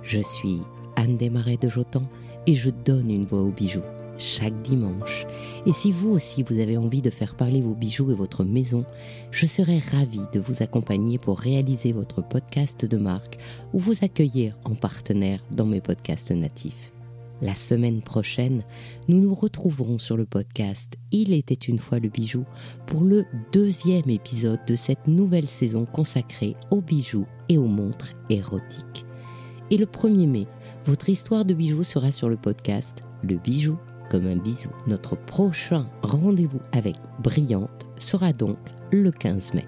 Je 0.03 0.21
suis 0.21 0.61
Anne 0.97 1.17
Desmarais 1.17 1.57
de 1.57 1.69
Jotan 1.69 2.03
et 2.47 2.55
je 2.55 2.69
donne 2.69 3.11
une 3.11 3.25
voix 3.25 3.43
aux 3.43 3.53
bijoux 3.53 3.81
chaque 4.19 4.61
dimanche. 4.61 5.27
Et 5.65 5.73
si 5.73 5.93
vous 5.93 6.11
aussi 6.11 6.43
vous 6.43 6.61
avez 6.61 6.77
envie 6.77 7.01
de 7.01 7.09
faire 7.09 7.35
parler 7.35 7.63
vos 7.63 7.75
bijoux 7.75 8.11
et 8.11 8.15
votre 8.15 8.45
maison, 8.45 8.85
je 9.31 9.47
serai 9.47 9.79
ravie 9.79 10.27
de 10.35 10.41
vous 10.41 10.63
accompagner 10.63 11.17
pour 11.17 11.39
réaliser 11.39 11.93
votre 11.93 12.23
podcast 12.23 12.85
de 12.85 12.97
marque 12.99 13.39
ou 13.73 13.79
vous 13.79 14.05
accueillir 14.05 14.59
en 14.65 14.75
partenaire 14.75 15.43
dans 15.53 15.65
mes 15.65 15.81
podcasts 15.81 16.33
natifs. 16.33 16.93
La 17.43 17.55
semaine 17.55 18.03
prochaine, 18.03 18.63
nous 19.09 19.19
nous 19.19 19.35
retrouverons 19.35 19.99
sur 19.99 20.19
le 20.19 20.27
podcast 20.27 20.99
Il 21.11 21.33
était 21.33 21.55
une 21.55 21.79
fois 21.79 21.99
le 21.99 22.11
bijou 22.11 22.45
pour 22.87 23.03
le 23.03 23.25
deuxième 23.51 24.11
épisode 24.11 24.61
de 24.67 24.75
cette 24.75 25.07
nouvelle 25.07 25.49
saison 25.49 25.87
consacrée 25.87 26.55
aux 26.71 26.83
bijoux 26.83 27.27
et 27.49 27.57
aux 27.57 27.67
montres 27.67 28.13
érotiques. 28.29 29.07
Et 29.71 29.79
le 29.79 29.87
1er 29.87 30.29
mai, 30.29 30.47
votre 30.85 31.09
histoire 31.09 31.47
de 31.47 31.55
bijoux 31.55 31.83
sera 31.83 32.11
sur 32.11 32.29
le 32.29 32.37
podcast 32.37 33.05
Le 33.23 33.37
bijou 33.37 33.79
comme 34.11 34.27
un 34.27 34.37
bisou. 34.37 34.69
Notre 34.87 35.17
prochain 35.17 35.87
rendez-vous 36.03 36.61
avec 36.73 36.97
Brillante 37.23 37.87
sera 37.99 38.35
donc 38.35 38.59
le 38.93 39.11
15 39.11 39.55
mai. 39.55 39.67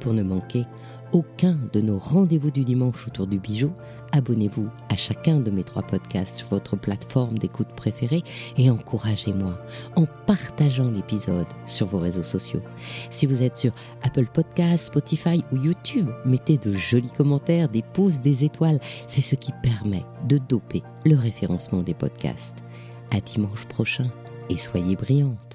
Pour 0.00 0.12
ne 0.12 0.22
manquer 0.22 0.66
aucun 1.12 1.56
de 1.72 1.80
nos 1.80 1.98
rendez-vous 1.98 2.50
du 2.50 2.64
dimanche 2.64 3.06
autour 3.06 3.26
du 3.26 3.38
bijou, 3.38 3.72
abonnez-vous 4.12 4.68
à 4.88 4.96
chacun 4.96 5.40
de 5.40 5.50
mes 5.50 5.64
trois 5.64 5.82
podcasts 5.82 6.36
sur 6.36 6.48
votre 6.48 6.76
plateforme 6.76 7.38
d'écoute 7.38 7.68
préférée 7.76 8.22
et 8.56 8.70
encouragez-moi 8.70 9.58
en 9.96 10.06
partageant 10.26 10.90
l'épisode 10.90 11.46
sur 11.66 11.86
vos 11.86 11.98
réseaux 11.98 12.22
sociaux. 12.22 12.62
Si 13.10 13.26
vous 13.26 13.42
êtes 13.42 13.56
sur 13.56 13.72
Apple 14.02 14.26
Podcasts, 14.32 14.86
Spotify 14.86 15.42
ou 15.52 15.56
YouTube, 15.56 16.08
mettez 16.24 16.56
de 16.56 16.72
jolis 16.72 17.10
commentaires, 17.10 17.68
des 17.68 17.82
pouces, 17.82 18.20
des 18.20 18.44
étoiles. 18.44 18.80
C'est 19.06 19.22
ce 19.22 19.34
qui 19.34 19.52
permet 19.62 20.04
de 20.28 20.38
doper 20.38 20.82
le 21.04 21.16
référencement 21.16 21.82
des 21.82 21.94
podcasts. 21.94 22.56
À 23.10 23.20
dimanche 23.20 23.66
prochain 23.66 24.06
et 24.48 24.56
soyez 24.56 24.96
brillantes. 24.96 25.51